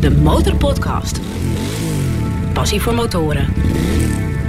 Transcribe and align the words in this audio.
De 0.00 0.10
Motorpodcast. 0.10 1.20
Passie 2.52 2.80
voor 2.80 2.94
motoren. 2.94 3.52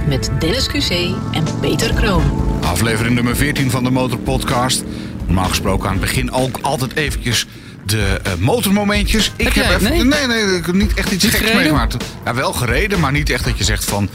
Met 0.08 0.30
Dennis 0.38 0.68
QC 0.68 0.90
en 1.32 1.44
Peter 1.60 1.94
Kroon. 1.94 2.22
Aflevering 2.64 3.14
nummer 3.14 3.36
14 3.36 3.70
van 3.70 3.84
de 3.84 3.90
Motorpodcast. 3.90 4.84
Normaal 5.26 5.48
gesproken 5.48 5.86
aan 5.86 5.92
het 5.92 6.00
begin 6.00 6.32
ook 6.32 6.58
altijd 6.62 6.96
eventjes 6.96 7.46
de 7.86 8.20
eh, 8.22 8.32
motormomentjes. 8.38 9.32
Ik 9.36 9.44
Heb 9.44 9.52
jij? 9.54 9.74
even, 9.74 9.82
Nee? 9.82 10.04
nee, 10.04 10.26
nee, 10.26 10.56
ik 10.56 10.66
heb 10.66 10.74
niet 10.74 10.94
echt 10.94 11.12
iets 11.12 11.22
Niet 11.24 11.32
geks 11.32 11.36
gereden? 11.44 11.56
meegemaakt. 11.60 12.04
Ja, 12.24 12.34
wel 12.34 12.52
gereden, 12.52 13.00
maar 13.00 13.12
niet 13.12 13.30
echt 13.30 13.44
dat 13.44 13.58
je 13.58 13.64
zegt 13.64 13.84
van... 13.84 14.08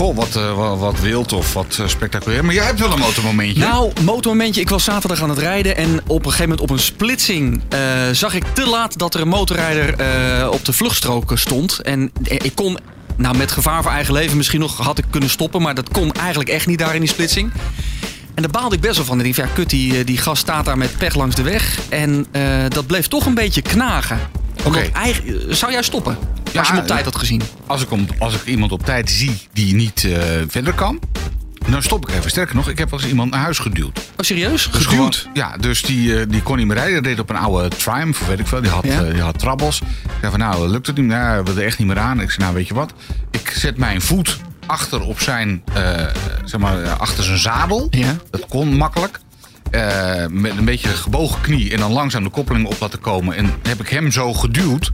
Goh, 0.00 0.16
wat, 0.16 0.36
eh, 0.36 0.56
wat, 0.56 0.78
wat 0.78 1.00
wild 1.00 1.32
of 1.32 1.52
wat 1.52 1.78
eh, 1.80 1.86
spectaculair. 1.86 2.44
Maar 2.44 2.54
jij 2.54 2.64
hebt 2.64 2.80
wel 2.80 2.92
een 2.92 2.98
motormomentje. 2.98 3.60
Nou, 3.60 3.92
motormomentje. 4.02 4.60
Ik 4.60 4.68
was 4.68 4.84
zaterdag 4.84 5.22
aan 5.22 5.28
het 5.28 5.38
rijden 5.38 5.76
en 5.76 6.00
op 6.06 6.18
een 6.18 6.30
gegeven 6.30 6.42
moment 6.42 6.60
op 6.60 6.70
een 6.70 6.78
splitsing 6.82 7.62
eh, 7.68 7.80
zag 8.12 8.34
ik 8.34 8.44
te 8.52 8.66
laat 8.66 8.98
dat 8.98 9.14
er 9.14 9.20
een 9.20 9.28
motorrijder 9.28 9.90
op 10.50 10.64
de 10.64 10.72
vluchtstrook 10.72 11.32
stond. 11.34 11.80
En 11.80 12.12
ik 12.22 12.52
kon, 12.54 12.78
nou 13.16 13.36
met 13.36 13.52
gevaar 13.52 13.82
voor 13.82 13.92
eigen 13.92 14.14
leven 14.14 14.36
misschien 14.36 14.60
nog 14.60 14.76
had 14.76 14.98
ik 14.98 15.04
kunnen 15.10 15.30
stoppen, 15.30 15.62
maar 15.62 15.74
dat 15.74 15.88
kon 15.88 16.12
eigenlijk 16.12 16.50
echt 16.50 16.66
niet 16.66 16.78
daar 16.78 16.94
in 16.94 17.00
die 17.00 17.10
splitsing. 17.10 17.52
En 18.34 18.42
daar 18.42 18.50
baalde 18.50 18.74
ik 18.74 18.80
best 18.80 18.96
wel 18.96 19.04
van. 19.04 19.20
Ik 19.20 19.36
dacht, 19.36 19.48
ja, 19.48 19.54
kut, 19.54 19.70
die, 19.70 20.04
die 20.04 20.18
gast 20.18 20.42
staat 20.42 20.64
daar 20.64 20.78
met 20.78 20.96
pech 20.96 21.14
langs 21.14 21.36
de 21.36 21.42
weg. 21.42 21.78
En 21.88 22.26
dat 22.68 22.86
bleef 22.86 23.08
toch 23.08 23.26
een 23.26 23.34
beetje 23.34 23.62
knagen. 23.62 24.20
Oké. 24.64 24.90
zou 25.48 25.72
jij 25.72 25.82
stoppen? 25.82 26.18
Ja, 26.52 26.58
als 26.58 26.68
je 26.68 26.74
hem 26.74 26.82
op 26.82 26.88
eh, 26.88 26.94
tijd 26.94 27.04
had 27.04 27.16
gezien. 27.16 27.42
Als, 27.66 27.82
ik 27.82 27.90
om, 27.90 28.06
als 28.18 28.34
ik 28.34 28.44
iemand 28.44 28.72
op 28.72 28.84
tijd 28.84 29.10
zie 29.10 29.40
die 29.52 29.74
niet 29.74 30.04
eh, 30.04 30.20
verder 30.48 30.72
kan... 30.72 31.00
Dan 31.70 31.82
stop 31.82 32.08
ik 32.08 32.14
even. 32.16 32.30
Sterker 32.30 32.56
nog, 32.56 32.68
ik 32.68 32.78
heb 32.78 32.90
wel 32.90 33.00
eens 33.00 33.08
iemand 33.08 33.30
naar 33.30 33.40
huis 33.40 33.58
geduwd. 33.58 33.98
Oh, 33.98 34.04
serieus? 34.16 34.70
Dus 34.72 34.86
Geduwd? 34.86 35.16
gewoon- 35.16 35.34
ja, 35.34 35.56
dus 35.56 35.82
die, 35.82 36.18
eh, 36.20 36.26
die 36.28 36.42
kon 36.42 36.56
niet 36.56 36.66
meer 36.66 36.76
rijden. 36.76 37.02
Die 37.02 37.10
reed 37.10 37.20
op 37.20 37.30
een 37.30 37.36
oude 37.36 37.68
Triumph, 37.76 38.20
of 38.20 38.26
weet 38.26 38.38
ik 38.38 38.46
veel. 38.46 38.60
Die 38.60 38.70
had, 38.70 38.84
Ja. 38.84 39.02
die 39.02 39.20
had 39.20 39.38
trabbels. 39.38 39.80
Ik 39.80 39.86
zei 40.20 40.30
van, 40.30 40.40
nou, 40.40 40.68
lukt 40.68 40.86
het 40.86 40.96
niet 40.96 41.06
meer? 41.06 41.16
Ja, 41.16 41.36
we 41.36 41.42
wilden 41.42 41.64
echt 41.64 41.78
niet 41.78 41.86
meer 41.86 41.98
aan. 41.98 42.20
Ik 42.20 42.30
zei, 42.30 42.42
nou, 42.42 42.54
weet 42.54 42.68
je 42.68 42.74
wat? 42.74 42.92
Ik 43.30 43.50
zet 43.50 43.76
mijn 43.76 44.00
voet 44.00 44.38
achter 44.66 45.00
op 45.00 45.20
zijn, 45.20 45.62
zeg 46.44 46.60
maar, 46.60 46.88
achter 46.88 47.24
zijn 47.24 47.38
zadel. 47.38 47.86
Ja. 47.90 48.16
Dat 48.30 48.46
kon 48.48 48.76
makkelijk. 48.76 49.20
Met 50.30 50.56
een 50.56 50.64
beetje 50.64 50.88
gebogen 50.88 51.40
knie 51.40 51.72
en 51.72 51.78
dan 51.78 51.92
langzaam 51.92 52.22
de 52.22 52.30
koppeling 52.30 52.66
op 52.66 52.76
laten 52.80 53.00
komen. 53.00 53.36
En 53.36 53.52
heb 53.62 53.80
ik 53.80 53.88
hem 53.88 54.10
zo 54.10 54.32
geduwd. 54.34 54.92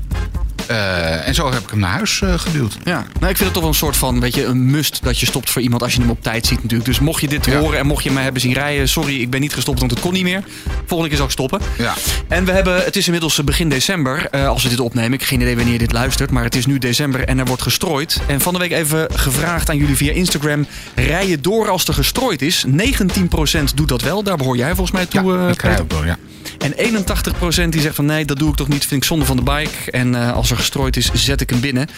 Eh, 0.67 1.29
en 1.29 1.35
zo 1.35 1.53
heb 1.53 1.63
ik 1.63 1.71
hem 1.71 1.79
naar 1.79 1.91
huis 1.93 2.21
eh, 2.23 2.39
geduwd. 2.39 2.77
Ja, 2.85 3.07
nou, 3.21 3.31
ik 3.31 3.37
vind 3.37 3.39
het 3.39 3.53
toch 3.53 3.63
wel 3.63 3.69
een 3.69 3.75
soort 3.75 3.97
van, 3.97 4.21
weet 4.21 4.35
je, 4.35 4.45
een 4.45 4.71
must 4.71 5.01
dat 5.03 5.19
je 5.21 5.27
stopt 5.27 5.51
voor 5.51 5.63
iemand 5.63 5.83
als 5.83 5.93
je 5.95 6.01
hem 6.01 6.11
op 6.11 6.23
tijd 6.23 6.47
ziet 6.47 6.63
natuurlijk. 6.63 6.85
Dus 6.89 6.99
mocht 7.01 7.21
je 7.21 7.29
dit 7.29 7.45
Ja. 7.47 7.59
horen 7.59 7.79
en 7.79 7.87
mocht 7.87 8.05
je 8.05 8.11
mij 8.11 8.23
hebben 8.23 8.41
zien 8.41 8.53
rijden, 8.53 8.89
sorry, 8.89 9.21
ik 9.21 9.31
ben 9.31 9.41
niet 9.41 9.55
gestopt, 9.55 9.79
want 9.79 9.91
het 9.91 10.01
kon 10.01 10.13
niet 10.13 10.23
meer. 10.23 10.43
Volgende 10.87 11.09
keer 11.09 11.17
zal 11.17 11.27
ik 11.27 11.33
stoppen. 11.33 11.61
Ja. 11.79 11.95
En 12.29 12.45
we 12.45 12.53
hebben, 12.53 12.85
het 12.85 12.97
is 12.97 13.05
inmiddels 13.07 13.45
begin 13.45 13.69
december, 13.69 14.27
eh, 14.31 14.49
als 14.49 14.63
we 14.63 14.69
dit 14.69 14.81
opnemen. 14.81 15.13
Ik 15.13 15.21
heb 15.21 15.29
geen 15.29 15.41
idee 15.41 15.55
wanneer 15.57 15.73
je 15.73 15.79
dit 15.79 15.93
luistert, 15.93 16.31
maar 16.31 16.45
het 16.45 16.57
is 16.57 16.67
nu 16.67 16.79
december 16.79 17.25
en 17.25 17.39
er 17.39 17.45
wordt 17.47 17.63
gestrooid. 17.63 18.21
En 18.27 18.41
van 18.41 18.53
de 18.53 18.59
week 18.59 18.73
even 18.73 19.09
gevraagd 19.15 19.71
aan 19.71 19.77
jullie 19.77 19.97
via 19.97 20.13
Instagram, 20.13 20.67
rij 20.95 21.29
je 21.29 21.41
door 21.41 21.69
als 21.71 21.89
er 21.89 21.95
gestrooid 21.95 22.43
is? 22.43 22.65
19% 22.67 23.77
doet 23.77 23.89
dat 23.89 24.03
wel, 24.03 24.23
daar 24.23 24.37
behoor 24.37 24.57
jij 24.57 24.69
volgens 24.75 24.91
mij 24.91 25.07
toe, 25.07 25.33
ja, 25.33 25.49
eh, 25.71 25.77
dat 25.77 25.85
wel, 25.89 26.05
ja. 26.05 26.19
En 26.59 26.73
81% 26.73 27.73
die 27.73 27.81
zegt 27.81 27.95
van 27.95 28.05
nee, 28.07 28.25
dat 28.25 28.39
doe 28.39 28.49
ik 28.51 28.57
toch 28.57 28.69
niet, 28.69 28.87
vind 28.87 29.01
ik 29.03 29.09
zonde 29.09 29.25
van 29.25 29.37
de 29.37 29.43
bike. 29.43 29.91
En 29.91 30.15
eh, 30.15 30.33
als 30.33 30.51
er 30.51 30.56
gestrooid 30.57 30.97
is, 30.97 31.11
zet 31.13 31.41
ik 31.41 31.51
hem 31.51 31.61
binnen. 31.61 31.89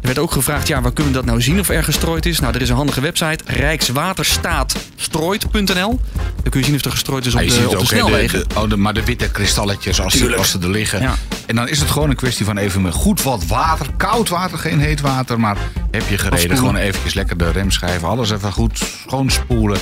Er 0.00 0.06
werd 0.12 0.18
ook 0.18 0.32
gevraagd, 0.32 0.68
ja, 0.68 0.80
waar 0.80 0.92
kunnen 0.92 1.12
we 1.12 1.18
dat 1.18 1.28
nou 1.28 1.42
zien 1.42 1.58
of 1.58 1.68
er 1.68 1.84
gestrooid 1.84 2.26
is? 2.26 2.40
Nou, 2.40 2.54
er 2.54 2.62
is 2.62 2.68
een 2.68 2.76
handige 2.76 3.00
website, 3.00 3.44
rijkswaterstaatstrooid.nl. 3.46 6.00
Dan 6.42 6.50
kun 6.50 6.60
je 6.60 6.66
zien 6.66 6.74
of 6.74 6.84
er 6.84 6.90
gestrooid 6.90 7.26
is 7.26 7.34
op 7.34 7.40
Ja, 7.40 7.46
de, 7.46 7.52
ziet 7.52 7.64
op 7.64 7.70
de 7.70 7.76
ook, 7.78 7.84
snelwegen. 7.86 8.48
de- 8.48 8.54
oh, 8.60 8.68
de- 8.68 8.76
maar 8.76 8.94
de 8.94 9.04
witte 9.04 9.30
kristalletjes 9.30 10.00
als, 10.00 10.12
ze, 10.12 10.18
Tuurlijk. 10.18 10.38
als 10.40 10.50
ze 10.50 10.58
er 10.62 10.70
liggen. 10.70 11.00
Ja. 11.00 11.14
En 11.46 11.56
dan 11.56 11.68
is 11.68 11.78
het 11.80 11.90
gewoon 11.90 12.10
een 12.10 12.16
kwestie 12.16 12.44
van 12.44 12.56
even 12.58 12.82
met 12.82 12.94
goed 12.94 13.22
wat 13.22 13.46
water. 13.46 13.86
Koud 13.96 14.28
water, 14.28 14.58
geen 14.58 14.80
heet 14.80 15.00
water. 15.00 15.40
Maar 15.40 15.56
heb 15.90 16.08
je 16.08 16.18
gereden, 16.18 16.56
gewoon 16.56 16.76
eventjes 16.76 17.14
lekker 17.14 17.36
de 17.36 17.50
remschijven. 17.50 18.08
Alles 18.08 18.30
even 18.30 18.52
goed 18.52 18.82
schoonspoelen. 19.06 19.78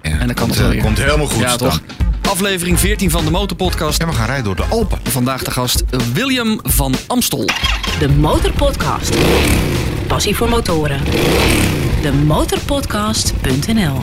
En, 0.00 0.12
En 0.20 0.26
dan 0.26 0.34
kan 0.34 0.46
komt, 0.46 0.58
het 0.58 0.74
eh, 0.74 0.82
komt 0.82 0.98
helemaal 0.98 1.26
goed. 1.26 1.40
Ja, 1.40 1.56
toch? 1.56 1.80
Aflevering 2.28 2.80
14 2.80 3.10
van 3.10 3.24
de 3.24 3.30
Motorpodcast. 3.30 4.00
En 4.00 4.06
we 4.06 4.12
gaan 4.12 4.26
rijden 4.26 4.44
door 4.44 4.56
de 4.56 4.64
Alpen. 4.64 4.98
Vandaag 5.02 5.42
de 5.42 5.50
gast 5.50 5.84
William 6.12 6.60
van 6.62 6.94
Amstel. 7.06 7.48
De 7.98 8.08
Motorpodcast. 8.08 9.14
Passie 10.06 10.36
voor 10.36 10.48
motoren. 10.48 11.04
De 12.02 12.12
Motorpodcast.nl 12.26 14.00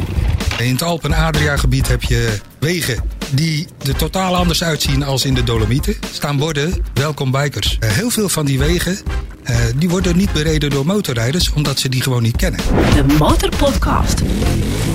In 0.57 0.71
het 0.71 0.81
Alpen-Adria-gebied 0.81 1.87
heb 1.87 2.03
je 2.03 2.39
wegen 2.59 3.03
die 3.31 3.67
er 3.87 3.95
totaal 3.95 4.35
anders 4.35 4.63
uitzien 4.63 5.03
als 5.03 5.25
in 5.25 5.33
de 5.33 5.43
Dolomieten. 5.43 5.95
Staan 6.11 6.37
borden, 6.37 6.85
welkom 6.93 7.31
bikers. 7.31 7.77
Eh, 7.79 7.89
heel 7.89 8.09
veel 8.09 8.29
van 8.29 8.45
die 8.45 8.59
wegen 8.59 8.97
eh, 9.43 9.57
die 9.75 9.89
worden 9.89 10.17
niet 10.17 10.33
bereden 10.33 10.69
door 10.69 10.85
motorrijders 10.85 11.53
omdat 11.53 11.79
ze 11.79 11.89
die 11.89 12.01
gewoon 12.01 12.21
niet 12.21 12.35
kennen. 12.35 12.59
De 12.95 13.15
Motorpodcast. 13.19 14.21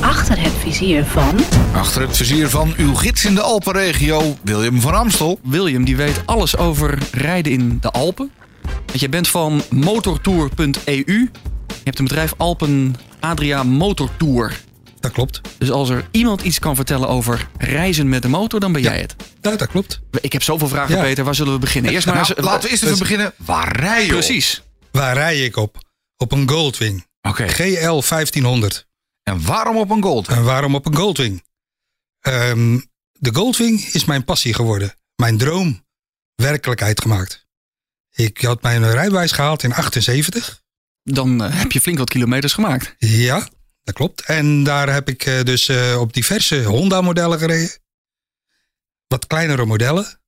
Achter 0.01 0.41
het 0.41 0.53
vizier 0.59 1.05
van... 1.05 1.41
Achter 1.73 2.01
het 2.03 2.17
vizier 2.17 2.49
van 2.49 2.75
uw 2.77 2.95
gids 2.95 3.25
in 3.25 3.35
de 3.35 3.41
Alpenregio, 3.41 4.37
William 4.43 4.81
van 4.81 4.95
Amstel. 4.95 5.39
William 5.43 5.85
die 5.85 5.97
weet 5.97 6.23
alles 6.25 6.57
over 6.57 6.99
rijden 7.13 7.53
in 7.53 7.79
de 7.81 7.91
Alpen. 7.91 8.31
Want 8.87 9.01
je 9.01 9.09
bent 9.09 9.29
van 9.29 9.63
motortour.eu. 9.71 11.05
Je 11.67 11.83
hebt 11.85 11.99
een 11.99 12.05
bedrijf 12.05 12.35
Alpen 12.37 12.95
Adria 13.21 13.63
Motortour. 13.63 14.53
Dat 15.07 15.15
klopt. 15.15 15.41
Dus 15.59 15.71
als 15.71 15.89
er 15.89 16.09
iemand 16.11 16.43
iets 16.43 16.59
kan 16.59 16.77
vertellen 16.77 17.09
over 17.09 17.49
reizen 17.59 18.09
met 18.09 18.23
de 18.23 18.29
motor, 18.29 18.61
dan 18.61 18.73
ben 18.73 18.83
Ja. 18.83 18.91
jij 18.91 19.01
het. 19.01 19.15
Nou, 19.41 19.57
dat 19.57 19.69
klopt. 19.69 20.01
Ik 20.21 20.33
heb 20.33 20.43
zoveel 20.43 20.69
vragen, 20.69 20.97
Ja. 20.97 21.03
Peter. 21.03 21.25
Waar 21.25 21.35
zullen 21.35 21.53
we 21.53 21.59
beginnen? 21.59 21.93
Eerst 21.93 22.07
maar 22.07 22.15
Nou, 22.15 22.29
eens- 22.29 22.45
laten 22.47 22.63
we 22.63 22.69
eerst 22.71 22.83
even 22.83 22.99
beginnen. 22.99 23.33
Waar 23.37 23.77
rij 23.81 24.01
je 24.01 24.07
op? 24.07 24.13
Precies. 24.13 24.63
Waar 24.93 25.15
rij 25.15 25.45
ik 25.45 25.57
op? 25.57 25.79
Op 26.17 26.33
een 26.33 26.49
Goldwing. 26.49 27.07
Oké. 27.23 27.49
GL 27.49 28.01
1500. 28.09 28.87
En 29.23 29.43
waarom 29.45 29.77
op 29.77 29.91
een 29.91 30.03
Gold? 30.03 30.29
En 30.29 30.45
waarom 30.45 30.75
op 30.75 30.87
een 30.87 30.97
Goldwing? 30.97 31.45
Ehm, 32.21 32.79
de 33.13 33.35
Goldwing 33.35 33.85
is 33.93 34.05
mijn 34.05 34.25
passie 34.25 34.55
geworden. 34.55 34.95
Mijn 35.17 35.39
droom 35.39 35.85
werkelijkheid 36.35 37.01
gemaakt. 37.01 37.47
Ik 38.15 38.41
had 38.41 38.63
mijn 38.63 38.91
rijbewijs 38.91 39.33
gehaald 39.33 39.63
in 39.63 39.73
78. 39.75 40.63
Dan 41.03 41.45
eh, 41.45 41.59
heb 41.59 41.73
je 41.73 41.81
flink 41.81 41.99
wat 41.99 42.11
kilometers 42.11 42.53
gemaakt. 42.53 42.95
Ja, 42.99 43.49
dat 43.87 43.95
klopt. 43.95 44.21
En 44.21 44.65
daar 44.65 44.93
heb 44.93 45.09
ik 45.09 45.25
eh, 45.27 45.43
dus 45.43 45.69
eh, 45.69 46.01
op 46.01 46.13
diverse 46.13 46.63
Honda-modellen 46.65 47.39
gereden. 47.39 47.71
Wat 49.07 49.27
kleinere 49.27 49.65
modellen. 49.65 50.21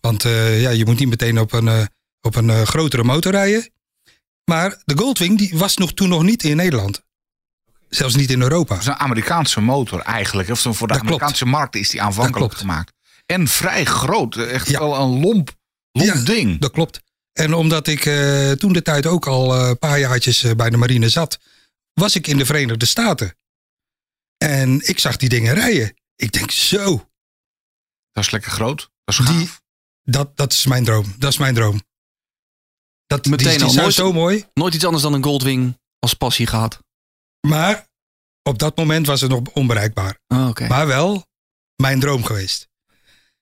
Want 0.00 0.24
eh, 0.24 0.60
ja, 0.60 0.70
je 0.70 0.84
moet 0.84 0.98
niet 0.98 1.08
meteen 1.08 1.38
op 1.38 1.52
een, 1.52 1.88
op 2.20 2.34
een 2.34 2.66
grotere 2.66 3.04
motor 3.04 3.32
rijden. 3.32 3.70
Maar 4.44 4.82
de 4.84 4.96
Goldwing 4.98 5.38
die 5.38 5.50
was 5.58 5.76
nog, 5.76 5.92
toen 5.92 6.08
nog 6.08 6.22
niet 6.22 6.42
in 6.44 6.56
Nederland. 6.56 7.02
Zelfs 7.88 8.14
niet 8.14 8.30
in 8.30 8.42
Europa. 8.42 8.74
Dat 8.74 8.82
is 8.82 8.88
een 8.88 8.94
Amerikaanse 8.94 9.60
motor 9.60 10.00
eigenlijk. 10.00 10.48
Of 10.48 10.60
voor 10.60 10.72
de 10.72 10.76
Dat 10.78 10.86
klopt. 10.86 11.04
Amerikaanse 11.06 11.46
markt 11.46 11.76
is 11.76 11.90
die 11.90 12.02
aanvankelijk 12.02 12.54
gemaakt. 12.54 12.92
En 13.26 13.48
vrij 13.48 13.84
groot. 13.84 14.36
Echt 14.36 14.68
Ja. 14.68 14.78
wel 14.78 14.94
een 14.96 15.20
lomp, 15.20 15.50
lomp 15.92 16.14
Ja, 16.14 16.20
ding. 16.24 16.60
Dat 16.60 16.70
klopt. 16.70 17.00
En 17.32 17.54
omdat 17.54 17.86
ik 17.86 18.02
toen 18.58 18.72
de 18.72 18.82
tijd 18.82 19.06
ook 19.06 19.26
al 19.26 19.54
een 19.68 19.78
paar 19.78 19.98
jaartjes 19.98 20.54
bij 20.56 20.70
de 20.70 20.76
marine 20.76 21.08
zat, 21.08 21.38
was 21.98 22.14
ik 22.14 22.26
in 22.26 22.38
de 22.38 22.46
Verenigde 22.46 22.86
Staten. 22.86 23.36
En 24.36 24.88
ik 24.88 24.98
zag 24.98 25.16
die 25.16 25.28
dingen 25.28 25.54
rijden. 25.54 25.94
Ik 26.16 26.32
denk 26.32 26.50
zo, 26.50 27.08
Dat 28.12 28.24
is 28.24 28.30
lekker 28.30 28.50
groot. 28.50 28.90
Dat 29.04 29.18
is 29.18 29.26
Die- 29.26 29.46
gaaf. 29.46 29.62
dat, 30.02 30.36
dat 30.36 30.52
is 30.52 30.66
mijn 30.66 30.84
droom. 30.84 31.14
Dat 31.18 31.30
is 31.32 31.38
mijn 31.38 31.54
droom. 31.54 31.82
Dat, 33.06 33.22
die, 33.22 33.32
Meteen 33.32 33.52
die 33.54 33.62
al 33.62 33.70
zijn 33.70 33.82
nooit- 33.82 33.94
zo 33.94 34.12
mooi. 34.12 34.44
Nooit 34.54 34.74
iets 34.74 34.84
anders 34.84 35.02
dan 35.02 35.12
een 35.12 35.22
Goldwing 35.24 35.78
als 35.98 36.14
passie 36.14 36.46
gehad. 36.46 36.78
Maar 37.40 37.86
op 38.42 38.58
dat 38.58 38.76
moment 38.76 39.06
was 39.06 39.20
het 39.20 39.30
nog 39.30 39.42
onbereikbaar. 39.52 40.18
Oh, 40.28 40.48
Oké. 40.48 40.66
Maar 40.66 40.86
wel 40.86 41.26
mijn 41.76 42.00
droom 42.00 42.24
geweest. 42.24 42.68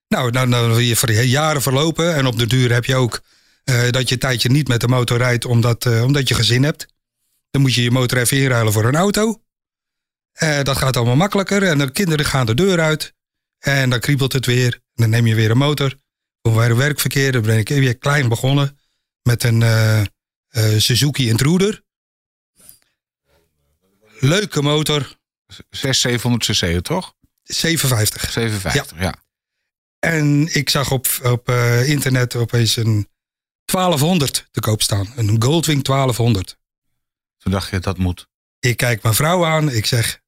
Nou, 0.08 0.30
dan, 0.30 0.50
wil 0.50 0.78
je 0.78 0.96
voor 0.96 1.12
jaren 1.12 1.62
verlopen. 1.62 2.14
En 2.14 2.26
op 2.26 2.38
de 2.38 2.46
duur 2.46 2.72
heb 2.72 2.84
je 2.84 2.94
ook 2.94 3.22
eh, 3.64 3.90
dat 3.90 4.08
je 4.08 4.14
een 4.14 4.20
tijdje 4.20 4.48
niet 4.50 4.68
met 4.68 4.80
de 4.80 4.88
motor 4.88 5.18
rijdt 5.18 5.44
omdat, 5.44 5.86
eh, 5.86 6.02
omdat 6.02 6.28
je 6.28 6.34
gezin 6.34 6.62
hebt. 6.62 6.86
Dan 7.56 7.64
moet 7.64 7.74
je 7.74 7.82
je 7.82 7.90
motor 7.90 8.18
even 8.18 8.36
inruilen 8.36 8.72
voor 8.72 8.84
een 8.84 8.96
auto. 8.96 9.42
Eh, 10.32 10.62
dat 10.62 10.76
gaat 10.76 10.96
allemaal 10.96 11.16
makkelijker. 11.16 11.62
En 11.62 11.78
de 11.78 11.90
kinderen 11.90 12.26
gaan 12.26 12.46
de 12.46 12.54
deur 12.54 12.80
uit. 12.80 13.14
En 13.58 13.90
dan 13.90 14.00
kriebelt 14.00 14.32
het 14.32 14.46
weer. 14.46 14.72
En 14.72 14.80
dan 14.94 15.10
neem 15.10 15.26
je 15.26 15.34
weer 15.34 15.50
een 15.50 15.58
motor. 15.58 15.98
Voor 16.42 16.56
weer 16.56 16.76
werkverkeer. 16.76 17.32
Dan 17.32 17.42
ben 17.42 17.58
ik 17.58 17.68
weer 17.68 17.98
klein 17.98 18.28
begonnen. 18.28 18.78
Met 19.22 19.44
een 19.44 19.62
eh, 19.62 20.00
eh, 20.00 20.06
Suzuki 20.76 21.28
Intruder. 21.28 21.82
Leuke 24.20 24.62
motor. 24.62 25.16
6, 25.70 26.00
700 26.00 26.44
cc, 26.44 26.84
toch? 26.84 27.14
750. 27.42 28.30
750, 28.30 28.98
ja. 29.00 29.14
En 29.98 30.54
ik 30.54 30.70
zag 30.70 30.90
op, 30.90 31.06
op 31.22 31.48
internet 31.84 32.34
opeens 32.34 32.76
een 32.76 33.08
1200 33.64 34.48
te 34.50 34.60
koop 34.60 34.82
staan. 34.82 35.12
Een 35.16 35.42
Goldwing 35.42 35.84
1200. 35.84 36.58
Toen 37.46 37.54
dacht 37.54 37.70
je, 37.70 37.78
dat 37.78 37.98
moet. 37.98 38.28
Ik 38.60 38.76
kijk 38.76 39.02
mijn 39.02 39.14
vrouw 39.14 39.44
aan. 39.46 39.70
Ik 39.70 39.86
zeg, 39.86 40.20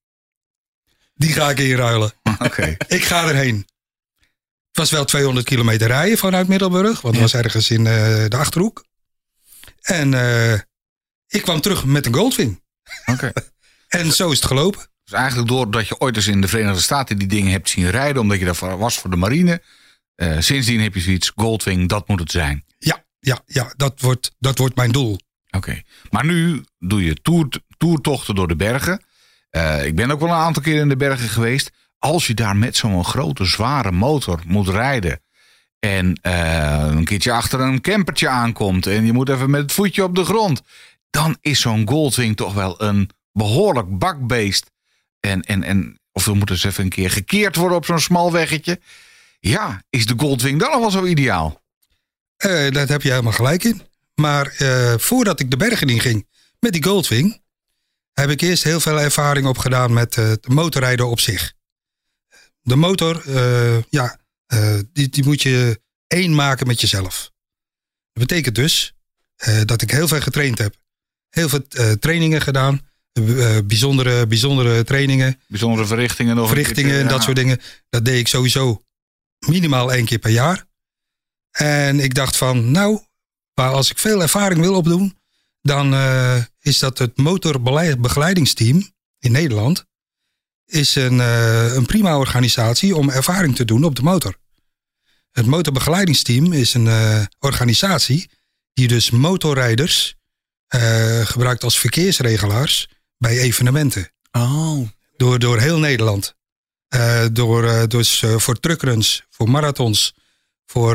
die 1.15 1.33
ga 1.33 1.51
ik 1.51 1.59
inruilen. 1.59 2.13
Oké. 2.39 2.77
Ik 2.89 3.05
ga 3.05 3.29
erheen. 3.29 3.67
Het 4.69 4.77
was 4.77 4.91
wel 4.91 5.05
200 5.05 5.47
kilometer 5.47 5.87
rijden 5.87 6.19
vanuit 6.19 6.49
Middelburg. 6.49 7.01
Want 7.01 7.03
het 7.03 7.15
Ja. 7.15 7.21
was 7.21 7.35
ergens 7.35 7.71
in 7.71 7.87
eh, 7.87 7.93
de 8.29 8.37
Achterhoek. 8.37 8.85
En 9.81 10.15
eh, 10.15 10.53
ik 11.27 11.43
kwam 11.43 11.61
terug 11.61 11.85
met 11.85 12.07
een 12.07 12.15
Goldwing. 12.15 12.63
Oké. 13.07 13.33
En 13.89 14.13
zo 14.13 14.31
is 14.31 14.37
het 14.37 14.47
gelopen. 14.47 14.91
Dus 15.05 15.13
eigenlijk 15.13 15.49
doordat 15.49 15.89
je 15.89 16.01
ooit 16.01 16.17
eens 16.17 16.27
in 16.27 16.41
de 16.41 16.49
Verenigde 16.49 16.81
Staten 16.81 17.19
die 17.19 17.29
dingen 17.29 17.53
hebt 17.53 17.69
zien 17.69 17.91
rijden, 17.91 18.23
omdat 18.23 18.39
je 18.39 18.45
daar 18.45 18.79
was 18.79 18.99
voor 18.99 19.11
de 19.11 19.17
marine. 19.17 19.63
eh, 20.15 20.37
sindsdien 20.41 20.81
heb 20.81 20.95
je 20.95 21.01
zoiets, 21.01 21.33
Goldwing, 21.37 21.89
dat 21.89 22.09
moet 22.09 22.21
het 22.21 22.31
zijn. 22.31 22.65
Ja, 22.79 23.05
ja, 23.21 23.43
ja 23.47 23.73
dat, 23.77 24.01
wordt, 24.01 24.31
dat 24.39 24.59
wordt 24.59 24.77
mijn 24.77 24.93
doel. 24.93 25.19
Oké. 25.51 25.83
Maar 26.11 26.25
nu 26.25 26.65
doe 26.79 27.05
je 27.05 27.15
toer, 27.15 27.49
toertochten 27.77 28.35
door 28.35 28.49
de 28.49 28.57
bergen. 28.57 29.05
Eh, 29.51 29.85
ik 29.85 29.97
ben 29.97 30.11
ook 30.11 30.21
wel 30.21 30.29
een 30.29 30.35
aantal 30.35 30.63
keer 30.63 30.81
in 30.81 30.89
de 30.89 30.97
bergen 30.97 31.29
geweest. 31.29 31.71
Als 31.99 32.27
je 32.27 32.35
daar 32.35 32.57
met 32.57 32.77
zo'n 32.77 33.05
grote, 33.05 33.45
zware 33.45 33.93
motor 33.93 34.41
moet 34.47 34.69
rijden. 34.69 35.21
En 35.79 36.19
eh, 36.23 36.87
een 36.91 37.05
keertje 37.05 37.33
achter 37.33 37.61
een 37.61 37.81
campertje 37.81 38.29
aankomt. 38.29 38.87
En 38.87 39.07
je 39.07 39.13
moet 39.13 39.29
even 39.29 39.51
met 39.51 39.63
het 39.63 39.73
voetje 39.73 40.05
op 40.05 40.15
de 40.15 40.25
grond. 40.25 40.63
Dan 41.11 41.37
is 41.41 41.61
zo'n 41.61 41.89
Goldwing 41.89 42.37
toch 42.37 42.55
wel 42.55 42.83
een 42.83 43.11
behoorlijk 43.33 43.99
bakbeest. 43.99 44.71
En, 45.21 45.43
en, 45.43 45.63
en, 45.63 46.01
of 46.13 46.25
we 46.25 46.35
moeten 46.35 46.55
eens 46.55 46.65
even 46.65 46.85
een 46.85 46.91
keer 46.91 47.11
gekeerd 47.11 47.57
worden 47.57 47.77
op 47.77 47.85
zo'n 47.85 48.01
smal 48.01 48.33
weggetje. 48.33 48.81
Ja, 49.41 49.83
is 49.91 50.07
de 50.07 50.15
Goldwing 50.17 50.61
dan 50.61 50.71
nog 50.71 50.81
wel 50.81 50.91
zo 50.91 51.05
ideaal? 51.05 51.63
Eh 52.37 52.71
daar 52.71 52.89
heb 52.89 53.03
je 53.03 53.11
helemaal 53.11 53.33
gelijk 53.33 53.65
in. 53.65 53.88
Maar 54.21 54.47
eh, 54.47 54.95
voordat 54.99 55.41
ik 55.41 55.51
de 55.51 55.57
bergen 55.57 55.89
in 55.89 56.01
ging 56.01 56.27
met 56.61 56.73
die 56.73 56.85
Goldwing, 56.85 57.43
heb 58.13 58.31
ik 58.31 58.41
eerst 58.41 58.63
heel 58.63 58.81
veel 58.81 59.01
ervaring 59.01 59.47
opgedaan 59.47 59.93
met 59.93 60.17
eh, 60.17 60.29
het 60.29 60.49
motorrijden 60.49 61.09
op 61.09 61.21
zich. 61.21 61.53
De 62.61 62.77
motor, 62.77 63.23
eh, 63.37 63.83
ja, 63.89 64.19
die, 64.93 65.09
die 65.09 65.25
moet 65.25 65.43
je 65.43 65.81
één 66.07 66.35
maken 66.35 66.67
met 66.67 66.81
jezelf. 66.81 67.31
Dat 68.13 68.27
betekent 68.27 68.55
dus 68.55 68.95
dat 69.65 69.83
ik 69.83 69.91
heel 69.91 70.09
veel 70.09 70.21
getraind 70.21 70.59
heb. 70.59 70.77
Heel 71.31 71.49
veel 71.49 71.67
trainingen 71.99 72.41
gedaan. 72.41 72.81
bijzondere, 73.65 74.27
bijzondere 74.27 74.85
trainingen, 74.85 75.41
Bijzondere 75.47 75.87
verrichtingen 75.87 76.37
nog. 76.37 76.49
verrichtingen 76.49 77.01
en 77.01 77.09
dat 77.09 77.23
soort 77.23 77.37
dingen. 77.37 77.61
Dat 77.89 78.05
deed 78.05 78.19
ik 78.19 78.29
sowieso 78.29 78.83
minimaal 79.39 79.93
één 79.93 80.05
keer 80.05 80.19
per 80.19 80.31
jaar. 80.31 80.67
En 81.51 82.01
ik 82.01 82.15
dacht 82.15 82.37
van, 82.37 82.71
nou, 82.71 83.01
maar 83.59 83.73
als 83.73 83.91
ik 83.91 83.99
veel 83.99 84.23
ervaring 84.23 84.61
wil 84.61 84.75
opdoen, 84.75 85.19
dan 85.63 85.95
eh, 85.95 86.37
is 86.61 86.79
dat 86.79 86.99
het 86.99 87.17
motorbegeleidingsteam 87.17 88.93
in 89.19 89.33
Nederland. 89.33 89.87
Is 90.67 90.95
een, 90.95 91.21
eh, 91.21 91.75
een 91.75 91.87
prima 91.87 92.19
organisatie 92.19 92.97
om 92.97 93.11
ervaring 93.11 93.57
te 93.57 93.65
doen 93.65 93.85
op 93.85 93.97
de 93.97 94.03
motor. 94.03 94.37
Het 95.31 95.47
motorbegeleidingsteam 95.47 96.53
is 96.53 96.75
een 96.75 96.87
eh, 96.87 97.23
organisatie 97.39 98.31
die 98.73 98.89
dus 98.89 99.11
motorrijders 99.11 100.17
gebruikt 101.25 101.65
als 101.65 101.79
verkeersregelaars 101.79 102.89
bij 103.17 103.39
evenementen 103.39 104.13
Oh. 104.33 104.89
door, 105.17 105.39
door 105.39 105.59
heel 105.59 105.79
Nederland. 105.79 106.35
Door, 107.33 107.89
dus 107.89 108.25
voor 108.37 108.61
truckruns, 108.61 109.27
voor 109.31 109.51
marathons, 109.51 110.15
voor 110.67 110.95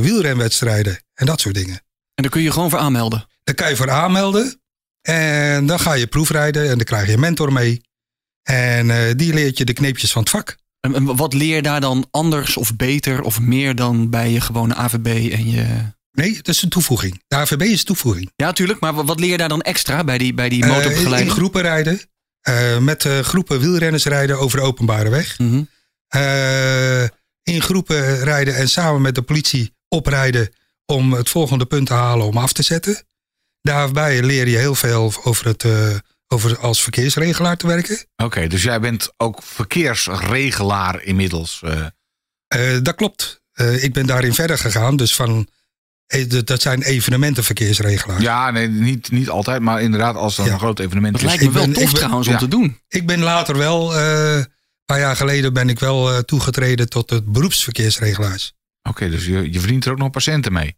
wielrenwedstrijden 0.00 1.02
en 1.14 1.26
dat 1.26 1.40
soort 1.40 1.54
dingen. 1.54 1.82
En 2.22 2.28
daar 2.28 2.38
kun 2.38 2.46
je 2.46 2.52
gewoon 2.52 2.70
voor 2.70 2.78
aanmelden. 2.78 3.26
Daar 3.44 3.54
kan 3.54 3.68
je 3.68 3.76
voor 3.76 3.90
aanmelden 3.90 4.60
en 5.02 5.66
dan 5.66 5.80
ga 5.80 5.92
je 5.92 6.06
proefrijden 6.06 6.62
en 6.62 6.76
dan 6.76 6.84
krijg 6.84 7.06
je 7.06 7.12
een 7.12 7.20
mentor 7.20 7.52
mee. 7.52 7.80
En 8.42 8.90
eh, 8.90 9.14
die 9.16 9.34
leert 9.34 9.58
je 9.58 9.64
de 9.64 9.72
kneepjes 9.72 10.12
van 10.12 10.22
het 10.22 10.30
vak. 10.30 10.56
En, 10.80 10.94
en 10.94 11.16
wat 11.16 11.34
leer 11.34 11.56
je 11.56 11.62
daar 11.62 11.80
dan 11.80 12.06
anders 12.10 12.56
of 12.56 12.76
beter 12.76 13.22
of 13.22 13.40
meer 13.40 13.74
dan 13.74 14.10
bij 14.10 14.30
je 14.30 14.40
gewone 14.40 14.74
AVB 14.74 15.06
en 15.32 15.50
je... 15.50 15.66
Nee, 16.12 16.34
dat 16.34 16.48
is 16.48 16.62
een 16.62 16.68
toevoeging. 16.68 17.22
De 17.28 17.36
AVB 17.36 17.62
is 17.62 17.78
een 17.78 17.84
toevoeging. 17.84 18.32
Ja, 18.36 18.52
tuurlijk. 18.52 18.80
Maar 18.80 18.94
wat 19.04 19.20
leer 19.20 19.30
je 19.30 19.36
daar 19.36 19.48
dan 19.48 19.62
extra 19.62 20.04
bij 20.04 20.18
die, 20.18 20.34
bij 20.34 20.48
die 20.48 20.62
Eh, 20.62 20.68
in, 20.68 20.74
in 20.74 20.80
motorbegeleiding? 20.80 21.32
groepen 21.32 21.62
rijden, 21.62 22.00
eh, 22.40 22.78
met 22.78 23.02
groepen 23.02 23.60
wielrenners 23.60 24.04
rijden 24.04 24.38
over 24.38 24.58
de 24.58 24.64
openbare 24.64 25.08
weg. 25.08 25.38
Mhm. 25.38 25.62
In 27.42 27.62
groepen 27.62 28.24
rijden 28.24 28.54
en 28.56 28.68
samen 28.68 29.02
met 29.02 29.14
de 29.14 29.22
politie 29.22 29.74
oprijden 29.88 30.50
om 30.92 31.12
het 31.12 31.28
volgende 31.28 31.66
punt 31.66 31.86
te 31.86 31.92
halen 31.94 32.26
om 32.26 32.36
af 32.36 32.52
te 32.52 32.62
zetten. 32.62 33.04
Daarbij 33.60 34.22
leer 34.22 34.48
je 34.48 34.56
heel 34.56 34.74
veel 34.74 35.12
over 35.24 35.46
het 35.46 35.64
eh, 35.64 35.94
over 36.28 36.58
als 36.58 36.82
verkeersregelaar 36.82 37.56
te 37.56 37.66
werken. 37.66 38.06
Oké, 38.16 38.46
dus 38.46 38.62
jij 38.62 38.80
bent 38.80 39.12
ook 39.16 39.42
verkeersregelaar 39.42 41.02
inmiddels. 41.02 41.60
eh. 41.64 41.86
Eh, 42.46 42.82
dat 42.82 42.94
klopt. 42.94 43.40
Eh, 43.52 43.82
ik 43.84 43.92
ben 43.92 44.06
daarin 44.06 44.34
verder 44.34 44.58
gegaan. 44.58 44.96
Dus 44.96 45.14
van 45.14 45.48
dat- 46.44 46.62
zijn 46.62 46.82
evenementenverkeersregelaars. 46.82 48.22
ja, 48.22 48.50
nee, 48.50 48.68
niet, 48.68 49.10
niet 49.10 49.28
altijd, 49.28 49.60
maar 49.62 49.82
inderdaad 49.82 50.14
als 50.16 50.38
er 50.38 50.44
Ja. 50.46 50.52
een 50.52 50.58
groot 50.58 50.78
evenement 50.78 51.12
Dat 51.12 51.22
is. 51.22 51.28
lijkt 51.28 51.42
me 51.44 51.50
wel 51.50 51.64
ben- 51.64 51.72
tof 51.72 51.84
ben- 51.84 51.94
trouwens 51.94 52.28
om 52.28 52.36
te 52.38 52.48
doen. 52.48 52.78
Ik 52.88 53.06
ben 53.06 53.20
later 53.20 53.56
wel, 53.58 53.94
eh, 53.96 54.34
een 54.36 54.46
paar 54.84 54.98
jaar 54.98 55.16
geleden 55.16 55.52
ben 55.52 55.68
ik 55.68 55.78
wel 55.78 56.12
eh, 56.12 56.18
toegetreden 56.18 56.88
tot 56.88 57.10
het 57.10 57.32
beroepsverkeersregelaars. 57.32 58.52
Oké, 58.88 59.10
dus 59.10 59.24
je, 59.24 59.52
je 59.52 59.58
verdient 59.60 59.84
er 59.84 59.92
ook 59.92 59.98
nog 59.98 60.10
patiënten 60.10 60.52
mee. 60.52 60.76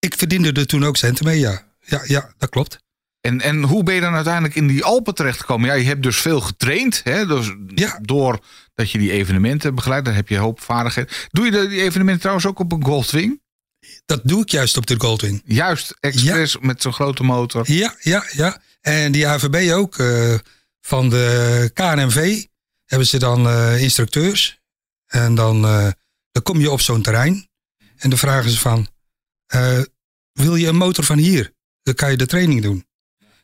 Ik 0.00 0.14
verdiende 0.16 0.52
er 0.52 0.66
toen 0.66 0.84
ook 0.84 0.96
centen 0.96 1.24
mee, 1.24 1.38
ja. 1.38 1.68
Ja, 1.80 2.02
ja 2.06 2.34
dat 2.38 2.48
klopt. 2.48 2.78
En, 3.20 3.40
en 3.40 3.62
hoe 3.62 3.82
ben 3.82 3.94
je 3.94 4.00
dan 4.00 4.14
uiteindelijk 4.14 4.54
in 4.54 4.66
die 4.66 4.84
Alpen 4.84 5.14
terechtgekomen? 5.14 5.68
Ja, 5.68 5.74
je 5.74 5.84
hebt 5.84 6.02
dus 6.02 6.16
veel 6.20 6.40
getraind. 6.40 7.00
Hè? 7.04 7.26
Dus 7.26 7.54
Ja. 7.74 7.98
Door 8.02 8.38
dat 8.74 8.90
je 8.90 8.98
die 8.98 9.10
evenementen 9.12 9.74
begeleidt, 9.74 10.04
dan 10.04 10.14
heb 10.14 10.28
je 10.28 10.34
een 10.34 10.40
hoop 10.40 10.60
vaardigheid. 10.60 11.28
Doe 11.30 11.44
je 11.44 11.50
die 11.68 11.80
evenementen 11.82 12.20
trouwens 12.20 12.46
ook 12.46 12.58
op 12.58 12.72
een 12.72 12.84
Goldwing? 12.84 13.40
Dat 14.06 14.20
doe 14.24 14.42
ik 14.42 14.48
juist 14.50 14.76
op 14.76 14.86
de 14.86 14.94
Goldwing. 14.98 15.42
Juist, 15.44 15.96
expres 16.00 16.58
met 16.60 16.82
zo'n 16.82 16.92
grote 16.92 17.22
motor. 17.22 17.72
Ja, 17.72 17.94
ja, 18.00 18.24
ja. 18.32 18.60
En 18.80 19.12
die 19.12 19.26
AVB 19.28 19.72
ook. 19.72 19.98
eh, 19.98 20.34
van 20.80 21.08
de 21.10 21.70
KNMV 21.74 22.44
hebben 22.84 23.06
ze 23.06 23.18
dan 23.18 23.46
eh, 23.48 23.82
instructeurs. 23.82 24.60
En 25.06 25.34
dan, 25.34 25.64
eh, 25.64 25.88
dan 26.32 26.42
kom 26.42 26.60
je 26.60 26.70
op 26.70 26.80
zo'n 26.80 27.02
terrein. 27.02 27.48
En 27.96 28.10
dan 28.10 28.18
vragen 28.18 28.50
ze 28.50 28.58
van... 28.58 28.88
eh, 29.50 29.82
wil 30.32 30.54
je 30.54 30.66
een 30.66 30.76
motor 30.76 31.04
van 31.04 31.18
hier? 31.18 31.54
Dan 31.82 31.94
kan 31.94 32.10
je 32.10 32.16
de 32.16 32.26
training 32.26 32.62
doen. 32.62 32.88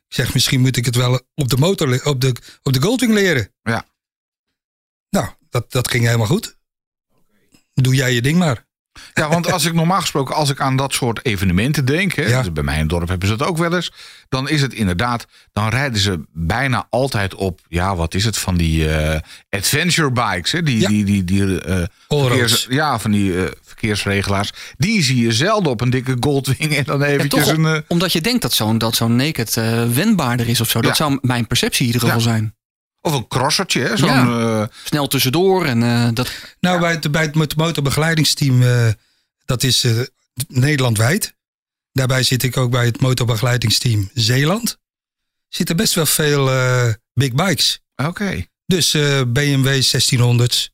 Ik 0.08 0.14
zeg, 0.14 0.34
misschien 0.34 0.60
moet 0.60 0.76
ik 0.76 0.84
het 0.84 0.96
wel 0.96 1.20
op 1.34 1.48
de 1.48 1.56
motor, 1.56 2.04
op 2.04 2.20
de, 2.20 2.34
op 2.62 2.72
de 2.72 2.80
Goldwing 2.80 3.12
leren. 3.12 3.54
Ja. 3.62 3.86
Nou, 5.10 5.28
dat, 5.48 5.72
dat 5.72 5.88
ging 5.88 6.04
helemaal 6.04 6.26
goed. 6.26 6.58
Doe 7.72 7.94
jij 7.94 8.12
je 8.12 8.22
ding 8.22 8.38
maar. 8.38 8.65
Ja, 9.14 9.28
want 9.28 9.52
als 9.52 9.64
ik 9.64 9.72
normaal 9.72 10.00
gesproken, 10.00 10.34
als 10.34 10.50
ik 10.50 10.60
aan 10.60 10.76
dat 10.76 10.92
soort 10.92 11.24
evenementen 11.26 11.84
denk, 11.84 12.12
hè, 12.14 12.22
Ja. 12.26 12.42
dus 12.42 12.52
bij 12.52 12.62
mij 12.62 12.74
in 12.74 12.80
het 12.80 12.88
dorp 12.88 13.08
hebben 13.08 13.28
ze 13.28 13.36
dat 13.36 13.48
ook 13.48 13.56
wel 13.58 13.74
eens, 13.74 13.92
dan 14.28 14.48
is 14.48 14.60
het 14.62 14.74
inderdaad, 14.74 15.26
dan 15.52 15.68
rijden 15.68 16.00
ze 16.00 16.20
bijna 16.32 16.86
altijd 16.90 17.34
op, 17.34 17.60
ja, 17.68 17.96
wat 17.96 18.14
is 18.14 18.24
het, 18.24 18.38
van 18.38 18.56
die 18.56 18.88
eh, 18.90 19.20
adventure 19.50 20.12
bikes, 20.12 20.52
hè, 20.52 20.62
die, 20.62 20.80
Ja. 20.80 20.88
die, 20.88 21.04
die, 21.04 21.24
die 21.24 21.60
eh, 21.62 21.82
verkeers, 22.08 22.66
ja, 22.70 22.98
van 22.98 23.10
die 23.10 23.44
eh, 23.44 23.50
verkeersregelaars, 23.62 24.50
die 24.76 25.02
zie 25.02 25.22
je 25.22 25.32
zelden 25.32 25.70
op 25.72 25.80
een 25.80 25.90
dikke 25.90 26.16
Goldwing 26.20 26.76
en 26.76 26.84
dan 26.84 27.02
En 27.04 27.10
eventjes 27.10 27.44
toch, 27.44 27.56
een... 27.56 27.66
eh, 27.66 27.80
omdat 27.88 28.12
je 28.12 28.20
denkt 28.20 28.42
dat 28.42 28.52
zo'n 28.52 28.78
dat 28.78 28.94
zo'n 28.94 29.16
naked 29.16 29.54
wendbaarder 29.94 30.48
is 30.48 30.60
of 30.60 30.70
zo. 30.70 30.80
Dat 30.80 30.90
Ja. 30.98 31.04
zou 31.04 31.18
mijn 31.22 31.46
perceptie 31.46 31.80
in 31.80 31.86
ieder 31.92 32.00
geval 32.00 32.16
Ja. 32.18 32.22
zijn. 32.24 32.54
Of 33.06 33.12
een 33.12 33.28
crossertje, 33.28 33.80
hè, 33.80 33.96
zo'n... 33.96 34.08
Ja. 34.08 34.60
eh, 34.62 34.68
Snel 34.84 35.06
tussendoor 35.08 35.64
en 35.64 35.82
eh, 35.82 36.08
dat... 36.12 36.30
Nou, 36.60 36.80
bij 36.80 36.90
het, 36.92 37.10
bij 37.10 37.22
het 37.22 37.34
mot- 37.34 37.56
motorbegeleidingsteam, 37.56 38.62
eh, 38.62 38.88
dat 39.44 39.62
is 39.62 39.84
eh, 39.84 39.92
Nederlandwijd. 40.48 41.34
Daarbij 41.92 42.22
zit 42.22 42.42
ik 42.42 42.56
ook 42.56 42.70
bij 42.70 42.84
het 42.84 43.00
motorbegeleidingsteam 43.00 44.10
Zeeland. 44.14 44.78
Zitten 45.48 45.76
best 45.76 45.94
wel 45.94 46.06
veel 46.06 46.50
eh, 46.50 46.92
big 47.14 47.32
bikes. 47.32 47.80
Oké. 47.96 48.46
Dus 48.66 48.94
eh, 48.94 49.20
BMW 49.26 49.82
1600's, 49.82 50.70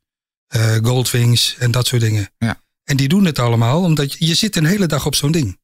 eh, 0.46 0.76
Goldwings 0.82 1.56
en 1.58 1.70
dat 1.70 1.86
soort 1.86 2.00
dingen. 2.02 2.30
Ja. 2.38 2.60
En 2.84 2.96
die 2.96 3.08
doen 3.08 3.24
het 3.24 3.38
allemaal, 3.38 3.82
omdat 3.82 4.12
je, 4.12 4.26
je 4.26 4.34
zit 4.34 4.56
een 4.56 4.64
hele 4.66 4.86
dag 4.86 5.06
op 5.06 5.14
zo'n 5.14 5.32
ding. 5.32 5.60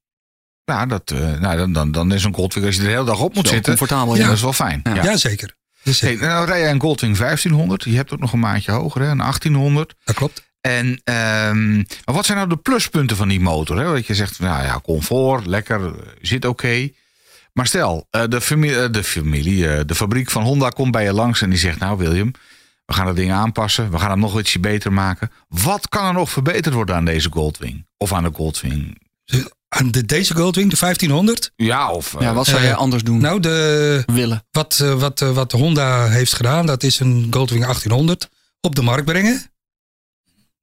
Ja, 0.64 0.86
dat, 0.86 1.10
eh, 1.10 1.18
nou, 1.40 1.56
dan, 1.56 1.72
dan, 1.72 1.92
dan 1.92 2.12
is 2.12 2.24
een 2.24 2.34
Goldwing, 2.34 2.66
als 2.66 2.74
je 2.74 2.80
er 2.80 2.86
de 2.86 2.92
hele 2.92 3.04
dag 3.06 3.20
op 3.20 3.34
moet 3.34 3.46
Zo 3.46 3.52
zitten, 3.52 3.76
comfortabel, 3.76 4.14
ja. 4.14 4.20
ja. 4.20 4.26
dat 4.26 4.36
is 4.36 4.42
wel 4.42 4.52
fijn. 4.52 4.80
Ja. 4.84 4.94
Ja. 4.94 5.02
Jazeker. 5.02 5.56
Dus, 5.88 6.00
Hey, 6.00 6.14
nou 6.14 6.46
rij 6.46 6.60
jij 6.60 6.70
een 6.70 6.80
Goldwing 6.80 7.16
1500, 7.16 7.84
je 7.84 7.96
hebt 7.96 8.12
ook 8.12 8.18
nog 8.18 8.32
een 8.32 8.38
maatje 8.38 8.72
hoger, 8.72 9.00
hè, 9.00 9.08
een 9.08 9.20
1800. 9.20 9.94
Dat 10.04 10.14
klopt. 10.14 10.46
En 10.60 11.00
ehm, 11.04 11.76
maar 11.76 12.14
wat 12.14 12.26
zijn 12.26 12.38
nou 12.38 12.50
de 12.50 12.56
pluspunten 12.56 13.16
van 13.16 13.28
die 13.28 13.40
motor? 13.40 13.78
Hè? 13.78 13.92
Dat 13.92 14.06
je 14.06 14.14
zegt, 14.14 14.38
nou 14.38 14.64
ja, 14.64 14.80
comfort, 14.80 15.46
lekker, 15.46 15.84
eh, 15.86 15.92
zit 16.20 16.44
oké. 16.44 16.90
Maar 17.52 17.66
stel, 17.66 18.06
eh, 18.10 18.24
de 18.28 18.40
familie, 18.40 18.82
eh, 18.82 18.90
de, 18.92 19.04
familie 19.04 19.68
eh, 19.68 19.80
de 19.86 19.94
fabriek 19.94 20.30
van 20.30 20.42
Honda 20.42 20.68
komt 20.68 20.92
bij 20.92 21.04
je 21.04 21.12
langs 21.12 21.42
en 21.42 21.50
die 21.50 21.58
zegt, 21.58 21.78
nou 21.78 21.98
William, 21.98 22.32
we 22.84 22.92
gaan 22.92 23.06
dat 23.06 23.16
ding 23.16 23.32
aanpassen, 23.32 23.90
we 23.90 23.98
gaan 23.98 24.10
het 24.10 24.18
nog 24.18 24.38
ietsje 24.38 24.60
beter 24.60 24.92
maken. 24.92 25.30
Wat 25.48 25.88
kan 25.88 26.06
er 26.06 26.12
nog 26.12 26.30
verbeterd 26.30 26.74
worden 26.74 26.94
aan 26.94 27.04
deze 27.04 27.30
Goldwing? 27.30 27.86
Of 27.96 28.12
aan 28.12 28.22
de 28.22 28.30
Goldwing? 28.32 29.00
Aan 29.68 29.90
de, 29.90 30.04
deze 30.06 30.34
Goldwing, 30.34 30.70
de 30.70 30.76
1500. 30.78 31.52
Ja, 31.56 31.90
of... 31.92 32.14
eh, 32.14 32.20
Ja, 32.20 32.34
wat 32.34 32.46
zou 32.46 32.58
eh, 32.58 32.64
jij 32.64 32.74
anders 32.74 33.02
doen 33.02 33.20
Nou, 33.20 33.40
de, 33.40 34.02
willen? 34.06 34.46
wat, 34.50 34.80
eh, 34.80 35.00
wat, 35.00 35.20
eh, 35.22 35.34
wat 35.34 35.52
Honda 35.52 36.08
heeft 36.08 36.32
gedaan, 36.34 36.66
dat 36.66 36.82
is 36.82 37.00
een 37.00 37.26
Goldwing 37.30 37.64
1800 37.64 38.28
op 38.60 38.74
de 38.74 38.82
markt 38.82 39.04
brengen. 39.04 39.52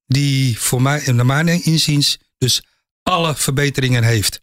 Die 0.05 0.59
voor 0.59 0.81
mij, 0.81 1.12
naar 1.12 1.25
mijn 1.25 1.47
inziens, 1.63 2.17
dus 2.38 2.63
alle 3.03 3.35
verbeteringen 3.35 4.03
heeft. 4.03 4.41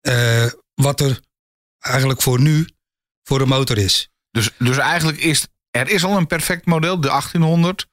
Eh, 0.00 0.46
wat 0.74 1.00
er 1.00 1.20
eigenlijk 1.78 2.22
voor 2.22 2.40
nu 2.40 2.68
voor 3.22 3.40
een 3.40 3.48
motor 3.48 3.78
is. 3.78 4.08
Dus, 4.30 4.50
dus 4.58 4.76
eigenlijk 4.76 5.18
is 5.18 5.46
er 5.70 5.88
is 5.88 6.04
al 6.04 6.16
een 6.16 6.26
perfect 6.26 6.66
model, 6.66 7.00
de 7.00 7.08
1800. 7.08 7.86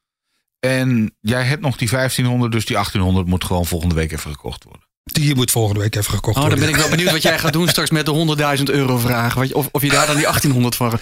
En 0.59 1.15
jij 1.19 1.43
hebt 1.43 1.61
nog 1.61 1.77
die 1.77 1.89
1500, 1.89 2.51
dus 2.51 2.65
die 2.65 2.75
1800 2.75 3.27
moet 3.27 3.43
gewoon 3.43 3.65
volgende 3.65 3.95
week 3.95 4.11
even 4.11 4.31
gekocht 4.31 4.63
worden. 4.63 4.87
Die 5.03 5.35
moet 5.35 5.51
volgende 5.51 5.79
week 5.79 5.95
even 5.95 6.13
gekocht 6.13 6.35
Oh, 6.37 6.41
dan 6.41 6.49
worden. 6.51 6.59
ben 6.65 6.69
ik 6.75 6.81
wel 6.81 6.89
benieuwd 6.89 7.11
wat 7.11 7.21
jij 7.21 7.39
gaat 7.39 7.53
doen 7.53 7.67
straks 7.67 7.89
met 7.89 8.05
de 8.05 8.11
100.000 8.57 8.63
euro 8.63 8.97
vraag. 8.97 9.47
Je- 9.47 9.55
Of, 9.55 9.67
of 9.71 9.81
je 9.81 9.89
daar 9.89 10.05
dan 10.05 10.15
die 10.15 10.23
1800 10.25 10.75
van... 10.75 10.89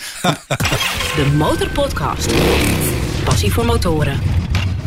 De 1.15 1.25
Motorpodcast. 1.35 2.31
Passie 3.23 3.51
voor 3.53 3.65
motoren. 3.65 4.21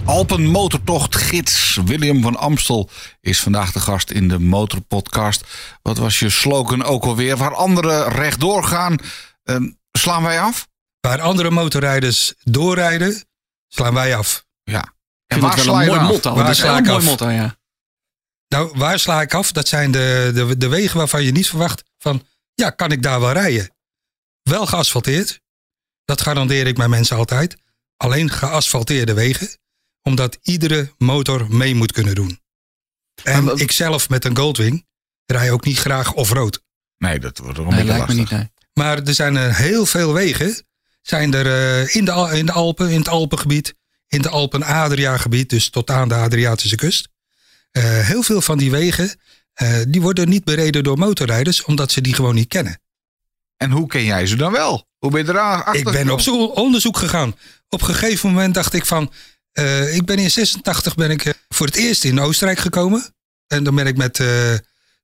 Alpen 0.05 0.47
Motortocht 0.47 1.17
gids 1.17 1.79
William 1.85 2.23
van 2.23 2.37
Amstel 2.37 2.91
is 3.21 3.41
vandaag 3.41 3.73
de 3.73 3.81
gast 3.81 4.11
in 4.11 4.29
de 4.29 4.39
Motorpodcast. 4.39 5.45
Wat 5.83 5.99
was 5.99 6.19
je 6.19 6.29
slogan 6.31 6.85
ook 6.85 7.05
alweer? 7.05 7.37
Waar 7.37 7.55
anderen 7.55 8.09
rechtdoor 8.09 8.65
gaan, 8.65 8.97
ehm, 9.43 9.71
slaan 9.93 10.23
wij 10.23 10.41
af? 10.41 10.69
Waar 11.01 11.21
andere 11.21 11.51
motorrijders 11.51 12.35
doorrijden, 12.43 13.25
slaan 13.69 13.95
wij 13.95 14.17
af. 14.17 14.45
Ja. 14.63 14.79
Ik 15.27 15.37
En 15.37 15.41
wel 15.41 15.51
een 15.51 15.61
je 15.65 15.71
mooi 15.71 15.87
dan 15.87 15.99
af? 15.99 16.09
motto. 16.09 16.35
Waar 16.35 16.43
Dat 16.45 16.53
is 16.53 16.59
sla 16.59 16.67
wel 16.67 16.77
ik 16.79 16.81
een 16.87 16.91
mooi 16.93 17.03
af? 17.05 17.09
motto, 17.09 17.31
ja. 17.31 17.57
Nou, 18.55 18.71
waar 18.75 18.99
sla 18.99 19.23
ik 19.23 19.35
af? 19.35 19.53
Dat 19.53 19.69
zijn 19.69 19.91
de, 19.91 20.31
de, 20.35 20.57
de 20.57 20.69
wegen 20.69 20.97
waarvan 20.99 21.23
je 21.25 21.33
niet 21.33 21.49
verwacht 21.49 21.83
van, 21.99 22.27
ja, 22.55 22.71
kan 22.71 22.93
ik 22.93 23.03
daar 23.03 23.21
wel 23.21 23.33
rijden? 23.33 23.71
Wel 24.43 24.67
geasfalteerd. 24.67 25.41
Dat 26.05 26.21
garandeer 26.21 26.67
ik 26.67 26.77
mijn 26.77 26.91
mensen 26.91 27.17
altijd. 27.17 27.57
Alleen 27.97 28.31
geasfalteerde 28.31 29.15
wegen. 29.15 29.49
Omdat 30.03 30.39
iedere 30.43 30.93
motor 30.99 31.55
mee 31.55 31.75
moet 31.75 31.93
kunnen 31.93 32.15
doen. 32.15 32.41
En 33.23 33.45
Maar- 33.45 33.61
ik 33.61 33.73
zelf 33.73 34.09
met 34.09 34.25
een 34.25 34.37
Goldwing 34.37 34.87
rij 35.27 35.51
ook 35.51 35.65
niet 35.65 35.79
graag 35.79 36.13
off-road. 36.13 36.63
Nee, 36.99 37.19
dat 37.19 37.39
wordt 37.39 37.59
een 37.59 37.65
Nee, 37.65 37.73
beetje 37.73 37.89
lijkt 37.89 38.09
me 38.09 38.15
lastig. 38.15 38.31
niet, 38.39 38.41
nee. 38.41 38.51
Maar 38.73 39.03
er 39.03 39.15
zijn 39.15 39.37
er 39.37 39.57
heel 39.57 39.87
veel 39.87 40.13
wegen. 40.13 40.67
Zijn 41.03 41.35
er 41.35 41.47
eh, 41.47 41.95
in, 41.95 42.05
de, 42.05 42.31
in 42.33 42.47
de 42.47 42.53
Alpen, 42.53 42.91
in 42.91 42.99
het 42.99 43.09
Alpengebied, 43.09 43.75
in 44.09 44.23
de 44.23 44.29
Alpen-Adria-gebied, 44.29 45.51
dus 45.51 45.71
tot 45.71 45.91
aan 45.91 46.09
de 46.09 46.15
Adriatische 46.15 46.77
kust. 46.77 47.09
Eh, 47.75 47.83
heel 47.83 48.23
veel 48.23 48.41
van 48.41 48.59
die 48.59 48.71
wegen, 48.71 49.19
eh, 49.53 49.81
die 49.89 50.03
worden 50.03 50.29
niet 50.29 50.45
bereden 50.45 50.85
door 50.85 50.99
motorrijders, 50.99 51.65
omdat 51.65 51.93
ze 51.93 52.01
die 52.01 52.15
gewoon 52.15 52.35
niet 52.35 52.49
kennen. 52.49 52.81
En 53.57 53.71
hoe 53.71 53.87
ken 53.87 54.05
jij 54.05 54.27
ze 54.27 54.37
dan 54.37 54.53
wel? 54.53 54.89
Hoe 54.99 55.11
ben 55.11 55.25
je 55.25 55.31
eraan 55.31 55.65
achter 55.65 55.87
Ik 55.87 55.93
ben 55.93 56.11
op 56.11 56.21
zoek 56.21 56.57
onderzoek 56.57 56.97
gegaan. 56.97 57.37
Op 57.69 57.81
een 57.81 57.95
gegeven 57.95 58.29
moment 58.29 58.55
dacht 58.55 58.73
ik 58.73 58.87
van, 58.87 59.13
eh, 59.53 59.97
ik 59.97 60.05
ben 60.05 60.19
in 60.19 60.31
86 60.31 60.95
ben 60.95 61.11
ik 61.11 61.35
voor 61.49 61.67
het 61.67 61.77
eerst 61.77 62.05
in 62.05 62.21
Oostenrijk 62.21 62.59
gekomen. 62.59 63.15
En 63.47 63.65
dan 63.65 63.75
ben 63.75 63.87
ik 63.87 63.97
met 63.97 64.21
eh, 64.21 64.27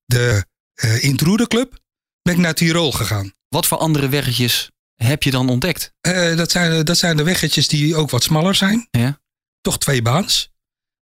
de 0.05 0.45
uh, 0.85 1.05
Intruder 1.05 1.49
Club 1.49 1.79
ben 2.23 2.35
ik 2.35 2.41
naar 2.41 2.55
Tirol 2.55 2.93
gegaan. 2.93 3.33
Wat 3.49 3.67
voor 3.67 3.79
andere 3.79 4.09
weggetjes 4.09 4.71
heb 4.95 5.23
je 5.23 5.31
dan 5.31 5.49
ontdekt? 5.49 5.93
Eh, 6.01 6.37
dat, 6.37 6.51
zijn, 6.51 6.85
dat 6.85 6.99
zijn 6.99 7.17
de 7.17 7.23
weggetjes 7.23 7.69
die 7.69 7.97
ook 7.97 8.11
wat 8.11 8.23
smaller 8.23 8.55
zijn. 8.55 8.89
Ja. 8.91 9.21
Toch 9.61 9.79
twee 9.79 10.03
baans. 10.03 10.51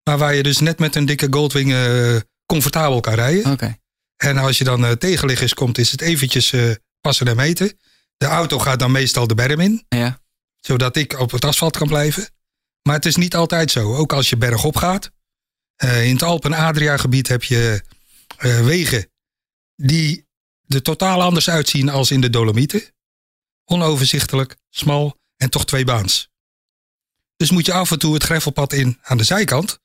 Maar 0.08 0.18
waar 0.18 0.34
je 0.34 0.42
dus 0.42 0.58
net 0.58 0.78
met 0.78 0.94
een 0.94 1.06
dikke 1.06 1.26
Goldwing 1.30 1.72
eh, 1.72 2.16
comfortabel 2.46 3.00
kan 3.00 3.14
rijden. 3.14 3.52
Oké. 3.52 3.76
En 4.16 4.36
als 4.36 4.58
je 4.58 4.64
dan 4.64 4.84
eh, 4.84 4.92
tegenliggers 4.92 5.54
komt, 5.54 5.78
is 5.78 5.90
het 5.90 6.00
eventjes 6.00 6.52
eh, 6.52 6.70
passen 7.00 7.26
en 7.26 7.36
meten. 7.36 7.78
De 8.16 8.26
auto 8.26 8.58
gaat 8.58 8.78
dan 8.78 8.90
meestal 8.90 9.26
de 9.26 9.34
berm 9.34 9.60
in. 9.60 9.84
Ja. 9.88 10.20
Zodat 10.60 10.96
ik 10.96 11.18
op 11.18 11.30
het 11.30 11.44
asfalt 11.44 11.76
kan 11.76 11.88
blijven. 11.88 12.28
Maar 12.82 12.94
het 12.94 13.06
is 13.06 13.16
niet 13.16 13.34
altijd 13.34 13.70
zo. 13.70 13.94
Ook 13.94 14.12
als 14.12 14.28
je 14.28 14.36
bergop 14.36 14.76
gaat. 14.76 15.10
In 15.76 16.12
het 16.12 16.22
Alpen-Adria-gebied 16.22 17.28
heb 17.28 17.42
je 17.42 17.82
wegen 18.38 19.10
die 19.76 20.26
er 20.68 20.82
totaal 20.82 21.22
anders 21.22 21.50
uitzien 21.50 21.88
als 21.88 22.10
in 22.10 22.20
de 22.20 22.30
Dolomieten. 22.30 22.82
Onoverzichtelijk, 23.64 24.56
smal 24.70 25.18
en 25.36 25.50
toch 25.50 25.66
twee 25.66 25.84
baans. 25.84 26.28
Dus 27.36 27.50
moet 27.50 27.66
je 27.66 27.72
af 27.72 27.90
en 27.90 27.98
toe 27.98 28.14
het 28.14 28.22
greffelpad 28.22 28.72
in 28.72 28.98
aan 29.02 29.16
de 29.16 29.24
zijkant, 29.24 29.80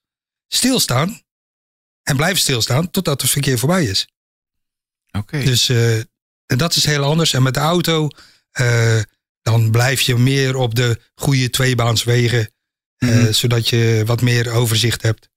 stilstaan 0.55 1.21
en 2.03 2.15
blijven 2.15 2.39
stilstaan 2.39 2.91
totdat 2.91 3.21
het 3.21 3.31
verkeer 3.31 3.59
voorbij 3.59 3.85
is. 3.85 4.07
Oké. 5.11 5.43
Dus 5.43 5.69
eh, 5.69 5.97
en 6.45 6.57
dat 6.57 6.75
is 6.75 6.85
heel 6.85 7.03
anders. 7.03 7.33
En 7.33 7.43
met 7.43 7.53
de 7.53 7.59
auto, 7.59 8.07
eh, 8.51 9.01
dan 9.41 9.71
blijf 9.71 10.01
je 10.01 10.15
meer 10.15 10.55
op 10.55 10.75
de 10.75 11.01
goede 11.15 11.49
tweebaanswegen, 11.49 12.51
eh, 12.97 13.09
Mhm. 13.09 13.31
zodat 13.31 13.69
je 13.69 14.03
wat 14.05 14.21
meer 14.21 14.51
overzicht 14.51 15.01
hebt. 15.01 15.29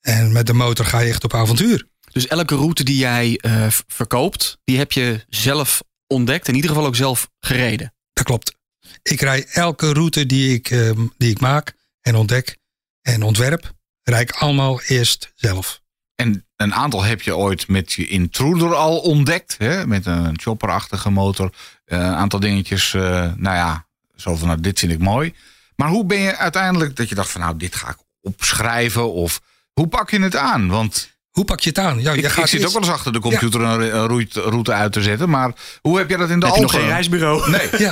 En 0.00 0.32
met 0.32 0.46
de 0.46 0.52
motor 0.52 0.84
ga 0.84 0.98
je 1.00 1.08
echt 1.08 1.24
op 1.24 1.34
avontuur. 1.34 1.88
Dus 2.12 2.26
elke 2.26 2.54
route 2.54 2.84
die 2.84 2.96
jij 2.96 3.40
verkoopt, 3.86 4.58
die 4.64 4.78
heb 4.78 4.92
je 4.92 5.24
zelf 5.28 5.82
ontdekt. 6.06 6.48
In 6.48 6.54
ieder 6.54 6.70
geval 6.70 6.86
ook 6.86 6.96
zelf 6.96 7.30
gereden. 7.38 7.94
Dat 8.12 8.24
klopt. 8.24 8.54
Ik 9.02 9.20
rij 9.20 9.46
elke 9.46 9.92
route 9.92 10.26
die 10.26 10.54
ik, 10.54 10.70
eh, 10.70 10.90
die 11.18 11.30
ik 11.30 11.40
maak 11.40 11.74
en 12.00 12.14
ontdek 12.14 12.56
en 13.02 13.22
ontwerp, 13.22 13.72
rijd 14.10 14.28
ik 14.28 14.36
allemaal 14.36 14.80
eerst 14.82 15.32
zelf. 15.34 15.80
En 16.14 16.46
een 16.56 16.74
aantal 16.74 17.02
heb 17.02 17.22
je 17.22 17.36
ooit 17.36 17.68
met 17.68 17.92
je 17.92 18.06
intruder 18.06 18.74
al 18.74 18.98
ontdekt. 18.98 19.54
Hè? 19.58 19.86
Met 19.86 20.06
een 20.06 20.40
chopperachtige 20.40 21.10
motor. 21.10 21.50
Eh, 21.84 21.98
een 21.98 22.04
aantal 22.14 22.40
dingetjes. 22.40 22.94
eh, 22.94 23.02
nou 23.36 23.56
ja, 23.56 23.86
zo 24.16 24.36
van 24.36 24.48
nou, 24.48 24.60
dit 24.60 24.78
vind 24.78 24.92
ik 24.92 24.98
mooi. 24.98 25.34
Maar 25.76 25.88
hoe 25.88 26.04
ben 26.04 26.18
je 26.18 26.36
uiteindelijk 26.36 26.96
dat 26.96 27.08
je 27.08 27.14
dacht 27.14 27.30
van 27.30 27.40
nou, 27.40 27.56
dit 27.56 27.74
ga 27.76 27.88
ik 27.88 27.96
opschrijven? 28.20 29.12
Of 29.12 29.40
hoe 29.72 29.86
pak 29.88 30.10
je 30.10 30.20
het 30.22 30.36
aan? 30.36 30.68
Want 30.68 31.10
Hoe 31.30 31.44
pak 31.44 31.60
je 31.60 31.68
het 31.68 31.78
aan? 31.78 32.00
Ja, 32.00 32.10
ik, 32.12 32.20
je 32.20 32.22
ik 32.26 32.30
gaat 32.32 32.48
zit 32.48 32.60
eerst- 32.60 32.66
ook 32.76 32.80
wel 32.80 32.88
eens 32.90 32.98
achter 32.98 33.12
de 33.12 33.18
computer 33.20 33.60
een, 33.60 33.80
een 33.80 34.06
route- 34.06 34.40
route 34.40 34.72
uit 34.72 34.92
te 34.92 35.02
zetten. 35.02 35.30
Maar 35.30 35.52
hoe 35.80 35.98
heb 35.98 36.10
je 36.10 36.16
dat 36.16 36.30
in 36.30 36.40
de 36.40 36.46
heb 36.46 36.54
je 36.54 36.60
nog 36.60 36.70
geen 36.72 36.86
reisbureau? 36.86 37.50
Nee. 37.50 37.68
Ja. 37.86 37.90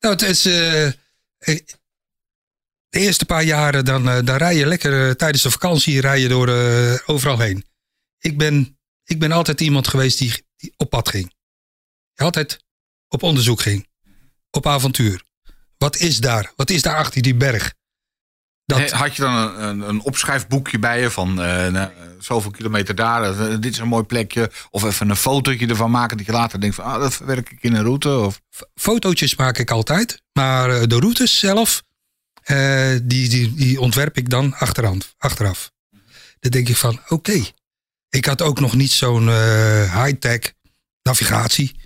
Nou, 0.00 0.14
het 0.14 0.22
is. 0.22 0.46
eh, 0.46 0.86
de 2.90 2.98
eerste 2.98 3.24
paar 3.24 3.42
jaren 3.42 3.84
dan, 3.84 4.08
eh, 4.08 4.18
dan 4.24 4.36
rij 4.36 4.56
je 4.56 4.66
lekker 4.66 5.08
eh, 5.08 5.14
tijdens 5.14 5.42
de 5.42 5.50
vakantie 5.50 6.00
rij 6.00 6.20
je 6.20 6.28
door 6.28 6.48
eh, 6.48 6.94
overal 7.06 7.38
heen. 7.38 7.64
Ik 8.18 8.38
ben, 8.38 8.78
ik 9.04 9.18
ben 9.18 9.32
altijd 9.32 9.60
iemand 9.60 9.88
geweest 9.88 10.18
die, 10.18 10.44
die 10.56 10.74
op 10.76 10.90
pad 10.90 11.08
ging. 11.08 11.32
Altijd 12.14 12.64
op 13.08 13.22
onderzoek 13.22 13.60
ging. 13.60 13.88
Op 14.50 14.66
avontuur. 14.66 15.22
Wat 15.78 15.96
is 15.96 16.18
daar? 16.18 16.52
Wat 16.56 16.70
is 16.70 16.82
daar 16.82 16.96
achter 16.96 17.22
die 17.22 17.34
berg? 17.34 17.74
Dat, 18.64 18.90
Had 18.90 19.16
je 19.16 19.22
dan 19.22 19.36
een, 19.36 19.62
een, 19.62 19.88
een 19.88 20.02
opschrijfboekje 20.02 20.78
bij 20.78 21.00
je 21.00 21.10
van 21.10 21.42
eh, 21.42 21.66
nou, 21.66 21.90
zoveel 22.18 22.50
kilometer 22.50 22.94
daar, 22.94 23.36
dit 23.60 23.72
is 23.72 23.78
een 23.78 23.88
mooi 23.88 24.04
plekje. 24.04 24.50
Of 24.70 24.84
even 24.84 25.10
een 25.10 25.16
fotootje 25.16 25.66
ervan 25.66 25.90
maken 25.90 26.16
dat 26.16 26.26
je 26.26 26.32
later 26.32 26.60
denkt 26.60 26.76
van 26.76 26.84
ah, 26.84 27.00
dat 27.00 27.14
verwerk 27.14 27.50
ik 27.50 27.62
in 27.62 27.74
een 27.74 27.82
route. 27.82 28.18
Of, 28.18 28.40
fotootjes 28.74 29.36
maak 29.36 29.58
ik 29.58 29.70
altijd. 29.70 30.22
Maar 30.32 30.88
de 30.88 30.98
routes 30.98 31.38
zelf, 31.38 31.82
eh, 32.42 32.98
die, 33.02 33.28
die, 33.28 33.54
die 33.54 33.80
ontwerp 33.80 34.16
ik 34.16 34.30
dan 34.30 34.54
achterhand, 34.54 35.14
achteraf. 35.18 35.72
Dan 36.40 36.50
denk 36.50 36.68
ik 36.68 36.76
van, 36.76 37.00
oké. 37.08 37.44
Ik 38.08 38.24
had 38.24 38.42
ook 38.42 38.60
nog 38.60 38.74
niet 38.74 38.90
zo'n 38.90 39.28
eh, 39.28 40.04
high-tech 40.04 40.52
navigatie 41.02 41.80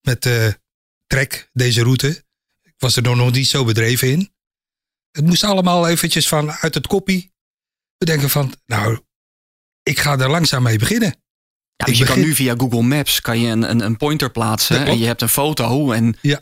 met 0.00 0.26
eh 0.26 0.48
trek, 1.06 1.50
deze 1.52 1.82
route. 1.82 2.24
Ik 2.62 2.74
was 2.78 2.96
er 2.96 3.02
nog 3.02 3.32
niet 3.32 3.48
zo 3.48 3.64
bedreven 3.64 4.10
in. 4.10 4.32
Het 5.10 5.24
moest 5.24 5.44
allemaal 5.44 5.88
eventjes 5.88 6.28
van 6.28 6.52
uit 6.52 6.74
het 6.74 6.86
koppie. 6.86 7.32
Bedenken 7.98 8.30
van, 8.30 8.54
nou, 8.66 9.00
ik 9.82 9.98
ga 9.98 10.18
er 10.18 10.30
langzaam 10.30 10.62
mee 10.62 10.78
beginnen. 10.78 11.22
Ja, 11.76 11.84
dus 11.86 11.98
je 11.98 12.04
kan 12.04 12.20
nu 12.20 12.34
via 12.34 12.54
Google 12.56 12.82
Maps 12.82 13.20
kan 13.20 13.40
je 13.40 13.48
een, 13.50 13.70
een, 13.70 13.80
een 13.80 13.96
pointer 13.96 14.30
plaatsen. 14.30 14.86
En 14.86 14.98
je 14.98 15.06
hebt 15.06 15.22
een 15.22 15.28
foto. 15.28 15.92
En 15.92 16.16
Ja. 16.20 16.40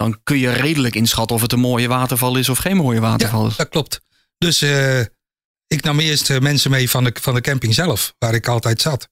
Dan 0.00 0.20
kun 0.22 0.38
je 0.38 0.50
redelijk 0.50 0.94
inschatten 0.94 1.36
of 1.36 1.42
het 1.42 1.52
een 1.52 1.60
mooie 1.60 1.88
waterval 1.88 2.36
is 2.36 2.48
of 2.48 2.58
geen 2.58 2.76
mooie 2.76 3.00
waterval 3.00 3.46
is. 3.46 3.56
dat 3.56 3.68
klopt. 3.68 4.00
Dus 4.38 4.62
eh, 4.62 5.00
ik 5.66 5.82
nam 5.82 6.00
eerst 6.00 6.30
eh, 6.30 6.38
mensen 6.38 6.70
mee 6.70 6.90
van 6.90 7.04
de, 7.04 7.16
van 7.20 7.34
de 7.34 7.40
camping 7.40 7.74
zelf, 7.74 8.14
waar 8.18 8.34
ik 8.34 8.48
altijd 8.48 8.80
zat. 8.80 9.08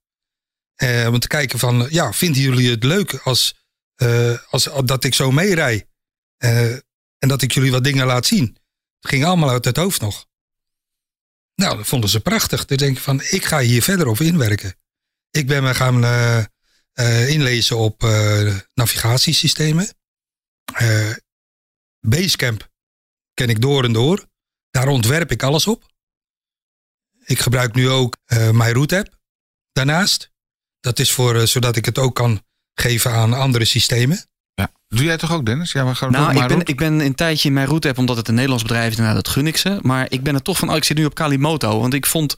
Eh, 0.75 1.09
om 1.13 1.19
te 1.19 1.27
kijken 1.27 1.59
van, 1.59 1.87
ja, 1.91 2.13
vinden 2.13 2.43
jullie 2.43 2.71
het 2.71 2.85
leuk 2.85 3.15
als, 3.15 3.55
als 4.51 4.69
dat 4.85 5.05
ik 5.05 5.15
zo 5.15 5.31
meerij? 5.31 5.87
En 7.19 7.29
dat 7.29 7.43
ik 7.43 7.53
jullie 7.53 7.71
wat 7.71 7.85
dingen 7.85 8.07
laat 8.07 8.27
zien. 8.27 8.59
Het 9.01 9.11
ging 9.11 9.25
allemaal 9.25 9.51
uit 9.51 9.65
het 9.65 9.77
hoofd 9.77 10.01
nog. 10.01 10.27
Nou, 11.55 11.77
dat 11.77 11.87
vonden 11.87 12.11
ze 12.11 12.21
prachtig. 12.21 12.65
Dan 12.65 12.77
denk 12.77 12.97
ik 12.97 13.03
van, 13.03 13.23
ik 13.23 13.45
ga 13.45 13.61
hier 13.61 13.83
verder 13.83 14.07
op 14.07 14.21
inwerken. 14.21 14.77
Ik 15.31 15.47
ben 15.47 15.63
me 15.63 15.75
gaan 15.75 16.05
inlezen 17.29 17.77
op 17.77 18.03
navigatiesystemen. 18.75 19.98
Eh, 20.75 21.11
Basecamp 22.01 22.69
ken 23.35 23.49
ik 23.49 23.61
door 23.61 23.85
en 23.85 23.93
door. 23.93 24.27
Daar 24.71 24.89
ontwerp 24.89 25.31
ik 25.31 25.43
alles 25.43 25.67
op. 25.67 25.85
Ik 27.25 27.39
gebruik 27.39 27.75
nu 27.75 27.89
ook 27.89 28.17
eh 28.25 28.51
mijn 28.51 28.77
app 28.77 29.19
daarnaast. 29.73 30.31
Dat 30.81 30.99
is 30.99 31.13
voor, 31.13 31.37
eh, 31.37 31.47
zodat 31.47 31.77
ik 31.77 31.85
het 31.85 31.99
ook 31.99 32.15
kan 32.15 32.43
geven 32.75 33.13
aan 33.13 33.33
andere 33.33 33.65
systemen. 33.65 34.27
ja. 34.55 34.73
Doe 34.89 35.05
jij 35.05 35.17
toch 35.17 35.33
ook 35.33 35.47
Dennis? 35.47 35.73
Ja, 35.73 35.95
gaan 35.95 36.11
Nou, 36.13 36.31
ik 36.31 36.39
maar 36.39 36.49
ben, 36.49 36.65
ik 36.65 36.77
ben 36.77 37.01
een 37.01 37.15
tijdje 37.15 37.49
in 37.49 37.55
mijn 37.55 37.67
route 37.67 37.89
app, 37.89 37.99
omdat 37.99 38.17
het 38.17 38.29
een 38.29 38.35
Nederlands 38.35 38.65
bedrijf 38.65 38.91
is, 38.91 38.97
nou, 38.97 39.15
dat 39.15 39.29
gun 39.29 39.47
ik 39.47 39.57
ze. 39.57 39.79
Maar 39.83 40.07
ik 40.11 40.23
ben 40.23 40.35
er 40.35 40.43
toch 40.43 40.59
van, 40.59 40.71
oh, 40.71 40.77
ik 40.77 40.85
zit 40.85 40.97
nu 40.97 41.05
op 41.05 41.15
Kalimoto. 41.15 41.81
Want 41.81 41.95
ik 41.95 42.07
vond, 42.07 42.37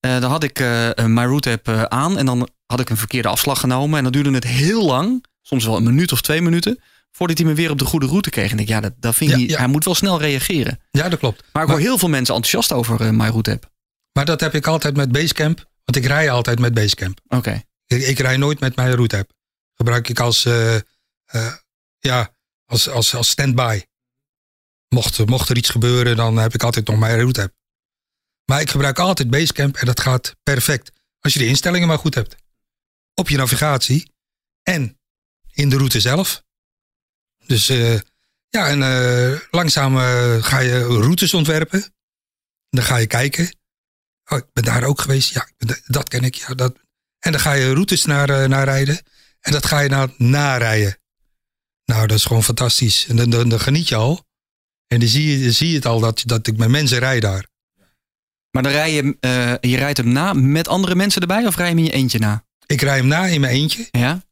eh 0.00 0.20
daar 0.20 0.30
had 0.30 0.42
ik 0.42 0.58
eh 0.58 0.90
mijn 1.06 1.26
route 1.26 1.50
app 1.50 1.68
eh, 1.68 1.82
aan. 1.82 2.18
En 2.18 2.26
dan 2.26 2.48
had 2.66 2.80
ik 2.80 2.90
een 2.90 2.96
verkeerde 2.96 3.28
afslag 3.28 3.60
genomen. 3.60 3.96
En 3.96 4.02
dan 4.02 4.12
duurde 4.12 4.30
het 4.30 4.44
heel 4.44 4.84
lang, 4.84 5.24
soms 5.42 5.64
wel 5.64 5.76
een 5.76 5.82
minuut 5.82 6.12
of 6.12 6.20
twee 6.20 6.42
minuten, 6.42 6.80
voordat 7.12 7.38
hij 7.38 7.46
me 7.46 7.54
weer 7.54 7.70
op 7.70 7.78
de 7.78 7.84
goede 7.84 8.06
route 8.06 8.30
kreeg. 8.30 8.50
En 8.50 8.58
ik, 8.58 8.68
ja, 8.68 8.80
dat, 8.80 8.92
dat 8.98 9.14
vind 9.14 9.30
Ja, 9.30 9.36
hij, 9.36 9.46
ja. 9.46 9.58
hij 9.58 9.66
moet 9.66 9.84
wel 9.84 9.94
snel 9.94 10.20
reageren. 10.20 10.80
Ja, 10.90 11.08
dat 11.08 11.18
klopt. 11.18 11.44
Maar 11.52 11.62
ik 11.62 11.68
hoor 11.68 11.78
heel 11.78 11.98
veel 11.98 12.08
mensen 12.08 12.34
enthousiast 12.34 12.72
over 12.72 13.00
uh, 13.00 13.10
MyRouteApp. 13.10 13.70
Maar 14.12 14.24
dat 14.24 14.40
heb 14.40 14.54
ik 14.54 14.66
altijd 14.66 14.96
met 14.96 15.12
Basecamp. 15.12 15.70
Want 15.84 15.96
ik 15.96 16.04
rij 16.06 16.30
altijd 16.30 16.58
met 16.58 16.74
Basecamp. 16.74 17.20
Oké. 17.28 17.62
Ik, 17.86 18.02
ik 18.02 18.18
rij 18.18 18.36
nooit 18.36 18.60
met 18.60 18.76
mijn 18.76 18.94
route 18.94 19.16
app. 19.16 19.32
Gebruik 19.74 20.08
ik 20.08 20.20
als, 20.20 20.44
eh, 20.44 20.74
eh, 21.24 21.54
ja, 21.98 22.34
als, 22.66 22.88
als, 22.88 23.14
als 23.14 23.28
stand-by. 23.28 23.80
Mocht, 24.88 25.26
mocht 25.26 25.48
er 25.48 25.56
iets 25.56 25.68
gebeuren, 25.70 26.16
dan 26.16 26.36
heb 26.36 26.54
ik 26.54 26.62
altijd 26.62 26.86
nog 26.86 26.98
mijn 26.98 27.18
route 27.18 27.42
app. 27.42 27.54
Maar 28.44 28.60
ik 28.60 28.70
gebruik 28.70 28.98
altijd 28.98 29.30
Basecamp 29.30 29.76
en 29.76 29.86
dat 29.86 30.00
gaat 30.00 30.36
perfect. 30.42 30.92
Als 31.20 31.32
je 31.32 31.38
de 31.38 31.46
instellingen 31.46 31.88
maar 31.88 31.98
goed 31.98 32.14
hebt. 32.14 32.36
Op 33.14 33.28
je 33.28 33.36
navigatie 33.36 34.12
en 34.62 34.98
in 35.52 35.68
de 35.68 35.76
route 35.76 36.00
zelf. 36.00 36.42
Dus 37.52 37.68
eh, 37.68 37.98
ja, 38.48 38.68
en 38.68 38.82
eh, 38.82 39.40
langzaam 39.50 39.98
eh, 39.98 40.42
ga 40.42 40.58
je 40.58 40.82
routes 40.82 41.34
ontwerpen. 41.34 41.84
Dan 42.70 42.84
ga 42.84 42.96
je 42.96 43.06
kijken. 43.06 43.54
Oh, 44.24 44.38
ik 44.38 44.44
ben 44.52 44.64
daar 44.64 44.84
ook 44.84 45.00
geweest. 45.00 45.32
Ja, 45.32 45.48
dat 45.86 46.08
ken 46.08 46.24
ik. 46.24 46.34
Ja, 46.34 46.54
dat. 46.54 46.76
En 47.18 47.32
dan 47.32 47.40
ga 47.40 47.52
je 47.52 47.72
routes 47.72 48.04
naar, 48.04 48.48
naar 48.48 48.64
rijden. 48.64 49.00
En 49.40 49.52
dat 49.52 49.66
ga 49.66 49.80
je 49.80 49.88
naar 49.88 50.08
narijden. 50.16 50.98
Nou, 51.84 52.06
dat 52.06 52.16
is 52.16 52.24
gewoon 52.24 52.42
fantastisch. 52.42 53.06
En 53.06 53.16
dan, 53.16 53.30
dan, 53.30 53.48
dan 53.48 53.60
geniet 53.60 53.88
je 53.88 53.96
al. 53.96 54.26
En 54.86 55.00
dan 55.00 55.08
zie 55.08 55.38
je, 55.38 55.44
dan 55.44 55.52
zie 55.52 55.68
je 55.68 55.74
het 55.74 55.86
al 55.86 56.00
dat, 56.00 56.22
dat 56.26 56.46
ik 56.46 56.56
met 56.56 56.68
mensen 56.68 56.98
rijd 56.98 57.22
daar. 57.22 57.46
Maar 58.50 58.62
dan 58.62 58.72
rij 58.72 58.92
je, 58.92 59.16
je 59.60 59.76
rijdt 59.76 59.98
hem 59.98 60.08
na 60.08 60.32
met 60.32 60.68
andere 60.68 60.94
mensen 60.94 61.20
erbij 61.20 61.46
of 61.46 61.56
rij 61.56 61.68
je 61.68 61.74
hem 61.74 61.84
in 61.84 61.90
je 61.90 61.92
eentje 61.92 62.18
na? 62.18 62.44
Ik 62.66 62.80
rij 62.80 62.96
hem 62.96 63.06
na 63.06 63.26
in 63.26 63.40
mijn 63.40 63.54
eentje. 63.54 63.88
Ja. 63.90 64.22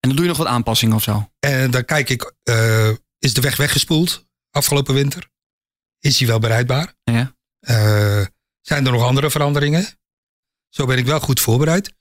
En 0.00 0.08
dan 0.08 0.16
doe 0.16 0.22
je 0.24 0.30
nog 0.30 0.38
wat 0.38 0.46
aanpassingen 0.46 0.96
of 0.96 1.02
zo? 1.02 1.32
En 1.38 1.70
dan 1.70 1.84
kijk 1.84 2.08
ik, 2.08 2.34
eh, 2.42 2.90
is 3.18 3.34
de 3.34 3.40
weg 3.40 3.56
weggespoeld 3.56 4.28
afgelopen 4.50 4.94
winter? 4.94 5.30
Is 5.98 6.18
hij 6.18 6.28
wel 6.28 6.38
bereidbaar? 6.38 6.94
Ja. 7.04 7.36
Eh, 7.60 8.26
zijn 8.60 8.86
er 8.86 8.92
nog 8.92 9.02
andere 9.02 9.30
veranderingen? 9.30 9.86
Zo 10.68 10.86
ben 10.86 10.98
ik 10.98 11.06
wel 11.06 11.20
goed 11.20 11.40
voorbereid. 11.40 11.94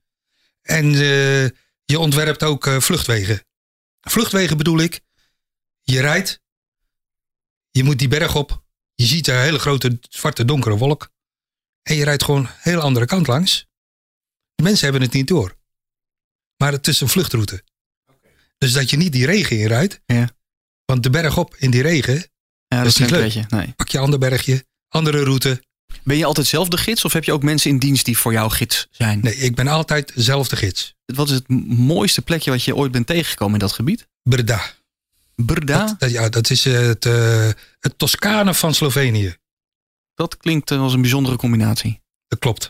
En 0.62 0.86
eh, 0.86 1.46
je 1.86 2.00
ontwerpt 2.00 2.44
ook 2.44 2.70
vluchtwegen. 2.70 3.44
Vluchtwegen 4.02 4.58
bedoel 4.58 4.80
ik, 4.80 5.02
je 5.82 6.00
rijdt, 6.02 6.42
je 7.72 7.84
moet 7.84 8.00
die 8.00 8.08
berg 8.08 8.36
op, 8.36 8.64
je 8.94 9.06
ziet 9.06 9.28
een 9.28 9.40
hele 9.40 9.60
grote 9.60 9.98
zwarte 10.02 10.46
donkere 10.46 10.78
wolk. 10.78 11.10
En 11.82 11.96
je 11.96 12.04
rijdt 12.04 12.24
gewoon 12.24 12.46
een 12.46 12.52
hele 12.58 12.82
andere 12.82 13.06
kant 13.06 13.28
langs. 13.28 13.68
De 14.56 14.64
mensen 14.64 14.84
hebben 14.84 15.02
het 15.02 15.14
niet 15.14 15.28
door. 15.28 15.58
Maar 16.58 16.72
het 16.72 16.88
is 16.88 17.02
een 17.02 17.10
vluchtroute. 17.10 17.64
Dus 18.60 18.72
dat 18.74 18.90
je 18.90 18.98
niet 18.98 19.12
die 19.12 19.26
regen 19.26 19.60
inrijdt. 19.60 20.02
Ja. 20.06 20.30
Want 20.86 21.04
de 21.04 21.10
berg 21.10 21.38
op 21.38 21.56
in 21.58 21.72
die 21.72 21.82
regen, 21.82 22.16
Ja, 22.68 22.78
dat 22.78 22.86
is 22.86 22.94
is 22.94 23.00
niet 23.00 23.10
leuk. 23.10 23.22
beetje. 23.22 23.46
Nee. 23.50 23.74
pak 23.76 23.88
je 23.90 24.00
ander 24.00 24.20
bergje, 24.20 24.66
andere 24.88 25.24
route. 25.24 25.64
Ben 26.04 26.18
je 26.18 26.26
altijd 26.26 26.48
zelf 26.48 26.68
de 26.68 26.78
gids 26.78 27.06
of 27.06 27.14
heb 27.14 27.24
je 27.24 27.32
ook 27.34 27.44
mensen 27.44 27.70
in 27.70 27.78
dienst 27.80 28.06
die 28.06 28.18
voor 28.18 28.32
jou 28.32 28.52
gids 28.52 28.88
zijn? 28.92 29.20
Nee, 29.20 29.36
ik 29.36 29.56
ben 29.56 29.68
altijd 29.68 30.12
zelf 30.16 30.48
de 30.48 30.56
gids. 30.56 30.96
Wat 31.06 31.30
is 31.30 31.36
het 31.36 31.48
mooiste 31.68 32.22
plekje 32.22 32.52
wat 32.52 32.64
je 32.64 32.76
ooit 32.76 32.92
bent 32.92 33.08
tegengekomen 33.08 33.54
in 33.54 33.60
dat 33.60 33.72
gebied? 33.72 34.08
Brda. 34.24 34.74
Brda? 35.36 35.86
Dat, 35.86 36.00
dat- 36.00 36.12
ja, 36.12 36.30
dat 36.30 36.50
is 36.50 36.64
het, 36.64 37.06
eh, 37.06 37.50
het 37.80 37.98
Toscane 37.98 38.54
van 38.54 38.74
Slovenië. 38.74 39.36
Dat 40.14 40.38
klinkt 40.38 40.72
eh, 40.72 40.82
als 40.82 40.94
een 40.94 41.02
bijzondere 41.02 41.36
combinatie. 41.36 42.02
Dat 42.28 42.40
klopt. 42.40 42.70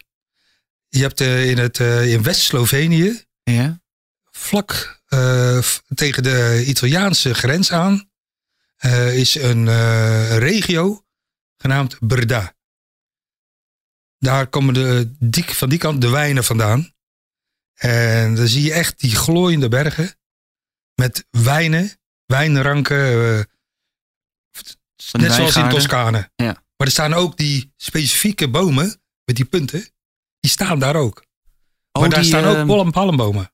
Je 0.89 0.99
hebt 1.01 1.21
eh, 1.21 1.49
in, 1.49 1.57
het, 1.57 1.79
in 2.09 2.23
West-Slovenië, 2.23 3.21
Ja. 3.43 3.81
Vlak 4.39 5.01
eh, 5.07 5.59
tegen 5.93 6.23
de 6.23 6.63
Italiaanse 6.65 7.33
grens 7.33 7.71
aan, 7.71 8.09
eh, 8.75 9.17
is 9.17 9.35
een 9.35 9.67
eh, 9.67 10.37
regio 10.37 11.05
genaamd 11.57 11.97
Brda. 11.99 12.55
Daar 14.17 14.47
komen 14.47 14.73
de, 14.73 15.15
die, 15.19 15.43
van 15.43 15.69
die 15.69 15.79
kant 15.79 16.01
de 16.01 16.09
wijnen 16.09 16.43
vandaan. 16.43 16.93
En 17.73 18.35
dan 18.35 18.47
zie 18.47 18.63
je 18.63 18.73
echt 18.73 18.99
die 18.99 19.15
glooiende 19.15 19.67
bergen 19.67 20.15
met 20.95 21.25
wijnen, 21.29 21.91
wijnranken, 22.25 23.47
net 25.11 25.33
zoals 25.33 25.55
in. 25.55 25.69
Toscane. 25.69 26.31
Ja. 26.35 26.45
Maar 26.45 26.87
er 26.87 26.91
staan 26.91 27.13
ook 27.13 27.37
die 27.37 27.73
specifieke 27.77 28.49
bomen 28.49 29.01
met 29.23 29.35
die 29.35 29.45
punten, 29.45 29.89
die 30.39 30.51
staan 30.51 30.79
daar 30.79 30.95
ook. 30.95 31.25
Oh, 31.91 32.01
maar 32.01 32.09
daar 32.09 32.19
die, 32.19 32.29
staan 32.29 32.45
ook 32.45 32.67
palm 32.67 32.91
palmbomen. 32.91 33.51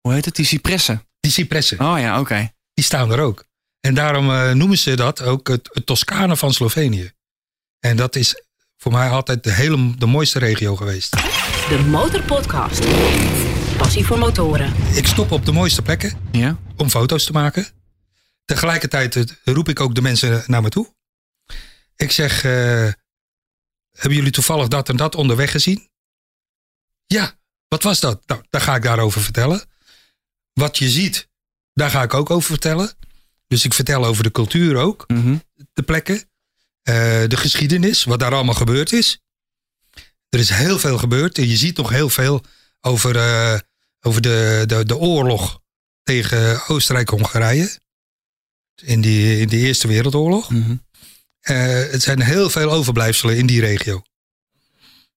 Hoe 0.00 0.12
heet 0.12 0.24
het? 0.24 0.36
Die 0.36 0.44
cipressen. 0.44 1.06
Die 1.20 1.30
cipressen, 1.32 1.80
Oh 1.80 1.98
ja, 1.98 2.20
oké. 2.20 2.52
die 2.74 2.84
staan 2.84 3.12
er 3.12 3.20
ook. 3.20 3.44
En 3.80 3.94
daarom 3.94 4.30
eh, 4.30 4.50
noemen 4.52 4.78
ze 4.78 4.96
dat 4.96 5.22
ook 5.22 5.48
het, 5.48 5.68
het 5.72 5.86
Toscane 5.86 6.36
van 6.36 6.52
Slovenië. 6.52 7.12
En 7.78 7.96
dat 7.96 8.16
is 8.16 8.42
voor 8.76 8.92
mij 8.92 9.08
altijd 9.08 9.44
de, 9.44 9.52
hele, 9.52 9.94
de 9.96 10.06
mooiste 10.06 10.38
regio 10.38 10.76
geweest. 10.76 11.10
De 11.68 11.84
Motorpodcast. 11.88 12.80
Passie 13.76 14.06
voor 14.06 14.18
motoren. 14.18 14.74
Ik 14.94 15.06
stop 15.06 15.30
op 15.30 15.44
de 15.44 15.52
mooiste 15.52 15.82
plekken 15.82 16.18
Ja. 16.32 16.56
om 16.76 16.90
foto's 16.90 17.24
te 17.24 17.32
maken. 17.32 17.66
Tegelijkertijd 18.44 19.16
eh, 19.16 19.24
roep 19.44 19.68
ik 19.68 19.80
ook 19.80 19.94
de 19.94 20.02
mensen 20.02 20.44
naar 20.46 20.62
me 20.62 20.68
toe. 20.68 20.94
Ik 21.96 22.10
zeg, 22.12 22.44
eh, 22.44 22.50
hebben 23.90 24.14
jullie 24.18 24.30
toevallig 24.32 24.68
dat 24.68 24.88
en 24.88 24.96
dat 24.96 25.14
onderweg 25.14 25.50
gezien? 25.50 25.88
Ja, 27.06 27.38
wat 27.68 27.82
was 27.82 28.00
dat? 28.00 28.26
Nou, 28.26 28.42
daar 28.50 28.60
ga 28.60 28.74
ik 28.74 28.82
daarover 28.82 29.20
vertellen. 29.20 29.68
Wat 30.52 30.78
je 30.78 30.88
ziet, 30.88 31.28
daar 31.74 31.90
ga 31.90 32.02
ik 32.02 32.14
ook 32.14 32.30
over 32.30 32.48
vertellen. 32.50 32.92
Dus 33.46 33.64
ik 33.64 33.74
vertel 33.74 34.04
over 34.06 34.22
de 34.22 34.30
cultuur 34.30 34.76
ook, 34.76 35.04
Mhm. 35.08 35.36
de 35.72 35.82
plekken, 35.82 36.16
eh, 36.82 36.94
de 37.26 37.36
geschiedenis, 37.36 38.04
wat 38.04 38.18
daar 38.20 38.34
allemaal 38.34 38.54
gebeurd 38.54 38.92
is. 38.92 39.18
Er 40.28 40.38
is 40.38 40.48
heel 40.50 40.78
veel 40.78 40.98
gebeurd 40.98 41.38
en 41.38 41.48
je 41.48 41.56
ziet 41.56 41.76
nog 41.76 41.88
heel 41.90 42.08
veel 42.10 42.42
over, 42.80 43.16
eh, 43.16 43.58
over 44.00 44.20
de, 44.20 44.62
de, 44.66 44.84
de 44.84 44.96
oorlog 44.96 45.60
tegen 46.02 46.68
Oostenrijk-Hongarije. 46.68 47.78
In 48.82 49.00
die, 49.00 49.38
in 49.40 49.48
de 49.48 49.56
Eerste 49.56 49.88
Wereldoorlog. 49.88 50.50
Mhm. 50.50 50.76
Eh, 51.40 51.56
het 51.90 52.02
zijn 52.02 52.22
heel 52.22 52.50
veel 52.50 52.70
overblijfselen 52.72 53.36
in 53.36 53.46
die 53.46 53.60
regio. 53.60 54.02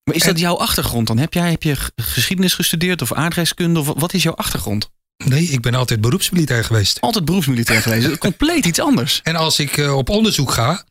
Maar 0.03 0.15
is 0.15 0.21
En- 0.21 0.27
dat 0.27 0.39
jouw 0.39 0.57
achtergrond 0.57 1.07
dan? 1.07 1.17
Heb 1.17 1.33
jij 1.33 1.49
heb 1.51 1.63
je 1.63 1.75
geschiedenis 1.95 2.53
gestudeerd 2.53 3.01
of 3.01 3.13
aardrijkskunde? 3.13 3.79
Of 3.79 3.85
wat 3.95 4.13
is 4.13 4.23
jouw 4.23 4.33
achtergrond? 4.35 4.89
Nee, 5.17 5.43
ik 5.43 5.61
ben 5.61 5.73
altijd 5.73 6.01
beroepsmilitair 6.01 6.63
geweest. 6.63 7.01
Altijd 7.01 7.25
beroepsmilitair 7.25 7.81
geweest. 7.91 8.17
Compleet 8.17 8.65
iets 8.65 8.79
anders. 8.79 9.19
En 9.23 9.35
als 9.35 9.59
ik 9.59 9.77
eh, 9.77 9.97
op 9.97 10.09
onderzoek 10.09 10.51
ga, 10.51 10.85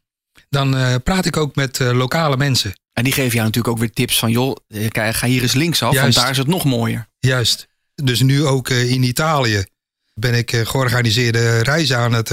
dan 0.49 0.77
eh, 0.77 0.95
praat 1.05 1.25
ik 1.25 1.37
ook 1.37 1.55
met 1.55 1.81
eh, 1.81 1.93
lokale 1.93 2.37
mensen. 2.37 2.73
En 2.93 3.05
die 3.05 3.13
geven 3.13 3.33
jou 3.33 3.45
natuurlijk 3.45 3.75
ook 3.75 3.81
weer 3.81 3.93
tips 3.93 4.19
van... 4.19 4.31
joh, 4.31 4.57
ga 4.93 5.27
hier 5.27 5.43
eens 5.43 5.53
linksaf, 5.53 5.89
want 5.89 6.01
Juist. 6.01 6.19
daar 6.19 6.31
is 6.31 6.37
het 6.37 6.47
nog 6.47 6.65
mooier. 6.65 7.09
Juist. 7.19 7.69
Dus 7.95 8.21
nu 8.21 8.45
ook 8.45 8.69
in 8.69 9.03
Italië 9.03 9.65
ben 10.15 10.35
ik 10.35 10.51
georganiseerde 10.65 11.59
reizen 11.59 11.97
aan 11.97 12.13
het, 12.13 12.33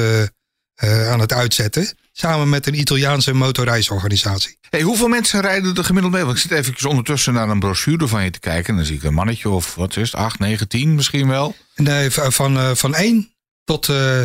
aan 0.81 1.19
het 1.19 1.33
uitzetten. 1.33 1.97
Samen 2.19 2.49
met 2.49 2.67
een 2.67 2.79
Italiaanse 2.79 3.33
motorreisorganisatie. 3.33 4.57
Hey, 4.69 4.81
hoeveel 4.81 5.07
mensen 5.07 5.41
rijden 5.41 5.75
er 5.75 5.83
gemiddeld 5.83 6.13
mee? 6.13 6.23
Want 6.23 6.35
ik 6.35 6.41
zit 6.41 6.51
even 6.51 6.89
ondertussen 6.89 7.33
naar 7.33 7.49
een 7.49 7.59
brochure 7.59 8.07
van 8.07 8.23
je 8.23 8.31
te 8.31 8.39
kijken. 8.39 8.69
En 8.69 8.75
dan 8.75 8.85
zie 8.85 8.95
ik 8.95 9.03
een 9.03 9.13
mannetje 9.13 9.49
of 9.49 9.75
wat 9.75 9.95
is 9.97 10.11
het, 10.11 10.21
8, 10.21 10.39
9, 10.39 10.67
10 10.67 10.95
misschien 10.95 11.27
wel. 11.27 11.55
Nee, 11.75 12.09
v- 12.09 12.33
van, 12.35 12.57
eh, 12.57 12.71
van 12.75 12.95
één 12.95 13.33
tot 13.63 13.89
eh, 13.89 14.21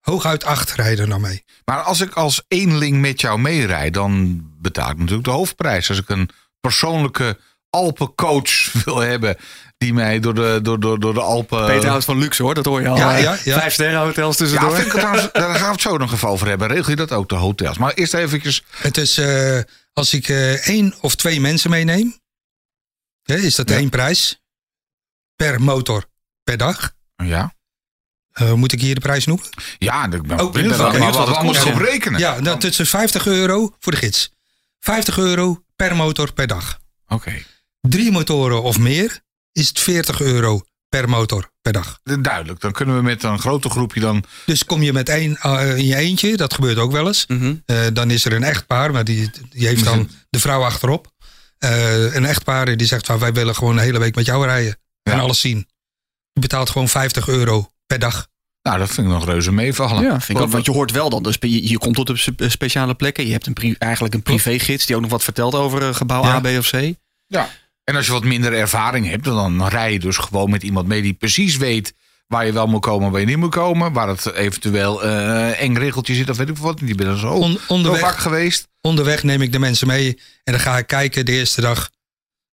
hooguit 0.00 0.44
acht 0.44 0.70
rijden 0.72 1.08
naar 1.08 1.20
mee. 1.20 1.44
Maar 1.64 1.82
als 1.82 2.00
ik 2.00 2.12
als 2.12 2.42
eenling 2.48 3.00
met 3.00 3.20
jou 3.20 3.38
meerijd, 3.40 3.94
dan 3.94 4.42
betaal 4.60 4.90
ik 4.90 4.96
natuurlijk 4.98 5.24
de 5.24 5.30
hoofdprijs. 5.30 5.88
Als 5.88 5.98
ik 5.98 6.08
een 6.08 6.28
persoonlijke 6.60 7.38
Alpencoach 7.76 8.72
wil 8.84 8.98
hebben 8.98 9.36
die 9.78 9.92
mij 9.94 10.20
door 10.20 10.34
de, 10.34 10.58
door, 10.62 10.80
door, 10.80 11.00
door 11.00 11.14
de 11.14 11.20
Alpen... 11.20 11.66
Peter 11.66 11.88
houdt 11.88 12.04
van 12.04 12.18
luxe 12.18 12.42
hoor, 12.42 12.54
dat 12.54 12.64
hoor 12.64 12.80
je 12.80 12.88
al. 12.88 12.96
Ja, 12.96 13.16
ja, 13.16 13.38
ja. 13.44 13.58
Vijf 13.58 13.72
sterren 13.72 14.00
hotels 14.00 14.38
Ja, 14.38 14.44
tussendoor. 14.44 14.74
vind 14.74 14.86
ik 14.86 14.92
het 14.92 15.00
trouwens, 15.04 15.32
daar 15.32 15.54
gaan 15.54 15.66
we 15.66 15.72
het 15.72 15.80
zo 15.80 15.96
nog 15.96 16.12
even 16.12 16.28
over 16.28 16.48
hebben. 16.48 16.68
Regel 16.68 16.90
je 16.90 16.96
dat 16.96 17.12
ook, 17.12 17.28
de 17.28 17.34
hotels? 17.34 17.78
Maar 17.78 17.92
eerst 17.92 18.14
eventjes... 18.14 18.62
Het 18.70 18.96
is, 18.96 19.18
eh, 19.18 19.58
als 19.92 20.14
ik 20.14 20.28
eh, 20.28 20.66
één 20.68 20.94
of 21.00 21.14
twee 21.14 21.40
mensen 21.40 21.70
meeneem, 21.70 22.18
hè, 23.22 23.36
is 23.36 23.54
dat 23.54 23.68
Ja. 23.68 23.76
één 23.76 23.88
prijs 23.90 24.40
per 25.36 25.62
motor 25.62 26.04
per 26.44 26.56
dag. 26.56 26.92
Ja, 27.16 27.54
Eh, 28.32 28.52
moet 28.52 28.72
ik 28.72 28.80
hier 28.80 28.94
de 28.94 29.00
prijs 29.00 29.26
noemen? 29.26 29.46
ja 29.78 30.04
ik 30.04 30.10
ben 30.10 30.20
ik 30.20 30.26
benieuwd 30.26 30.52
ben 30.52 30.68
wat, 30.68 30.76
wel 30.76 30.86
maar 30.86 30.92
benieuwd 30.92 31.14
wat 31.14 31.16
wat 31.16 31.24
we 31.26 31.30
het 31.30 31.36
allemaal 31.36 31.62
kost, 31.62 31.66
op 31.74 31.80
ja. 31.80 31.84
rekenen. 31.90 32.20
Ja, 32.20 32.40
dat 32.40 32.64
is 32.64 32.76
dus 32.76 32.90
50 32.90 33.26
euro 33.26 33.74
voor 33.78 33.92
de 33.92 33.98
gids. 33.98 34.30
50 34.80 35.18
euro 35.18 35.64
per 35.76 35.96
motor 35.96 36.32
per 36.32 36.46
dag. 36.46 36.78
Oké, 37.08 37.42
Drie 37.88 38.10
motoren 38.12 38.62
of 38.62 38.78
meer 38.78 39.20
is 39.52 39.68
het 39.68 39.78
40 39.80 40.20
euro 40.20 40.62
per 40.88 41.08
motor 41.08 41.50
per 41.62 41.72
dag. 41.72 42.00
duidelijk. 42.20 42.60
Dan 42.60 42.72
kunnen 42.72 42.96
we 42.96 43.02
met 43.02 43.22
een 43.22 43.38
groter 43.38 43.70
groepje 43.70 44.00
dan... 44.00 44.24
Dus 44.46 44.64
kom 44.64 44.82
je 44.82 44.92
met 44.92 45.08
één 45.08 45.36
eh, 45.36 45.76
in 45.76 45.84
je 45.86 45.96
eentje, 45.96 46.36
dat 46.36 46.54
gebeurt 46.54 46.78
ook 46.78 46.92
wel 46.92 47.06
eens. 47.06 47.24
Mhm. 47.26 47.54
Eh, 47.66 47.78
dan 47.92 48.10
is 48.10 48.24
er 48.24 48.32
een 48.32 48.42
echtpaar, 48.42 48.92
maar 48.92 49.04
die, 49.04 49.30
die 49.50 49.66
heeft 49.66 49.84
dan 49.84 50.10
de 50.30 50.38
vrouw 50.40 50.62
achterop. 50.62 51.12
eh, 51.58 52.14
een 52.14 52.24
echtpaar 52.24 52.76
die 52.76 52.86
zegt 52.86 53.06
van 53.06 53.18
wij 53.18 53.32
willen 53.32 53.54
gewoon 53.54 53.76
een 53.76 53.82
hele 53.84 53.98
week 53.98 54.14
met 54.14 54.26
jou 54.26 54.44
rijden. 54.46 54.78
En 55.02 55.18
alles 55.20 55.40
zien. 55.40 55.68
Je 56.32 56.40
betaalt 56.40 56.70
gewoon 56.70 56.88
50 56.88 57.28
euro 57.28 57.72
per 57.86 57.98
dag. 57.98 58.26
Nou, 58.62 58.78
dat 58.78 58.88
vind 58.90 59.06
ik 59.06 59.12
nog 59.12 59.24
reuze 59.24 59.52
meevallen. 59.52 60.02
Ja, 60.02 60.20
vind 60.20 60.38
ik 60.38 60.44
ook. 60.44 60.50
Want 60.50 60.64
je 60.64 60.72
hoort 60.72 60.90
wel 60.90 61.10
dan, 61.10 61.22
dus 61.22 61.36
je, 61.40 61.68
je 61.68 61.78
komt 61.78 61.94
tot 61.94 62.10
op 62.10 62.18
spe- 62.18 62.48
speciale 62.48 62.94
plekken. 62.94 63.26
Je 63.26 63.32
hebt 63.32 63.46
een 63.46 63.76
eigenlijk 63.78 64.14
een 64.14 64.22
privégids 64.22 64.86
die 64.86 64.96
ook 64.96 65.02
nog 65.02 65.10
wat 65.10 65.24
vertelt 65.24 65.54
over 65.54 65.94
gebouw 65.94 66.22
Ja. 66.22 66.34
A, 66.34 66.40
B 66.40 66.46
of 66.46 66.70
C. 66.70 66.94
Ja. 67.26 67.48
En 67.86 67.96
als 67.96 68.06
je 68.06 68.12
wat 68.12 68.24
minder 68.24 68.52
ervaring 68.52 69.06
hebt, 69.08 69.24
dan 69.24 69.66
rij 69.68 69.92
je 69.92 69.98
dus 69.98 70.16
gewoon 70.16 70.50
met 70.50 70.62
iemand 70.62 70.86
mee 70.86 71.02
die 71.02 71.12
precies 71.14 71.56
weet 71.56 71.94
waar 72.26 72.46
je 72.46 72.52
wel 72.52 72.66
moet 72.66 72.80
komen, 72.80 73.10
waar 73.10 73.20
je 73.20 73.26
niet 73.26 73.36
moet 73.36 73.50
komen. 73.54 73.92
Waar 73.92 74.08
het 74.08 74.32
eventueel 74.32 75.04
eh 75.04 75.60
eng 75.60 75.76
regeltje 75.76 76.14
zit 76.14 76.30
of 76.30 76.36
weet 76.36 76.48
ik 76.48 76.56
wat. 76.56 76.78
Die 76.78 76.94
ben 76.94 77.06
er 77.06 77.18
zo, 77.18 77.32
On- 77.32 77.52
zo 77.52 77.58
onderweg, 77.72 78.00
vaak 78.00 78.16
geweest. 78.18 78.68
onderweg 78.80 79.22
neem 79.22 79.42
ik 79.42 79.52
de 79.52 79.58
mensen 79.58 79.86
mee. 79.86 80.20
En 80.44 80.52
dan 80.52 80.60
ga 80.60 80.78
ik 80.78 80.86
kijken 80.86 81.24
de 81.24 81.32
eerste 81.32 81.60
dag. 81.60 81.90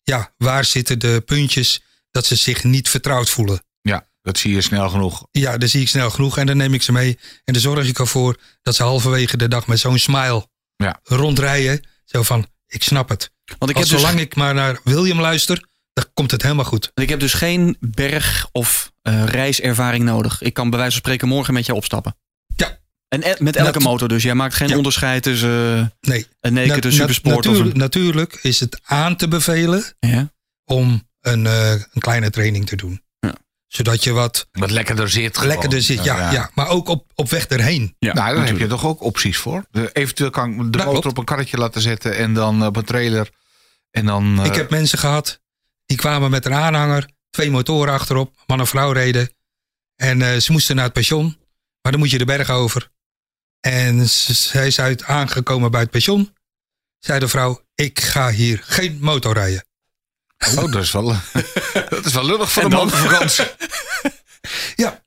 Ja, 0.04 0.34
waar 0.38 0.66
zitten 0.66 1.00
de 1.00 1.22
puntjes 1.26 1.82
dat 2.12 2.26
ze 2.26 2.36
zich 2.36 2.64
niet 2.64 2.90
vertrouwd 2.90 3.30
voelen. 3.30 3.64
Ja, 3.82 4.08
dat 4.22 4.38
zie 4.38 4.54
je 4.54 4.62
snel 4.62 4.90
genoeg. 4.90 5.28
Ja, 5.32 5.58
dan 5.58 5.70
zie 5.70 5.82
ik 5.82 5.88
snel 5.88 6.10
genoeg 6.10 6.38
en 6.38 6.46
dan 6.46 6.58
neem 6.58 6.74
ik 6.74 6.82
ze 6.82 6.92
mee. 6.92 7.20
En 7.44 7.54
dan 7.54 7.62
zorg 7.62 7.88
ik 7.88 8.00
ervoor 8.00 8.38
dat 8.62 8.76
ze 8.76 8.84
halverwege 8.84 9.38
de 9.38 9.48
dag 9.48 9.68
met 9.68 9.80
zo'n 9.80 9.98
smile 10.00 10.48
Ja. 10.76 11.00
rondrijden. 11.04 11.88
Zo 12.06 12.24
van, 12.24 12.46
ik 12.68 12.84
snap 12.84 13.10
het. 13.10 13.32
Want 13.60 13.72
ik 13.72 13.78
heb, 13.78 13.88
dus, 13.88 14.00
zolang 14.00 14.20
ik 14.20 14.36
maar 14.36 14.54
naar 14.54 14.80
William 14.84 15.20
luister, 15.20 15.66
dan 15.94 16.06
komt 16.14 16.32
het 16.32 16.42
helemaal 16.42 16.66
goed. 16.66 16.92
ik 16.94 17.10
heb 17.10 17.20
dus 17.20 17.34
geen 17.34 17.78
berg- 17.80 18.48
of 18.52 18.92
eh, 19.02 19.24
reiservaring 19.26 20.04
nodig. 20.04 20.42
Ik 20.42 20.54
kan 20.54 20.70
bij 20.70 20.80
wijze 20.80 20.92
van 20.94 21.02
spreken 21.02 21.28
morgen 21.28 21.54
met 21.54 21.66
jou 21.66 21.78
opstappen. 21.78 22.16
Ja. 22.56 22.82
En 23.08 23.24
e- 23.24 23.36
met 23.40 23.56
elke 23.56 23.80
motor 23.80 24.08
dus. 24.08 24.24
Jij 24.24 24.34
maakt 24.36 24.56
geen 24.56 24.68
Ja. 24.70 24.78
onderscheid 24.78 25.24
tussen 25.24 25.78
eh, 26.02 26.10
Nee, 26.10 26.28
een 26.40 26.54
naked, 26.54 26.68
Na- 26.84 26.90
een 26.90 26.94
supersport 26.96 27.46
natuur- 27.46 27.66
een... 27.66 27.78
Natuurlijk 27.78 28.40
is 28.42 28.60
het 28.60 28.80
aan 28.84 29.16
te 29.16 29.28
bevelen 29.28 29.84
Ja. 30.00 30.32
om 30.66 31.10
een, 31.22 31.46
eh, 31.48 31.72
een 31.72 32.02
kleine 32.02 32.30
training 32.30 32.66
te 32.66 32.76
doen. 32.76 33.02
Ja. 33.20 33.34
Zodat 33.68 34.04
je 34.04 34.12
wat 34.12 34.48
Wat 34.52 34.72
lekkerder 34.72 35.10
zit. 35.10 35.36
gewoon. 35.38 35.52
lekkerder 35.52 35.82
zit. 35.82 36.04
Ja, 36.04 36.32
ja. 36.32 36.50
maar 36.54 36.68
ook 36.68 36.88
op, 36.88 37.12
op 37.16 37.30
weg 37.30 37.46
erheen. 37.46 37.96
Ja, 38.00 38.14
nou, 38.14 38.36
daar 38.36 38.46
heb 38.46 38.58
je 38.58 38.68
toch 38.68 38.86
ook 38.86 39.02
opties 39.04 39.38
voor. 39.38 39.66
Eventueel 39.94 40.30
kan 40.30 40.66
ik 40.66 40.74
de 40.74 40.84
motor 40.84 41.12
op 41.12 41.18
een 41.18 41.26
karretje 41.26 41.58
laten 41.58 41.82
zetten 41.82 42.16
en 42.18 42.34
dan 42.34 42.66
op 42.66 42.76
een 42.76 42.84
trailer. 42.86 43.30
En 43.94 44.06
dan. 44.06 44.40
eh, 44.40 44.46
Ik 44.46 44.56
heb 44.56 44.70
mensen 44.70 44.98
gehad, 45.00 45.42
die 45.86 45.98
kwamen 45.98 46.32
met 46.32 46.46
een 46.46 46.54
aanhanger, 46.54 47.10
twee 47.30 47.52
motoren 47.52 47.94
achterop, 47.94 48.44
man 48.48 48.60
en 48.60 48.68
vrouw 48.68 48.92
reden. 48.92 49.30
En 49.96 50.22
eh, 50.22 50.40
ze 50.40 50.52
moesten 50.52 50.76
naar 50.76 50.86
het 50.86 50.94
pension, 50.94 51.38
maar 51.82 51.92
dan 51.92 52.02
moet 52.02 52.10
je 52.12 52.18
de 52.18 52.26
berg 52.26 52.50
over. 52.50 52.92
En 53.60 54.10
ze- 54.10 54.34
zij 54.34 54.68
is 54.68 54.80
uit 54.80 55.04
aangekomen 55.04 55.72
bij 55.72 55.82
het 55.82 55.90
pension. 55.90 56.36
Zei 57.00 57.20
de 57.20 57.28
vrouw, 57.28 57.66
ik 57.76 58.00
ga 58.00 58.30
hier 58.32 58.62
geen 58.64 58.98
motor 59.02 59.34
rijden. 59.34 59.66
Oh, 60.58 60.72
dat 60.72 60.84
is 60.84 60.92
wel, 60.92 61.06
dat 61.90 62.06
is 62.06 62.14
wel 62.14 62.26
lullig 62.26 62.52
voor 62.52 62.64
En 62.64 62.70
de 62.70 62.76
motorvakantie. 62.76 63.46
Ja. 64.76 65.04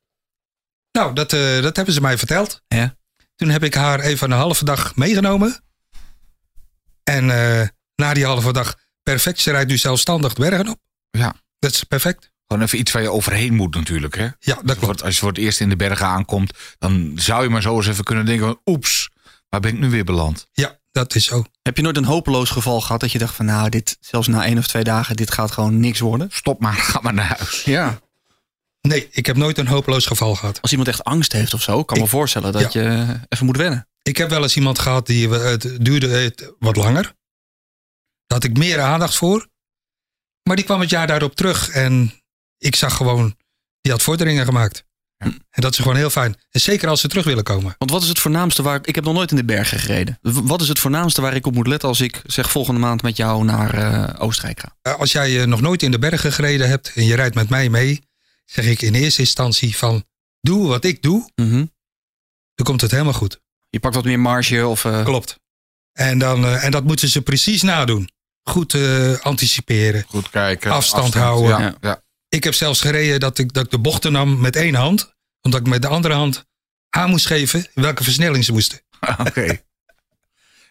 Nou, 0.92 1.14
dat, 1.14 1.32
eh, 1.32 1.62
dat 1.62 1.76
hebben 1.76 1.94
ze 1.94 2.00
mij 2.00 2.18
verteld. 2.18 2.62
Ja. 2.68 2.96
Toen 3.36 3.48
heb 3.48 3.62
ik 3.64 3.74
haar 3.74 4.00
even 4.00 4.30
een 4.30 4.38
halve 4.38 4.64
dag 4.64 4.96
meegenomen. 4.96 5.64
En 7.04 7.30
eh, 7.30 7.68
na 7.96 8.14
die 8.14 8.24
halve 8.24 8.52
dag, 8.52 8.74
perfect, 9.02 9.40
ze 9.40 9.50
rijdt 9.50 9.70
nu 9.70 9.76
zelfstandig 9.76 10.34
de 10.34 10.40
bergen 10.40 10.68
op. 10.68 10.78
Ja. 11.10 11.34
Dat 11.58 11.70
is 11.72 11.84
perfect. 11.84 12.30
Gewoon 12.46 12.62
even 12.62 12.78
iets 12.78 12.92
waar 12.92 13.02
je 13.02 13.10
overheen 13.10 13.54
moet 13.54 13.74
natuurlijk. 13.74 14.16
Hè? 14.16 14.22
Ja, 14.22 14.32
dat 14.40 14.46
Als 14.48 14.62
je 14.62 14.66
voor 14.66 14.76
klopt. 14.78 14.94
het- 14.96 15.02
Als 15.04 15.14
je 15.14 15.20
voor 15.20 15.28
het 15.28 15.38
eerst 15.38 15.60
in 15.60 15.68
de 15.68 15.76
bergen 15.76 16.06
aankomt, 16.06 16.52
dan 16.78 17.12
zou 17.14 17.42
je 17.42 17.48
maar 17.48 17.62
zo 17.62 17.76
eens 17.76 17.86
even 17.86 18.04
kunnen 18.04 18.24
denken: 18.26 18.46
van, 18.46 18.60
oeps, 18.64 19.10
waar 19.48 19.60
ben 19.60 19.72
ik 19.74 19.78
nu 19.78 19.90
weer 19.90 20.04
beland? 20.04 20.46
Ja, 20.52 20.78
dat 20.92 21.14
is 21.14 21.24
zo. 21.24 21.44
Heb 21.62 21.76
je 21.76 21.82
nooit 21.82 21.96
een 21.96 22.04
hopeloos 22.04 22.50
geval 22.50 22.80
gehad 22.80 23.00
dat 23.00 23.12
je 23.12 23.18
dacht 23.18 23.34
van 23.34 23.44
nou, 23.44 23.68
dit 23.68 23.96
zelfs 24.00 24.28
na 24.28 24.44
één 24.44 24.58
of 24.58 24.66
twee 24.66 24.84
dagen, 24.84 25.16
dit 25.16 25.30
gaat 25.32 25.50
gewoon 25.50 25.80
niks 25.80 26.00
worden? 26.00 26.28
Stop 26.32 26.60
maar, 26.60 26.74
ga 26.92 27.00
maar 27.02 27.14
naar 27.14 27.36
huis. 27.38 27.62
Ja. 27.64 27.98
Nee, 28.80 29.08
ik 29.10 29.26
heb 29.26 29.36
nooit 29.36 29.58
een 29.58 29.66
hopeloos 29.66 30.06
geval 30.06 30.34
gehad. 30.34 30.58
Als 30.62 30.70
iemand 30.70 30.88
echt 30.88 31.04
angst 31.04 31.32
heeft 31.32 31.54
of 31.54 31.62
zo, 31.62 31.84
kan 31.84 31.96
me 31.98 32.04
Ik- 32.04 32.10
voorstellen 32.10 32.52
dat 32.52 32.72
je 32.72 33.06
even 33.28 33.46
moet 33.46 33.56
wennen. 33.56 33.88
Ik 34.02 34.16
heb 34.16 34.30
wel 34.30 34.42
eens 34.42 34.56
iemand 34.56 34.78
gehad 34.78 35.06
die 35.06 35.28
eh, 35.38 35.44
het 35.44 35.76
duurde 35.80 36.08
het 36.08 36.52
wat 36.58 36.76
langer. 36.76 37.14
Daar 38.26 38.38
had 38.38 38.44
ik 38.44 38.56
meer 38.58 38.80
aandacht 38.80 39.16
voor. 39.16 39.48
Maar 40.42 40.56
die 40.56 40.64
kwam 40.64 40.80
het 40.80 40.90
jaar 40.90 41.06
daarop 41.06 41.34
terug 41.34 41.68
en 41.68 42.12
ik 42.58 42.76
zag 42.76 42.96
gewoon, 42.96 43.36
die 43.80 43.92
had 43.92 44.02
vorderingen 44.02 44.44
gemaakt. 44.44 44.84
Ja. 45.16 45.26
En 45.26 45.62
dat 45.62 45.72
is 45.72 45.78
gewoon 45.78 45.96
heel 45.96 46.10
fijn. 46.10 46.36
En 46.50 46.60
zeker 46.60 46.88
als 46.88 47.00
ze 47.00 47.08
terug 47.08 47.24
willen 47.24 47.44
komen. 47.44 47.74
Want 47.78 47.90
wat 47.90 48.02
is 48.02 48.08
het 48.08 48.18
voornaamste 48.18 48.62
waar 48.62 48.80
ik 48.82 48.94
heb 48.94 49.04
nog 49.04 49.14
nooit 49.14 49.30
in 49.30 49.36
de 49.36 49.44
bergen 49.44 49.78
gereden? 49.78 50.18
Wat 50.22 50.60
is 50.60 50.68
het 50.68 50.78
voornaamste 50.78 51.20
waar 51.20 51.34
ik 51.34 51.46
op 51.46 51.54
moet 51.54 51.66
letten 51.66 51.88
als 51.88 52.00
ik 52.00 52.22
zeg 52.26 52.50
volgende 52.50 52.80
maand 52.80 53.02
met 53.02 53.16
jou 53.16 53.44
naar 53.44 53.74
eh, 53.74 54.22
Oostenrijk 54.22 54.60
ga? 54.60 54.76
Eh, 54.82 54.94
Als 54.98 55.12
jij 55.12 55.40
eh, 55.40 55.46
nog 55.46 55.60
nooit 55.60 55.82
in 55.82 55.90
de 55.90 55.98
bergen 55.98 56.32
gereden 56.32 56.68
hebt 56.68 56.92
en 56.94 57.04
je 57.04 57.14
rijdt 57.14 57.34
met 57.34 57.48
mij 57.48 57.68
mee, 57.68 58.08
zeg 58.44 58.64
ik 58.64 58.82
in 58.82 58.94
eerste 58.94 59.20
instantie 59.20 59.76
van 59.76 60.04
doe 60.40 60.68
wat 60.68 60.84
ik 60.84 61.02
doe, 61.02 61.30
Mhm. 61.34 61.64
dan 62.54 62.66
komt 62.66 62.80
het 62.80 62.90
helemaal 62.90 63.12
goed. 63.12 63.40
Je 63.68 63.80
pakt 63.80 63.94
wat 63.94 64.04
meer 64.04 64.20
marge 64.20 64.66
of 64.66 64.80
Klopt. 65.04 65.38
En, 65.92 66.18
dan, 66.18 66.46
en 66.46 66.70
dat 66.70 66.84
moeten 66.84 67.08
ze 67.08 67.22
precies 67.22 67.62
nadoen. 67.62 68.08
Goed 68.50 68.74
eh, 68.74 69.18
anticiperen. 69.20 70.04
Goed 70.08 70.30
kijken. 70.30 70.70
Afstand 70.70 71.14
houden. 71.14 71.76
Ja. 71.80 72.02
Ik 72.28 72.44
heb 72.44 72.54
zelfs 72.54 72.80
gereden 72.80 73.20
dat 73.20 73.38
ik, 73.38 73.52
dat 73.52 73.64
ik 73.64 73.70
de 73.70 73.78
bochten 73.78 74.12
nam 74.12 74.40
met 74.40 74.56
één 74.56 74.74
hand. 74.74 75.14
Omdat 75.42 75.60
ik 75.60 75.66
met 75.66 75.82
de 75.82 75.88
andere 75.88 76.14
hand 76.14 76.44
aan 76.90 77.10
moest 77.10 77.26
geven 77.26 77.66
welke 77.74 78.04
versnelling 78.04 78.44
ze 78.44 78.52
moesten. 78.52 78.80
Oké. 79.26 79.60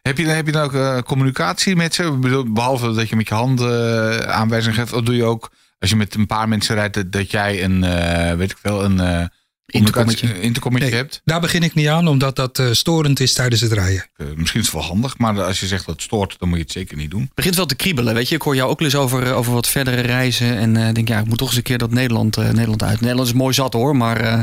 Heb 0.02 0.18
je, 0.18 0.26
heb 0.28 0.46
je 0.46 0.52
dan 0.52 0.64
ook 0.64 0.74
eh, 0.74 1.00
communicatie 1.00 1.76
met 1.76 1.94
ze? 1.94 2.44
Behalve 2.48 2.94
dat 2.94 3.10
je 3.10 3.16
met 3.16 3.28
je 3.28 3.34
hand 3.34 3.62
eh, 3.62 4.18
aanwijzing 4.18 4.76
geeft, 4.76 4.94
of 4.94 5.02
doe 5.02 5.16
je 5.16 5.24
ook 5.24 5.52
als 5.80 5.90
je 5.90 5.96
met 5.96 6.16
een 6.16 6.28
paar 6.28 6.48
mensen 6.48 6.76
rijdt, 6.76 6.94
dat, 6.94 7.12
dat 7.12 7.32
jij 7.32 7.64
een, 7.64 7.84
eh, 7.84 8.38
weet 8.38 8.52
ik 8.52 8.58
wel, 8.62 8.84
een 8.84 9.00
eh 9.00 9.26
Intercommetje. 9.66 10.42
intercommetje 10.42 10.90
Nee. 10.90 10.98
hebt? 10.98 11.22
Daar 11.26 11.40
begin 11.40 11.64
ik 11.64 11.74
niet 11.74 11.88
aan, 11.88 12.08
omdat 12.08 12.36
dat 12.36 12.60
eh, 12.60 12.68
storend 12.72 13.20
is 13.20 13.34
tijdens 13.34 13.62
het 13.62 13.72
rijden. 13.72 14.06
Eh, 14.16 14.28
misschien 14.36 14.60
is 14.62 14.66
het 14.66 14.76
wel 14.76 14.84
handig, 14.86 15.18
maar 15.18 15.42
als 15.44 15.60
je 15.60 15.68
zegt 15.68 15.86
dat 15.86 15.96
het 15.96 16.04
stoort, 16.04 16.36
dan 16.40 16.48
moet 16.50 16.58
je 16.58 16.64
het 16.64 16.72
zeker 16.74 16.98
niet 16.98 17.12
doen. 17.12 17.22
Het 17.22 17.34
begint 17.36 17.56
wel 17.56 17.66
te 17.66 17.76
kriebelen. 17.76 18.14
Weet 18.14 18.30
je, 18.30 18.36
ik 18.36 18.42
hoor 18.42 18.56
jou 18.56 18.70
ook 18.70 18.82
eens 18.82 18.96
over, 18.96 19.24
eh, 19.24 19.38
over 19.38 19.54
wat 19.54 19.68
verdere 19.68 20.02
reizen. 20.02 20.58
En 20.58 20.76
eh, 20.78 20.94
denk, 20.94 21.08
ja, 21.08 21.20
ik 21.20 21.26
moet 21.26 21.38
toch 21.38 21.48
eens 21.48 21.58
een 21.58 21.64
keer 21.64 21.78
dat 21.78 21.92
Nederland, 21.92 22.38
eh, 22.38 22.50
Nederland 22.50 22.84
uit. 22.84 23.02
Nederland 23.02 23.28
is 23.28 23.34
mooi 23.34 23.54
zat 23.54 23.74
hoor, 23.74 23.96
maar 23.96 24.20
eh 24.22 24.40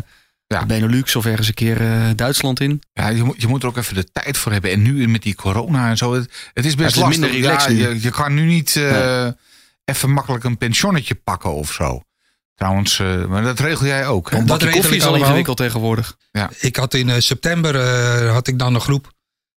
Ja. 0.46 0.66
Benelux 0.66 1.16
of 1.16 1.26
ergens 1.26 1.48
een 1.48 1.54
keer 1.54 1.80
eh, 1.80 2.08
Duitsland 2.16 2.60
in. 2.60 2.82
Ja, 2.92 3.08
je 3.08 3.22
moet, 3.22 3.40
je 3.40 3.46
moet 3.46 3.62
er 3.62 3.68
ook 3.68 3.76
even 3.76 3.94
de 3.94 4.04
tijd 4.12 4.36
voor 4.36 4.52
hebben. 4.52 4.70
En 4.70 4.82
nu 4.82 5.08
met 5.08 5.22
die 5.22 5.34
corona 5.34 5.88
en 5.90 5.96
zo, 5.96 6.12
het, 6.14 6.50
het 6.54 6.64
is 6.64 6.74
best 6.74 6.86
het 6.88 6.96
is 6.96 7.02
lastig. 7.02 7.20
minder 7.20 7.40
relaxed 7.40 7.78
ja, 7.78 7.88
je, 7.88 8.02
je 8.02 8.10
kan 8.10 8.34
nu 8.34 8.44
niet 8.46 8.76
eh, 8.76 9.26
even 9.84 10.10
makkelijk 10.10 10.44
een 10.44 10.58
pensionnetje 10.58 11.14
pakken 11.14 11.52
of 11.54 11.72
zo. 11.72 12.02
Trouwens, 12.62 12.98
eh, 12.98 13.24
maar 13.24 13.42
dat 13.42 13.58
regel 13.60 13.86
jij 13.86 14.06
ook. 14.06 14.30
Hè? 14.30 14.36
Regel 14.36 14.56
koffie 14.70 14.90
ik 14.90 14.96
is 15.00 15.04
al 15.06 15.14
ingewikkeld 15.14 15.56
tegenwoordig. 15.56 16.16
Ik 16.60 16.76
had 16.76 16.94
in 16.94 17.08
eh, 17.10 17.20
september 17.20 17.74
eh, 17.80 18.32
had 18.32 18.46
ik 18.46 18.58
dan 18.58 18.74
een 18.74 18.80
groep 18.80 19.12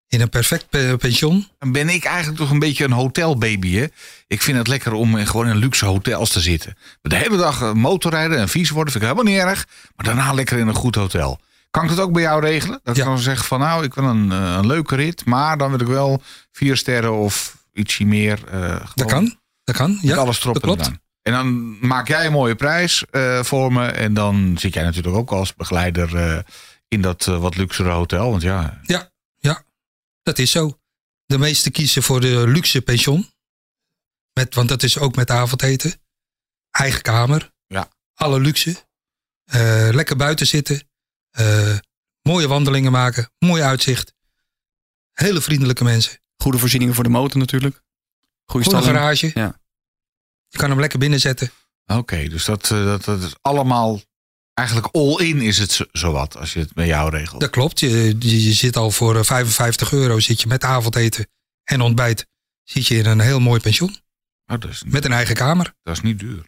in 0.07 0.21
een 0.21 0.29
perfect 0.29 0.69
pe- 0.69 0.95
pension. 0.99 1.47
Dan 1.59 1.71
ben 1.71 1.89
ik 1.89 2.03
eigenlijk 2.03 2.37
toch 2.37 2.49
een 2.51 2.59
beetje 2.59 2.83
een 2.83 2.91
hotelbaby. 2.91 3.75
Hè? 3.75 3.85
Ik 4.27 4.41
vind 4.41 4.57
het 4.57 4.67
lekker 4.67 4.93
om 4.93 5.17
in- 5.17 5.27
gewoon 5.27 5.47
in 5.47 5.55
luxe 5.55 5.85
hotels 5.85 6.29
te 6.29 6.39
zitten. 6.39 6.77
De 7.01 7.15
hele 7.15 7.37
dag 7.37 7.73
motorrijden 7.73 8.37
en 8.39 8.49
vies 8.49 8.69
worden 8.69 8.91
vind 8.93 9.03
ik 9.03 9.09
helemaal 9.11 9.33
niet 9.33 9.41
erg. 9.43 9.67
Maar 9.95 10.05
daarna 10.05 10.33
lekker 10.33 10.57
in 10.57 10.67
een 10.67 10.73
goed 10.75 10.95
hotel. 10.95 11.39
Kan 11.71 11.83
ik 11.83 11.89
dat 11.89 11.99
ook 11.99 12.13
bij 12.13 12.21
jou 12.21 12.41
regelen? 12.41 12.79
Dat 12.83 12.97
ik 12.97 13.03
Ja. 13.03 13.09
dan 13.09 13.19
zeg 13.19 13.45
van 13.45 13.59
nou, 13.59 13.83
ik 13.83 13.93
wil 13.93 14.03
een, 14.03 14.29
een 14.31 14.67
leuke 14.67 14.95
rit. 14.95 15.25
Maar 15.25 15.57
dan 15.57 15.69
wil 15.69 15.79
ik 15.79 15.87
wel 15.87 16.21
vier 16.51 16.77
sterren 16.77 17.13
of 17.13 17.57
ietsje 17.73 18.05
meer. 18.05 18.39
eh, 18.51 18.75
Dat 18.95 19.07
kan. 19.07 19.35
Dat 19.63 19.75
kan. 19.75 19.91
met 19.91 20.01
Ja, 20.03 20.15
alles 20.15 20.41
erop 20.41 20.53
dat 20.53 20.63
klopt. 20.63 20.91
En 21.25 21.33
dan 21.33 21.77
maak 21.87 22.07
jij 22.07 22.25
een 22.25 22.31
mooie 22.31 22.55
prijs 22.55 23.05
eh, 23.05 23.43
voor 23.43 23.73
me. 23.73 23.85
En 23.87 24.13
dan 24.13 24.57
zit 24.59 24.73
jij 24.73 24.83
natuurlijk 24.83 25.15
ook 25.15 25.31
als 25.31 25.53
begeleider 25.55 26.15
eh, 26.17 26.39
in 26.87 27.01
dat 27.01 27.27
eh, 27.27 27.39
wat 27.39 27.55
luxere 27.55 27.89
hotel. 27.89 28.29
Want 28.29 28.41
ja, 28.41 28.79
Ja, 28.83 29.11
ja, 29.39 29.63
dat 30.23 30.39
is 30.39 30.51
zo. 30.51 30.79
De 31.25 31.37
meesten 31.37 31.71
kiezen 31.71 32.03
voor 32.03 32.21
de 32.21 32.47
luxe 32.47 32.81
pension. 32.81 33.29
Met, 34.33 34.55
want 34.55 34.69
dat 34.69 34.83
is 34.83 34.97
ook 34.97 35.15
met 35.15 35.29
avondeten. 35.31 35.93
Eigen 36.71 37.01
kamer. 37.01 37.51
Ja. 37.67 37.89
Alle 38.13 38.39
luxe. 38.39 38.75
Eh, 39.45 39.89
lekker 39.91 40.15
buiten 40.15 40.47
zitten. 40.47 40.87
Eh, 41.31 41.77
mooie 42.21 42.47
wandelingen 42.47 42.91
maken. 42.91 43.31
Mooi 43.39 43.61
uitzicht. 43.61 44.13
Hele 45.11 45.41
vriendelijke 45.41 45.83
mensen. 45.83 46.19
Goede 46.37 46.57
voorzieningen 46.57 46.95
voor 46.95 47.03
de 47.03 47.09
motor 47.09 47.39
natuurlijk. 47.39 47.75
Goede 48.45 48.65
Goede 48.65 48.79
stalling. 48.83 48.99
garage. 49.01 49.31
Ja. 49.33 49.59
Je 50.55 50.61
kan 50.61 50.69
hem 50.69 50.79
lekker 50.79 50.99
binnenzetten. 50.99 51.51
Oké, 51.85 52.27
dus 52.27 52.45
dat, 52.45 52.71
eh, 52.71 52.85
dat, 52.85 53.03
dat 53.05 53.21
is 53.21 53.35
allemaal 53.41 54.01
eigenlijk 54.53 54.87
all-in 54.95 55.41
is 55.41 55.57
het 55.57 55.71
zo- 55.71 55.85
zowat 55.91 56.37
als 56.37 56.53
je 56.53 56.59
het 56.59 56.75
met 56.75 56.87
jou 56.87 57.09
regelt. 57.09 57.41
Dat 57.41 57.49
klopt. 57.49 57.79
Je, 57.79 58.15
je, 58.19 58.53
zit 58.53 58.77
al 58.77 58.91
voor 58.91 59.15
eh, 59.17 59.23
55 59.23 59.91
euro 59.91 60.19
zit 60.19 60.41
je 60.41 60.47
met 60.47 60.63
avondeten 60.63 61.27
en 61.63 61.81
ontbijt. 61.81 62.27
Zit 62.63 62.87
je 62.87 62.95
in 62.97 63.05
een 63.05 63.19
heel 63.19 63.39
mooi 63.39 63.59
pension. 63.59 63.89
Oh, 64.45 64.59
dat, 64.59 64.69
is, 64.69 64.83
Met 64.83 65.05
een 65.05 65.11
eigen 65.11 65.35
kamer. 65.35 65.73
dat 65.83 65.95
is 65.95 66.01
niet 66.01 66.19
duur. 66.19 66.45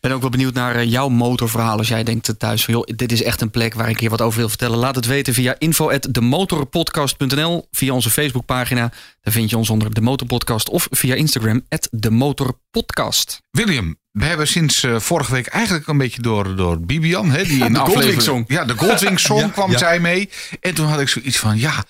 Ben 0.00 0.12
ook 0.12 0.20
wel 0.20 0.30
benieuwd 0.30 0.54
naar 0.54 0.74
eh, 0.74 0.90
jouw 0.90 1.08
motorverhaal. 1.08 1.78
Als 1.78 1.88
jij 1.88 2.04
denkt 2.04 2.34
thuis 2.38 2.64
van, 2.64 2.74
joh, 2.74 2.86
dit 2.96 3.12
is 3.12 3.22
echt 3.22 3.40
een 3.40 3.50
plek 3.50 3.74
waar 3.74 3.88
ik 3.88 4.00
hier 4.00 4.10
wat 4.10 4.20
over 4.20 4.38
wil 4.38 4.48
vertellen. 4.48 4.78
Laat 4.78 4.94
het 4.94 5.06
weten 5.06 5.34
via 5.34 5.54
info@demotorpodcast.nl, 5.58 7.66
via 7.70 7.92
onze 7.92 8.10
Facebookpagina. 8.10 8.92
Daar 9.22 9.32
vind 9.32 9.50
je 9.50 9.56
ons 9.56 9.70
onder 9.70 9.94
de 9.94 10.00
Motorpodcast 10.00 10.68
of 10.68 10.88
via 10.90 11.14
Instagram 11.14 11.62
@demotorpodcast. 11.90 13.42
William, 13.50 13.96
we 14.12 14.24
hebben 14.24 14.46
sinds 14.46 14.82
eh, 14.82 14.98
vorige 14.98 15.32
week 15.32 15.46
eigenlijk 15.46 15.86
een 15.86 15.98
beetje 15.98 16.22
door, 16.22 16.56
door 16.56 16.80
Bibian, 16.80 17.30
hè, 17.30 17.44
die 17.44 17.64
in 17.68 17.72
de 17.72 17.78
aflevering-. 17.78 18.44
Ja, 18.48 18.64
de 18.64 18.76
Goldwing 18.76 19.20
song 19.20 19.40
Ja, 19.46 19.48
kwam 19.48 19.70
ja. 19.70 19.78
zij 19.78 20.00
mee. 20.00 20.30
En 20.60 20.74
toen 20.74 20.86
had 20.86 21.00
ik 21.00 21.08
zoiets 21.08 21.38
van, 21.38 21.58
ja, 21.58 21.84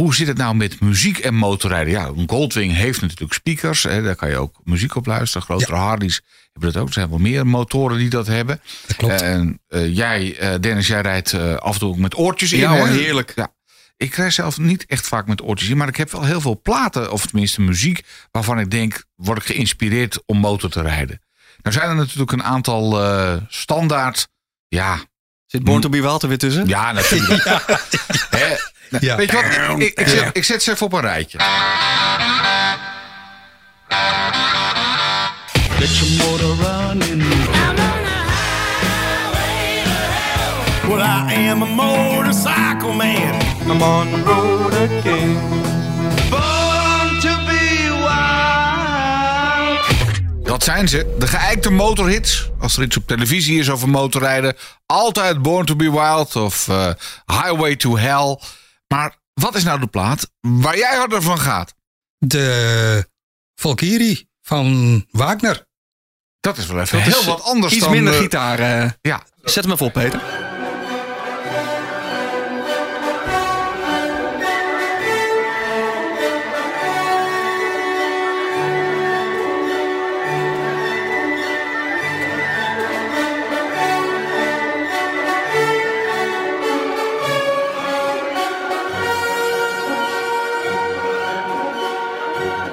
hoe 0.00 0.14
zit 0.14 0.26
het 0.26 0.36
nou 0.36 0.54
met 0.54 0.80
muziek 0.80 1.18
en 1.18 1.34
motorrijden? 1.34 1.92
Ja, 1.92 2.06
een 2.06 2.28
Goldwing 2.28 2.72
heeft 2.72 3.00
natuurlijk 3.00 3.32
speakers, 3.32 3.82
hè, 3.82 4.02
daar 4.02 4.16
kan 4.16 4.28
je 4.28 4.36
ook 4.36 4.60
muziek 4.64 4.94
op 4.94 5.06
luisteren. 5.06 5.46
Grotere 5.46 5.74
Harleys 5.74 6.20
hebben 6.52 6.72
dat 6.72 6.82
ook. 6.82 6.88
Er 6.88 6.94
zijn 6.94 7.08
wel 7.08 7.18
meer 7.18 7.46
motoren 7.46 7.98
die 7.98 8.08
dat 8.08 8.26
hebben. 8.26 8.60
Dat 8.86 8.96
klopt. 8.96 9.22
En 9.22 9.60
eh, 9.68 9.96
jij, 9.96 10.38
eh, 10.38 10.54
Dennis, 10.60 10.86
jij 10.86 11.00
rijdt 11.00 11.32
eh, 11.32 11.54
af 11.54 11.72
en 11.72 11.78
toe 11.78 11.88
ook 11.88 11.96
met 11.96 12.16
oortjes 12.16 12.52
in. 12.52 12.58
Ja 12.58 12.76
hoor, 12.76 12.86
heerlijk. 12.86 13.32
Ja. 13.36 13.54
Ik 13.96 14.14
rij 14.14 14.30
zelf 14.30 14.58
niet 14.58 14.86
echt 14.86 15.06
vaak 15.06 15.26
met 15.26 15.42
oortjes 15.42 15.68
in, 15.68 15.76
maar 15.76 15.88
ik 15.88 15.96
heb 15.96 16.10
wel 16.10 16.24
heel 16.24 16.40
veel 16.40 16.60
platen, 16.62 17.12
of 17.12 17.26
tenminste 17.26 17.60
muziek, 17.60 18.04
waarvan 18.30 18.58
ik 18.58 18.70
denk, 18.70 19.04
word 19.14 19.38
ik 19.38 19.44
geïnspireerd 19.44 20.22
om 20.26 20.38
motor 20.38 20.70
te 20.70 20.82
rijden. 20.82 21.22
Nou 21.62 21.76
zijn 21.76 21.88
er 21.88 21.96
natuurlijk 21.96 22.32
een 22.32 22.44
aantal 22.44 23.00
standaard, 23.48 24.28
ja, 24.68 24.98
Zit 25.46 25.64
Born 25.64 25.80
to 25.80 25.88
be 25.88 26.00
Wild 26.00 26.22
er 26.22 26.28
weer 26.28 26.38
tussen? 26.38 26.68
ja 26.68 26.92
natuurlijk. 26.92 27.44
Nou, 28.30 28.58
Ja. 29.00 29.16
Weet 29.16 29.30
je 29.30 29.36
wat, 29.68 29.80
ik, 29.80 29.98
ik, 29.98 30.08
zet, 30.08 30.30
ik 30.32 30.44
zet 30.44 30.62
ze 30.62 30.70
even 30.70 30.86
op 30.86 30.92
een 30.92 31.00
rijtje. 31.00 31.38
Get 35.78 35.96
your 35.98 36.16
motor 36.16 36.56
running. 36.56 37.22
Well, 40.88 41.00
I 41.00 41.48
am 41.50 41.62
a 41.62 41.66
motorcycle 41.66 42.92
man. 42.92 43.34
I'm 43.70 43.82
on 43.82 44.10
the 44.10 44.22
road 44.24 44.74
again. 44.74 45.36
Born 46.30 47.20
to 47.20 47.36
be 47.46 47.88
wild. 47.90 48.86
Dat 50.44 50.64
zijn 50.64 50.88
ze, 50.88 51.14
de 51.18 51.26
geëikte 51.26 51.70
motorhits. 51.70 52.50
Als 52.60 52.76
er 52.76 52.82
iets 52.82 52.96
op 52.96 53.06
televisie 53.06 53.58
is 53.58 53.70
over 53.70 53.88
motorrijden, 53.88 54.56
altijd 54.86 55.42
Born 55.42 55.66
to 55.66 55.76
be 55.76 55.90
Wild 55.90 56.36
of 56.36 56.68
eh, 56.68 56.90
Highway 57.26 57.76
to 57.76 57.96
Hell. 57.96 58.38
Maar 58.94 59.16
wat 59.34 59.54
is 59.54 59.64
nou 59.64 59.80
de 59.80 59.86
plaat 59.86 60.30
waar 60.40 60.76
jij 60.78 60.96
harder 60.96 61.22
van 61.22 61.38
gaat? 61.38 61.74
De 62.18 63.08
Valkyrie 63.54 64.28
van 64.42 65.04
Wagner. 65.10 65.66
Dat 66.40 66.56
is 66.56 66.66
wel 66.66 66.80
even 66.80 66.98
Dat 66.98 67.06
is 67.06 67.14
heel 67.14 67.24
wat 67.24 67.42
anders 67.42 67.72
Iets 67.72 67.82
dan... 67.84 67.92
minder 67.92 68.14
eh, 68.14 68.20
gitaar. 68.20 68.58
eh. 68.58 68.90
Ja, 69.00 69.22
Zet 69.42 69.64
hem 69.64 69.72
even 69.72 69.86
op, 69.86 69.92
Peter. 69.92 70.20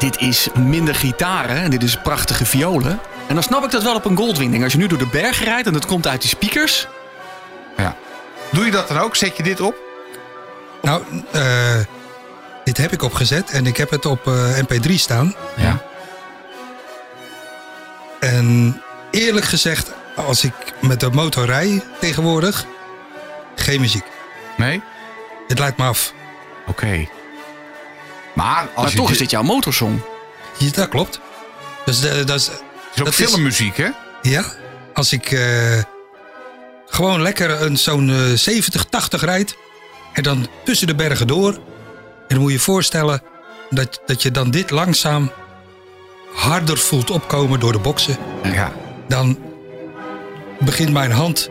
Dit 0.03 0.19
is 0.21 0.47
minder 0.53 0.95
gitaar, 0.95 1.49
hè? 1.49 1.55
En 1.55 1.69
dit 1.69 1.83
is 1.83 1.97
prachtige 1.97 2.45
violen. 2.45 2.99
En 3.27 3.33
dan 3.33 3.43
snap 3.43 3.63
ik 3.63 3.71
dat 3.71 3.83
wel 3.83 3.95
op 3.95 4.05
een 4.05 4.17
Goldwing. 4.17 4.63
Als 4.63 4.71
je 4.71 4.77
nu 4.77 4.87
door 4.87 4.97
de 4.97 5.07
bergen 5.07 5.45
rijdt 5.45 5.67
en 5.67 5.73
het 5.73 5.85
komt 5.85 6.07
uit 6.07 6.21
die 6.21 6.29
speakers. 6.29 6.87
ja. 7.77 7.95
Doe 8.51 8.65
je 8.65 8.71
dat 8.71 8.87
dan 8.87 8.97
ook? 8.97 9.15
Zet 9.15 9.37
je 9.37 9.43
dit 9.43 9.61
op? 9.61 9.75
Nou, 10.81 11.03
eh, 11.31 11.79
dit 12.63 12.77
heb 12.77 12.91
ik 12.91 13.01
opgezet 13.01 13.49
en 13.49 13.65
ik 13.65 13.77
heb 13.77 13.89
het 13.89 14.05
op 14.05 14.27
eh, 14.27 14.57
MP3 14.57 14.93
staan. 14.93 15.35
Ja. 15.55 15.81
En 18.19 18.81
eerlijk 19.11 19.45
gezegd, 19.45 19.91
als 20.15 20.43
ik 20.43 20.53
met 20.81 20.99
de 20.99 21.09
motor 21.09 21.45
rij 21.45 21.83
tegenwoordig, 21.99 22.65
geen 23.55 23.81
muziek. 23.81 24.05
Nee? 24.57 24.81
Het 25.47 25.59
leidt 25.59 25.77
me 25.77 25.83
af. 25.83 26.13
Oké. 26.67 27.07
Maar 28.33 28.67
als 28.75 28.83
maar 28.83 28.91
je 28.91 28.97
toch 28.97 29.11
is 29.11 29.17
dit 29.17 29.29
jouw 29.31 29.43
motorsong. 29.43 29.99
Ja, 30.57 30.69
dat 30.71 30.89
klopt. 30.89 31.19
Dus 31.85 31.99
de, 32.01 32.23
dat 32.23 32.39
is, 32.39 32.45
Het 32.47 32.55
is 32.93 32.99
ook 32.99 33.05
dat 33.05 33.19
is- 33.19 33.25
filmmuziek, 33.25 33.77
hè? 33.77 33.89
ja, 34.21 34.43
als 34.93 35.13
ik 35.13 35.31
eh, 35.31 35.81
gewoon 36.87 37.21
lekker 37.21 37.61
een 37.61 37.77
zo'n 37.77 38.09
eh, 38.09 38.15
70, 38.35 38.85
80 38.85 39.21
rijd 39.23 39.55
en 40.13 40.23
dan 40.23 40.47
tussen 40.63 40.87
de 40.87 40.95
bergen 40.95 41.27
door. 41.27 41.53
En 41.53 41.59
dan 42.27 42.37
moet 42.39 42.47
je 42.51 42.57
je 42.57 42.63
voorstellen 42.63 43.21
dat, 43.69 44.01
dat 44.05 44.21
je 44.21 44.31
dan 44.31 44.51
dit 44.51 44.69
langzaam 44.69 45.31
harder 46.35 46.77
voelt 46.77 47.09
opkomen 47.11 47.59
door 47.59 47.71
de 47.71 47.79
boksen. 47.79 48.17
Ja. 48.43 48.71
dan 49.07 49.37
begint 50.59 50.91
mijn 50.93 51.11
hand 51.11 51.49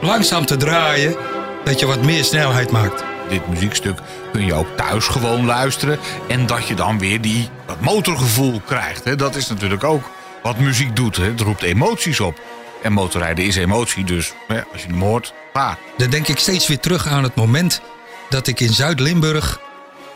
langzaam 0.00 0.46
te 0.46 0.56
draaien, 0.56 1.16
dat 1.64 1.80
je 1.80 1.86
wat 1.86 2.02
meer 2.02 2.24
snelheid 2.24 2.70
maakt. 2.70 3.04
Dit 3.28 3.48
muziekstuk 3.48 3.98
kun 4.36 4.46
je 4.46 4.54
ook 4.54 4.76
thuis 4.76 5.06
gewoon 5.06 5.44
luisteren. 5.44 5.98
En 6.28 6.46
dat 6.46 6.66
je 6.66 6.74
dan 6.74 6.98
weer 6.98 7.20
die, 7.20 7.48
dat 7.66 7.80
motorgevoel 7.80 8.60
krijgt. 8.60 9.04
Hè? 9.04 9.16
Dat 9.16 9.36
is 9.36 9.48
natuurlijk 9.48 9.84
ook 9.84 10.10
wat 10.42 10.58
muziek 10.58 10.96
doet. 10.96 11.16
Hè? 11.16 11.24
Het 11.24 11.40
roept 11.40 11.62
emoties 11.62 12.20
op. 12.20 12.40
En 12.82 12.92
motorrijden 12.92 13.44
is 13.44 13.56
emotie, 13.56 14.04
dus 14.04 14.32
als 14.72 14.82
je 14.82 14.88
hem 14.88 15.00
hoort, 15.00 15.34
klaar. 15.52 15.78
Dan 15.96 16.10
denk 16.10 16.28
ik 16.28 16.38
steeds 16.38 16.66
weer 16.66 16.78
terug 16.78 17.06
aan 17.06 17.22
het 17.22 17.34
moment 17.34 17.80
dat 18.28 18.46
ik 18.46 18.60
in 18.60 18.72
Zuid-Limburg 18.72 19.60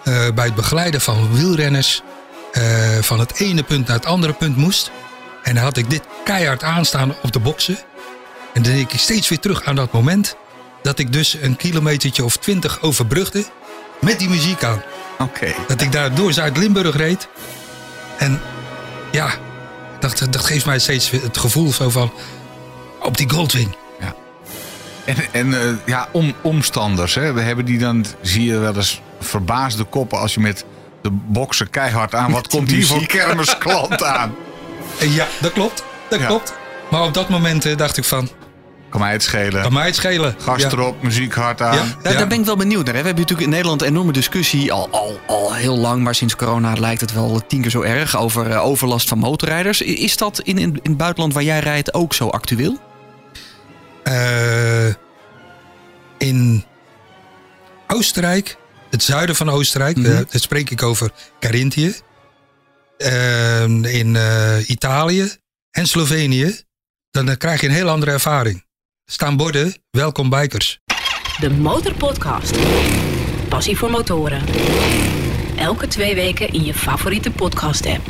eh, 0.04 0.30
bij 0.34 0.44
het 0.44 0.54
begeleiden 0.54 1.00
van 1.00 1.32
wielrenners 1.32 2.02
eh, 2.52 2.62
van 3.00 3.18
het 3.18 3.40
ene 3.40 3.62
punt 3.62 3.86
naar 3.86 3.96
het 3.96 4.06
andere 4.06 4.32
punt 4.32 4.56
moest. 4.56 4.90
En 5.42 5.54
dan 5.54 5.64
had 5.64 5.76
ik 5.76 5.90
dit 5.90 6.02
keihard 6.24 6.62
aanstaan 6.62 7.14
op 7.22 7.32
de 7.32 7.40
boksen. 7.40 7.78
En 8.54 8.62
dan 8.62 8.72
denk 8.72 8.92
ik 8.92 9.00
steeds 9.00 9.28
weer 9.28 9.40
terug 9.40 9.64
aan 9.64 9.76
dat 9.76 9.92
moment 9.92 10.36
dat 10.82 10.98
ik 10.98 11.12
dus 11.12 11.36
een 11.40 11.56
kilometertje 11.56 12.24
of 12.24 12.36
twintig 12.36 12.82
overbrugde 12.82 13.44
met 14.00 14.18
die 14.18 14.28
muziek 14.28 14.64
aan. 14.64 14.82
Oké. 15.18 15.52
Dat 15.68 15.80
ik 15.80 15.92
daar 15.92 16.14
door 16.14 16.32
Zuid-Limburg 16.32 16.96
reed. 16.96 17.28
En 18.18 18.40
ja, 19.10 19.30
dat, 20.00 20.26
dat 20.30 20.44
geeft 20.44 20.66
mij 20.66 20.78
steeds 20.78 21.10
het 21.10 21.38
gevoel 21.38 21.72
zo 21.72 21.90
van 21.90 22.12
op 23.02 23.16
die 23.16 23.30
Goldwing. 23.30 23.76
En, 25.04 25.16
en 25.32 25.54
eh, 25.62 25.68
ja, 25.86 26.08
om, 26.12 26.34
omstanders, 26.42 27.14
hè? 27.14 27.32
we 27.32 27.40
hebben 27.40 27.64
die 27.64 27.78
dan, 27.78 28.04
zie 28.22 28.44
je 28.44 28.58
wel 28.58 28.76
eens 28.76 29.00
verbaasde 29.20 29.84
koppen 29.84 30.18
als 30.18 30.34
je 30.34 30.40
met 30.40 30.64
de 31.02 31.10
boksen 31.10 31.70
keihard 31.70 32.14
aan. 32.14 32.32
Wat 32.32 32.48
komt 32.48 32.70
hier 32.70 32.86
voor 32.86 33.06
kermisklant 33.06 34.02
aan? 34.04 34.34
Ja, 34.98 35.26
dat 35.40 35.52
klopt. 35.52 35.82
Dat 36.08 36.20
Ja. 36.20 36.26
klopt. 36.26 36.52
Maar 36.90 37.02
op 37.02 37.14
dat 37.14 37.28
moment 37.28 37.64
eh, 37.64 37.76
dacht 37.76 37.96
ik 37.96 38.04
van, 38.04 38.28
Kan 38.90 39.00
mij 39.00 39.12
het 39.12 39.22
schelen. 39.22 39.62
kan 39.62 39.72
mij 39.72 39.86
het 39.86 39.94
schelen. 39.94 40.34
Gas 40.38 40.62
Ja. 40.62 40.70
erop, 40.70 41.02
muziek 41.02 41.34
hard 41.34 41.62
aan. 41.62 41.74
Ja. 41.76 41.84
Daar, 42.02 42.12
daar 42.12 42.26
ben 42.26 42.38
ik 42.38 42.44
wel 42.44 42.56
benieuwd 42.56 42.84
naar. 42.84 42.94
Hè. 42.94 43.00
We 43.00 43.06
hebben 43.06 43.22
natuurlijk 43.22 43.48
in 43.48 43.54
Nederland 43.54 43.82
een 43.82 43.88
enorme 43.88 44.12
discussie, 44.12 44.72
al, 44.72 44.88
al, 44.90 45.20
al 45.26 45.54
heel 45.54 45.78
lang, 45.78 46.02
maar 46.02 46.14
sinds 46.14 46.36
corona 46.36 46.74
lijkt 46.74 47.00
het 47.00 47.12
wel 47.12 47.42
tien 47.46 47.60
keer 47.62 47.70
zo 47.70 47.82
erg, 47.82 48.16
over 48.16 48.50
eh, 48.50 48.64
overlast 48.64 49.08
van 49.08 49.18
motorrijders. 49.18 49.80
Is 49.82 50.16
dat 50.16 50.40
in, 50.40 50.58
in, 50.58 50.70
in 50.82 50.90
het 50.90 50.96
buitenland 50.96 51.32
waar 51.34 51.42
jij 51.42 51.58
rijdt 51.60 51.94
ook 51.94 52.14
zo 52.14 52.28
actueel? 52.28 52.78
Eh, 54.02 54.86
in 56.18 56.64
Oostenrijk, 57.86 58.56
het 58.90 59.02
zuiden 59.02 59.36
van 59.36 59.48
Oostenrijk, 59.50 59.96
eh, 59.98 60.04
daar 60.04 60.26
spreek 60.30 60.70
ik 60.70 60.82
over 60.82 61.10
Carinthië. 61.40 61.94
In 63.82 64.16
eh, 64.16 64.68
Italië 64.68 65.28
en 65.70 65.86
Slovenië, 65.86 66.60
dan 67.10 67.28
eh, 67.28 67.36
krijg 67.36 67.60
je 67.60 67.66
een 67.66 67.72
heel 67.72 67.88
andere 67.88 68.10
ervaring. 68.12 68.64
Staan 69.12 69.36
borden, 69.36 69.74
welkom 69.90 70.30
bikers. 70.30 70.78
De 71.40 71.50
Motorpodcast. 71.50 72.58
Passie 73.48 73.76
voor 73.76 73.90
motoren. 73.90 74.42
Elke 75.56 75.86
twee 75.86 76.14
weken 76.14 76.48
in 76.48 76.64
je 76.64 76.74
favoriete 76.74 77.30
podcast-app. 77.30 78.06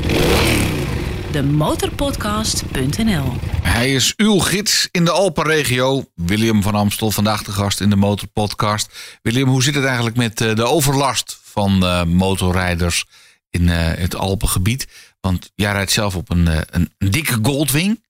Demotorpodcast.nl 1.31 3.33
Hij 3.63 3.95
is 3.95 4.15
uw 4.17 4.39
gids 4.39 4.89
in 4.91 5.05
de 5.05 5.11
Alpenregio. 5.11 6.05
William 6.15 6.63
van 6.63 6.75
Amstel, 6.75 7.11
vandaag 7.11 7.43
de 7.43 7.53
gast 7.53 7.81
in 7.81 7.91
de 7.91 7.97
Motorpodcast. 7.97 9.19
William, 9.23 9.49
hoe 9.49 9.63
zit 9.63 9.75
het 9.75 9.85
eigenlijk 9.85 10.17
met 10.17 10.41
eh, 10.41 10.55
de 10.55 10.65
overlast 10.65 11.41
van 11.43 11.85
eh, 11.85 12.05
motorrijders 12.05 13.05
in 13.51 13.69
eh, 13.69 13.99
het 13.99 14.17
Alpengebied? 14.17 14.89
Want 15.21 15.51
jij 15.55 15.73
rijdt 15.73 15.91
zelf 15.91 16.17
op 16.17 16.31
een, 16.31 16.47
een, 16.47 16.93
een 16.99 17.11
dikke 17.11 17.39
Goldwing. 17.43 18.01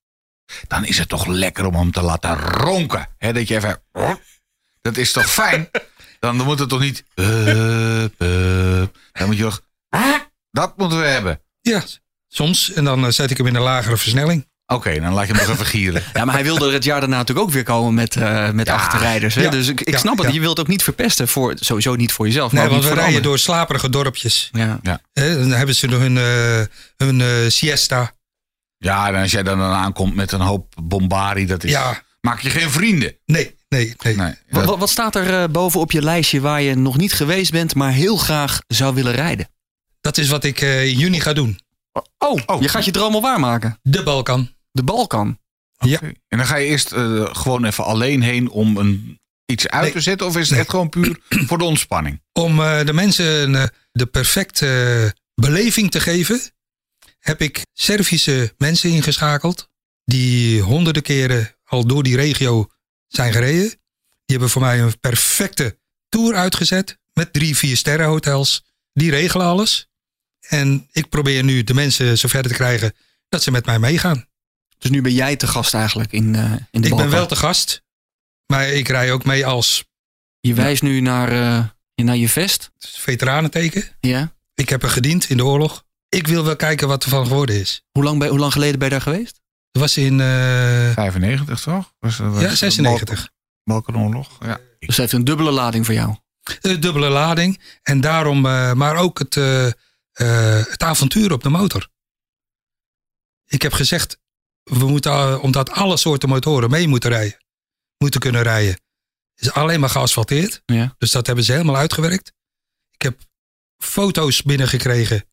Dan 0.67 0.85
is 0.85 0.97
het 0.97 1.09
toch 1.09 1.25
lekker 1.25 1.65
om 1.65 1.75
hem 1.75 1.91
te 1.91 2.01
laten 2.01 2.39
ronken. 2.39 3.07
Hè, 3.17 3.33
dat 3.33 3.47
je 3.47 3.55
even... 3.55 3.81
Dat 4.81 4.97
is 4.97 5.11
toch 5.11 5.31
fijn? 5.31 5.69
Dan 6.19 6.35
moet 6.35 6.59
het 6.59 6.69
toch 6.69 6.79
niet... 6.79 7.03
Dan 7.15 8.11
moet 9.27 9.37
je 9.37 9.43
toch... 9.43 9.61
Dat 10.51 10.77
moeten 10.77 10.99
we 10.99 11.05
hebben. 11.05 11.41
Ja, 11.61 11.83
soms. 12.27 12.71
En 12.73 12.83
dan 12.83 13.05
eh, 13.05 13.11
zet 13.11 13.31
ik 13.31 13.37
hem 13.37 13.47
in 13.47 13.55
een 13.55 13.61
lagere 13.61 13.97
versnelling. 13.97 14.49
Oké, 14.65 14.99
dan 14.99 15.13
laat 15.13 15.27
je 15.27 15.33
hem 15.33 15.41
nog 15.47 15.51
even 15.55 15.65
gieren. 15.65 16.03
Ja, 16.13 16.25
maar 16.25 16.33
hij 16.33 16.43
wilde 16.43 16.67
er 16.67 16.73
het 16.73 16.83
jaar 16.83 16.99
daarna 16.99 17.17
natuurlijk 17.17 17.47
ook 17.47 17.53
weer 17.53 17.63
komen 17.63 17.93
met, 17.93 18.15
eh, 18.15 18.49
met 18.49 18.67
Ja. 18.67 18.73
achterrijders. 18.73 19.35
Hè? 19.35 19.41
Ja. 19.41 19.49
Dus 19.49 19.67
ik, 19.67 19.81
ik 19.81 19.93
Ja. 19.93 19.99
snap 19.99 20.17
het. 20.17 20.33
Je 20.33 20.39
wilt 20.39 20.59
ook 20.59 20.67
niet 20.67 20.83
verpesten. 20.83 21.27
Voor, 21.27 21.53
sowieso 21.59 21.95
niet 21.95 22.11
voor 22.11 22.25
jezelf, 22.25 22.51
maar 22.51 22.61
Nee, 22.61 22.69
want 22.71 22.81
we 22.83 22.87
rijden 22.87 23.05
anderen. 23.05 23.23
door 23.23 23.39
slaperige 23.39 23.89
dorpjes. 23.89 24.49
Ja. 24.51 24.79
Hè, 25.13 25.37
dan 25.37 25.51
hebben 25.51 25.75
ze 25.75 25.87
nog 25.87 25.99
hun, 25.99 26.17
eh, 26.17 26.61
hun 27.07 27.51
siesta. 27.51 28.11
Ja, 28.83 29.07
en 29.07 29.21
als 29.21 29.31
jij 29.31 29.43
dan 29.43 29.61
aankomt 29.61 30.15
met 30.15 30.31
een 30.31 30.39
hoop 30.41 30.73
bombari, 30.83 31.45
dat 31.45 31.63
is, 31.63 31.71
Ja, 31.71 32.03
maak 32.21 32.39
je 32.39 32.49
geen 32.49 32.69
vrienden. 32.69 33.15
nee, 33.25 33.55
nee, 33.69 33.93
nee. 34.03 34.15
Nee, 34.15 34.25
Wat, 34.25 34.35
dat- 34.49 34.65
wat, 34.65 34.79
wat 34.79 34.89
staat 34.89 35.15
er 35.15 35.41
eh, 35.41 35.49
boven 35.49 35.79
op 35.79 35.91
je 35.91 36.01
lijstje 36.01 36.41
waar 36.41 36.61
je 36.61 36.75
nog 36.75 36.97
niet 36.97 37.13
geweest 37.13 37.51
bent, 37.51 37.75
maar 37.75 37.91
heel 37.91 38.17
graag 38.17 38.61
zou 38.67 38.93
willen 38.95 39.13
rijden? 39.13 39.49
Dat 40.01 40.17
is 40.17 40.29
wat 40.29 40.43
ik 40.43 40.61
eh, 40.61 40.85
in 40.87 40.97
juni 40.97 41.19
ga 41.19 41.33
doen. 41.33 41.59
Oh, 42.17 42.37
Oh. 42.45 42.61
je 42.61 42.67
gaat 42.69 42.85
je 42.85 42.91
droom 42.91 43.13
al 43.15 43.21
waarmaken. 43.21 43.79
De 43.81 44.03
Balkan. 44.03 44.49
De 44.71 44.83
Balkan. 44.83 45.39
Ja. 45.77 45.99
En 46.01 46.37
dan 46.37 46.45
ga 46.45 46.55
je 46.55 46.65
eerst 46.67 46.91
eh, 46.91 47.25
gewoon 47.31 47.65
even 47.65 47.83
alleen 47.85 48.21
heen 48.21 48.49
om 48.49 48.77
een, 48.77 49.19
iets 49.45 49.67
uit 49.67 49.81
Nee. 49.83 49.91
te 49.91 50.01
zetten? 50.01 50.27
Of 50.27 50.33
is 50.35 50.41
het 50.41 50.49
Nee. 50.49 50.59
echt 50.59 50.69
gewoon 50.69 50.89
puur 50.89 51.19
voor 51.47 51.57
de 51.57 51.63
ontspanning? 51.63 52.21
Om 52.33 52.59
eh, 52.61 52.85
de 52.85 52.93
mensen 52.93 53.55
eh, 53.55 53.63
de 53.91 54.05
perfecte 54.05 55.15
beleving 55.35 55.91
te 55.91 55.99
geven, 55.99 56.41
heb 57.21 57.41
ik 57.41 57.65
Servische 57.73 58.53
mensen 58.57 58.89
ingeschakeld. 58.89 59.69
Die 60.05 60.61
honderden 60.61 61.01
keren 61.01 61.55
al 61.63 61.85
door 61.85 62.03
die 62.03 62.15
regio 62.15 62.69
zijn 63.07 63.31
gereden. 63.33 63.69
Die 64.25 64.37
hebben 64.37 64.49
voor 64.49 64.61
mij 64.61 64.79
een 64.81 64.99
perfecte 64.99 65.79
tour 66.09 66.35
uitgezet. 66.35 66.99
Met 67.13 67.33
drie, 67.33 67.57
vier 67.57 67.77
sterren 67.77 68.07
hotels. 68.07 68.63
Die 68.93 69.11
regelen 69.11 69.45
alles. 69.45 69.89
En 70.39 70.87
ik 70.91 71.09
probeer 71.09 71.43
nu 71.43 71.63
de 71.63 71.73
mensen 71.73 72.17
zover 72.17 72.41
te 72.43 72.53
krijgen 72.53 72.93
dat 73.29 73.43
ze 73.43 73.51
met 73.51 73.65
mij 73.65 73.79
meegaan. 73.79 74.27
Dus 74.77 74.91
nu 74.91 75.01
ben 75.01 75.13
jij 75.13 75.35
te 75.35 75.47
gast 75.47 75.73
eigenlijk 75.73 76.11
in, 76.11 76.35
eh, 76.35 76.51
in 76.71 76.81
de 76.81 76.87
Ik 76.87 76.95
ben 76.95 77.09
wel 77.09 77.27
te 77.27 77.35
gast. 77.35 77.83
Maar 78.45 78.67
ik 78.67 78.87
rij 78.87 79.11
ook 79.11 79.25
mee 79.25 79.45
als 79.45 79.85
Je 80.39 80.53
wijst 80.53 80.81
nu 80.81 80.99
naar, 80.99 81.31
eh, 81.31 81.65
naar 82.05 82.17
je 82.17 82.29
vest. 82.29 82.71
veteranenteken. 82.77 83.83
Ja. 83.99 84.33
Ik 84.55 84.69
heb 84.69 84.83
er 84.83 84.89
gediend 84.89 85.29
in 85.29 85.37
de 85.37 85.45
oorlog. 85.45 85.85
Ik 86.15 86.27
wil 86.27 86.43
wel 86.43 86.55
kijken 86.55 86.87
wat 86.87 87.03
er 87.03 87.09
van 87.09 87.27
geworden 87.27 87.59
is. 87.59 87.83
Hoe 87.91 88.03
lang, 88.03 88.19
ben, 88.19 88.29
hoe 88.29 88.39
lang 88.39 88.51
geleden 88.51 88.79
ben 88.79 88.87
je 88.87 88.93
daar 88.93 89.03
geweest? 89.03 89.41
Dat 89.71 89.81
was 89.81 89.97
in 89.97 90.19
eh, 90.19 90.91
95 90.93 91.61
toch? 91.61 91.93
Was, 91.99 92.17
was 92.17 92.41
ja, 92.41 92.55
96. 92.55 93.07
Balkan- 93.15 93.29
Balkanoorlog. 93.63 94.37
Ja. 94.39 94.55
Dus 94.79 94.87
het 94.87 94.97
heeft 94.97 95.11
een 95.11 95.23
dubbele 95.23 95.51
lading 95.51 95.85
voor 95.85 95.93
jou. 95.93 96.15
De 96.61 96.79
dubbele 96.79 97.09
lading. 97.09 97.61
En 97.83 98.01
daarom, 98.01 98.45
eh, 98.45 98.73
maar 98.73 98.95
ook 98.95 99.19
het, 99.19 99.37
eh, 99.37 99.67
eh, 99.67 99.73
het 100.67 100.83
avontuur 100.83 101.31
op 101.31 101.43
de 101.43 101.49
motor. 101.49 101.89
Ik 103.45 103.61
heb 103.61 103.73
gezegd, 103.73 104.17
we 104.63 104.85
moeten, 104.87 105.11
eh, 105.11 105.43
omdat 105.43 105.69
alle 105.71 105.97
soorten 105.97 106.29
motoren 106.29 106.69
mee 106.69 106.87
moeten 106.87 107.09
rijden, 107.09 107.37
moeten 107.97 108.19
kunnen 108.19 108.41
rijden, 108.41 108.79
is 109.35 109.51
alleen 109.51 109.79
maar 109.79 109.89
geasfalteerd. 109.89 110.61
Ja. 110.65 110.95
Dus 110.97 111.11
dat 111.11 111.25
hebben 111.25 111.45
ze 111.45 111.51
helemaal 111.51 111.75
uitgewerkt. 111.77 112.33
Ik 112.91 113.01
heb 113.01 113.19
foto's 113.77 114.41
binnengekregen 114.41 115.25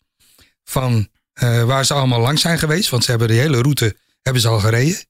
van 0.69 1.09
eh, 1.33 1.65
waar 1.65 1.85
ze 1.85 1.95
allemaal 1.95 2.21
langs 2.21 2.41
zijn 2.43 2.59
geweest. 2.59 2.89
Want 2.89 3.05
ze 3.05 3.11
hebben 3.11 3.29
de 3.29 3.35
hele 3.35 3.61
route 3.63 3.97
hebben 4.23 4.43
ze 4.43 4.49
al 4.49 4.61
gereden. 4.61 5.07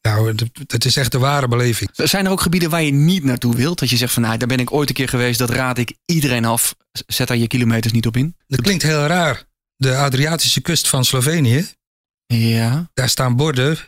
Nou, 0.00 0.34
dat- 0.66 0.84
is 0.84 0.96
echt 0.96 1.12
de 1.12 1.18
ware 1.18 1.48
beleving. 1.48 1.90
Zijn 1.92 2.24
er 2.24 2.30
ook 2.30 2.40
gebieden 2.40 2.70
waar 2.70 2.82
je 2.82 2.92
niet 2.92 3.24
naartoe 3.24 3.56
wilt? 3.56 3.78
Dat 3.78 3.90
je 3.90 3.96
zegt 3.96 4.12
van 4.12 4.22
nou, 4.22 4.36
daar 4.38 4.48
ben 4.48 4.58
ik 4.60 4.72
ooit 4.72 4.88
een 4.88 4.94
keer 4.94 5.08
geweest, 5.08 5.38
dat 5.38 5.50
raad 5.50 5.78
ik 5.78 5.96
iedereen 6.04 6.44
af. 6.44 6.74
Zet 7.06 7.28
daar 7.28 7.36
je 7.36 7.46
kilometers 7.46 7.92
niet 7.92 8.06
op 8.06 8.16
in. 8.16 8.36
Dat 8.46 8.60
klinkt 8.60 8.82
heel 8.82 9.06
raar. 9.06 9.44
De 9.76 9.96
Adriatische 9.96 10.60
kust 10.60 10.88
van 10.88 11.04
Slovenië, 11.04 11.66
Ja. 12.26 12.90
daar 12.94 13.08
staan 13.08 13.36
borden 13.36 13.78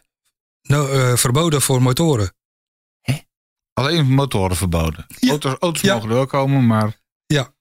no, 0.62 0.88
eh, 0.88 1.16
verboden 1.16 1.62
voor 1.62 1.82
motoren. 1.82 2.34
Alleen 3.72 4.06
motoren 4.14 4.56
verboden. 4.56 5.06
Ja. 5.18 5.28
Auto's, 5.30 5.56
auto's 5.60 5.80
Ja. 5.82 5.94
mogen 5.94 6.08
er 6.08 6.14
wel 6.14 6.26
komen, 6.26 6.66
maar... 6.66 6.96
Ja. 7.26 7.54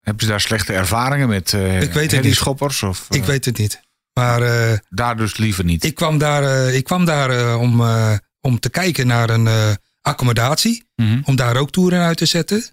Hebben 0.00 0.24
ze 0.24 0.30
daar 0.30 0.40
slechte 0.40 0.72
ervaringen 0.72 1.28
met 1.28 1.52
eh 1.54 1.82
Ik 1.82 1.92
weet 1.92 2.10
het 2.10 2.22
niet. 2.22 2.34
schoppers 2.34 2.82
Of, 2.82 3.06
Ik 3.10 3.20
eh, 3.20 3.26
weet 3.26 3.44
het 3.44 3.58
niet. 3.58 3.80
Maar 4.12 4.42
eh, 4.42 4.78
Daar 4.88 5.16
dus 5.16 5.36
liever 5.36 5.64
niet. 5.64 5.84
ik 5.84 5.94
kwam 5.94 6.18
daar, 6.18 6.42
eh, 6.44 6.74
ik 6.74 6.84
kwam 6.84 7.04
daar 7.04 7.30
eh, 7.30 7.60
om, 7.60 7.80
eh, 7.80 8.12
om 8.40 8.58
te 8.60 8.70
kijken 8.70 9.06
naar 9.06 9.30
een 9.30 9.46
eh, 9.46 9.70
accommodatie. 10.00 10.84
Mhm. 10.96 11.20
Om 11.24 11.36
daar 11.36 11.56
ook 11.56 11.70
toeren 11.70 12.00
uit 12.02 12.16
te 12.16 12.26
zetten. 12.26 12.64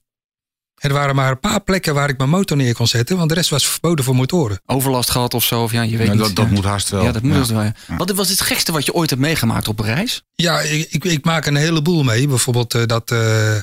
En 0.78 0.90
er 0.90 0.96
waren 0.96 1.16
maar 1.16 1.32
een 1.32 1.40
paar 1.40 1.62
plekken 1.62 1.94
waar 1.94 2.10
ik 2.10 2.18
mijn 2.18 2.30
motor 2.30 2.58
neer 2.58 2.74
kon 2.74 2.88
zetten. 2.88 3.18
Want 3.18 3.30
de 3.30 3.36
rest 3.36 3.50
was 3.50 3.68
verboden 3.68 4.06
voor 4.06 4.16
motoren. 4.16 4.62
Overlast 4.66 5.10
gehad 5.10 5.34
of 5.34 5.44
zo. 5.44 5.64
Of 5.64 5.72
ja, 5.72 5.82
je 5.82 5.98
weet 5.98 6.08
Ja, 6.08 6.14
niet. 6.14 6.22
dat, 6.22 6.36
dat 6.36 6.46
Ja. 6.46 6.52
moet 6.52 6.64
haast 6.64 6.90
wel. 6.90 7.04
Ja, 7.04 7.12
dat 7.12 7.22
moet 7.22 7.34
Ja. 7.34 7.40
het 7.40 7.50
wel. 7.50 7.64
ja. 7.64 7.74
Wat 7.98 8.12
was 8.12 8.30
het 8.30 8.42
gekste 8.42 8.72
wat 8.72 8.86
je 8.86 8.94
ooit 8.94 9.10
hebt 9.10 9.22
meegemaakt 9.22 9.68
op 9.68 9.80
een 9.80 9.86
reis? 9.86 10.24
Ja, 10.36 10.60
ik, 10.60 10.88
ik, 10.92 11.04
ik 11.04 11.26
maak 11.26 11.46
een 11.46 11.56
heleboel 11.56 12.04
mee. 12.04 12.28
Bijvoorbeeld 12.28 12.74
eh, 12.74 12.86
dat, 12.86 13.12
eh, 13.12 13.56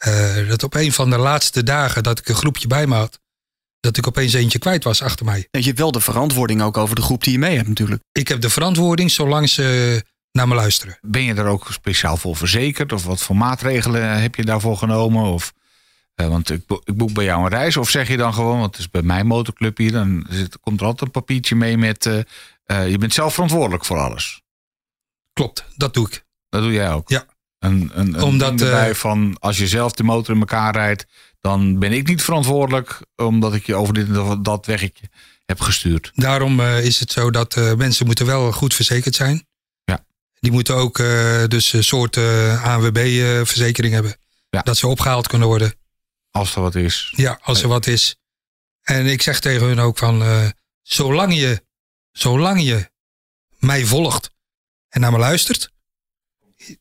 eh, 0.00 0.48
dat 0.48 0.62
op 0.62 0.74
een 0.74 0.92
van 0.92 1.10
de 1.10 1.18
laatste 1.18 1.62
dagen 1.62 2.02
dat 2.02 2.18
ik 2.18 2.28
een 2.28 2.34
groepje 2.34 2.66
bij 2.66 2.86
me 2.86 2.94
had. 2.94 3.20
Dat 3.80 3.96
ik 3.96 4.06
opeens 4.06 4.32
eentje 4.32 4.58
kwijt 4.58 4.84
was 4.84 5.02
achter 5.02 5.24
mij. 5.26 5.48
Je 5.50 5.62
hebt 5.62 5.78
wel 5.78 5.92
de 5.92 6.00
verantwoording 6.00 6.62
ook 6.62 6.76
over 6.76 6.94
de 6.94 7.02
groep 7.02 7.22
die 7.24 7.32
je 7.32 7.38
mee 7.38 7.56
hebt 7.56 7.68
natuurlijk. 7.68 8.02
Ik 8.12 8.28
heb 8.28 8.40
de 8.40 8.50
verantwoording 8.50 9.10
zolang 9.10 9.48
ze 9.48 10.04
naar 10.32 10.48
me 10.48 10.54
luisteren. 10.54 10.98
Ben 11.00 11.22
je 11.22 11.34
daar 11.34 11.46
ook 11.46 11.66
speciaal 11.70 12.16
voor 12.16 12.36
verzekerd? 12.36 12.92
Of 12.92 13.04
wat 13.04 13.22
voor 13.22 13.36
maatregelen 13.36 14.20
heb 14.20 14.34
je 14.34 14.44
daarvoor 14.44 14.76
genomen? 14.76 15.24
Of, 15.24 15.52
eh, 16.14 16.28
want 16.28 16.50
ik, 16.50 16.66
bo- 16.66 16.80
ik 16.84 16.96
boek 16.96 17.12
bij 17.12 17.24
jou 17.24 17.42
een 17.42 17.48
reis. 17.48 17.76
Of 17.76 17.90
zeg 17.90 18.08
je 18.08 18.16
dan 18.16 18.34
gewoon, 18.34 18.58
want 18.58 18.70
het 18.70 18.80
is 18.80 18.90
bij 18.90 19.02
mijn 19.02 19.26
motorclub 19.26 19.76
hier... 19.76 19.92
dan 19.92 20.26
zit, 20.30 20.60
komt 20.60 20.80
er 20.80 20.86
altijd 20.86 21.02
een 21.02 21.20
papiertje 21.20 21.54
mee 21.54 21.76
met... 21.78 22.06
eh, 22.06 22.18
eh, 22.64 22.90
je 22.90 22.98
bent 22.98 23.12
zelf 23.14 23.32
verantwoordelijk 23.34 23.84
voor 23.84 23.98
alles. 23.98 24.40
Klopt, 25.32 25.64
dat 25.76 25.94
doe 25.94 26.06
ik. 26.06 26.24
Dat 26.48 26.62
doe 26.62 26.72
jij 26.72 26.92
ook? 26.92 27.08
Ja. 27.08 27.24
Een, 27.60 27.90
een, 27.94 28.14
een 28.14 28.22
Omdat, 28.22 28.60
erbij 28.60 28.88
eh, 28.88 28.94
van, 28.94 29.36
als 29.38 29.58
je 29.58 29.68
zelf 29.68 29.92
de 29.92 30.02
motor 30.02 30.34
in 30.34 30.40
elkaar 30.40 30.74
rijdt... 30.74 31.06
dan 31.40 31.78
ben 31.78 31.92
ik 31.92 32.06
niet 32.06 32.22
verantwoordelijk... 32.22 33.00
omdat 33.16 33.54
ik 33.54 33.66
je 33.66 33.74
over 33.74 33.94
dit 33.94 34.08
en 34.08 34.42
dat 34.42 34.66
weggetje 34.66 35.08
heb 35.46 35.60
gestuurd. 35.60 36.10
Daarom 36.14 36.60
eh, 36.60 36.84
is 36.84 37.00
het 37.00 37.12
zo 37.12 37.30
dat 37.30 37.56
eh, 37.56 37.74
mensen 37.74 38.06
moeten 38.06 38.26
wel 38.26 38.52
goed 38.52 38.74
verzekerd 38.74 39.14
zijn. 39.14 39.46
Ja. 39.84 40.04
Die 40.38 40.52
moeten 40.52 40.74
ook 40.74 40.96
dus 41.48 41.72
een 41.72 41.84
soort 41.84 42.16
ANWB-verzekering 42.62 43.94
hebben. 43.94 44.16
Ja. 44.50 44.62
Dat 44.62 44.76
ze 44.76 44.86
opgehaald 44.86 45.26
kunnen 45.26 45.48
worden. 45.48 45.74
Als 46.30 46.54
er 46.54 46.62
wat 46.62 46.74
is. 46.74 47.12
Ja, 47.16 47.38
als 47.42 47.62
er 47.62 47.68
wat 47.68 47.86
is. 47.86 48.16
En 48.82 49.06
ik 49.06 49.22
zeg 49.22 49.40
tegen 49.40 49.66
hun 49.66 49.80
ook 49.80 49.98
van, 49.98 50.22
zolang, 50.82 51.34
je, 51.34 51.64
zolang 52.12 52.62
je 52.62 52.90
mij 53.58 53.84
volgt 53.84 54.30
en 54.88 55.00
naar 55.00 55.12
me 55.12 55.18
luistert, 55.18 55.70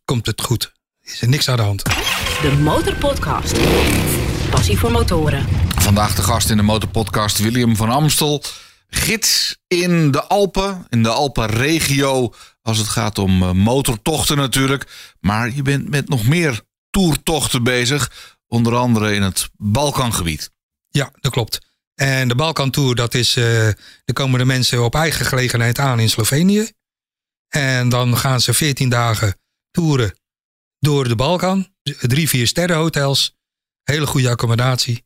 komt 0.06 0.26
het 0.26 0.42
goed. 0.42 0.74
Is 1.02 1.22
er 1.22 1.28
niks 1.28 1.50
aan 1.50 1.58
de 1.58 1.64
hand. 1.64 1.84
De 2.42 2.58
Motorpodcast. 2.62 3.58
Passie 4.50 4.78
voor 4.78 4.92
motoren. 4.92 5.48
Vandaag 5.76 6.16
de 6.16 6.22
gast 6.22 6.50
in 6.50 6.58
de 6.58 6.64
motorpodcast 6.64 7.38
William 7.38 7.76
van 7.76 7.90
Amstel. 7.90 8.44
Gids 8.88 9.58
in 9.68 10.12
de 10.12 10.24
Alpen, 10.24 10.86
in 10.90 11.04
de 11.04 11.10
Alpenregio. 11.10 12.34
Als 12.62 12.78
het 12.78 12.88
gaat 12.88 13.18
om 13.18 13.44
eh, 13.44 13.52
motortochten 13.52 14.38
natuurlijk. 14.38 15.14
Maar 15.20 15.56
je 15.56 15.62
bent 15.62 15.90
met 15.90 16.10
nog 16.10 16.28
meer 16.28 16.62
toertochten 16.90 17.64
bezig. 17.64 18.12
Onder 18.48 18.76
andere 18.76 19.14
in 19.14 19.22
het 19.22 19.50
Balkangebied. 19.58 20.52
Ja, 20.90 21.12
dat 21.20 21.32
klopt. 21.32 21.60
En 21.96 22.28
de 22.28 22.36
Balkan 22.36 22.72
Tour, 22.72 22.96
dat 22.96 23.14
is, 23.14 23.36
eh 23.36 23.68
er 23.68 24.14
komen 24.14 24.40
de 24.40 24.46
mensen 24.46 24.84
op 24.84 24.96
eigen 24.96 25.26
gelegenheid 25.26 25.80
aan 25.80 26.00
in 26.00 26.10
Slovenië. 26.10 26.72
En 27.50 27.90
dan 27.90 28.18
gaan 28.18 28.42
ze 28.42 28.54
14 28.54 28.90
dagen 28.90 29.39
toeren 29.72 30.14
door 30.80 31.08
de 31.08 31.16
Balkan. 31.16 31.68
Drie, 31.84 32.30
vier 32.30 32.48
sterrenhotels. 32.48 33.38
Hele 33.84 34.08
goede 34.08 34.30
accommodatie. 34.30 35.04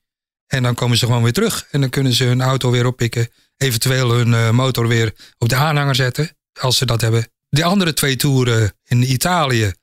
En 0.47 0.63
dan 0.63 0.75
komen 0.75 0.97
ze 0.97 1.05
gewoon 1.05 1.23
weer 1.23 1.33
terug. 1.33 1.67
En 1.71 1.81
dan 1.81 1.89
kunnen 1.89 2.13
ze 2.13 2.23
hun 2.23 2.41
auto 2.41 2.71
weer 2.71 2.85
oppikken. 2.85 3.29
Eventueel 3.57 4.11
hun 4.11 4.33
eh, 4.33 4.49
motor 4.49 4.87
weer 4.87 5.13
op 5.37 5.49
de 5.49 5.55
aanhanger 5.55 5.95
zetten. 5.95 6.37
Als 6.59 6.77
ze 6.77 6.85
dat 6.85 7.01
hebben. 7.01 7.27
De 7.49 7.63
andere 7.63 7.93
twee 7.93 8.15
toeren 8.15 8.73
in 8.83 9.11
Italië 9.11 9.73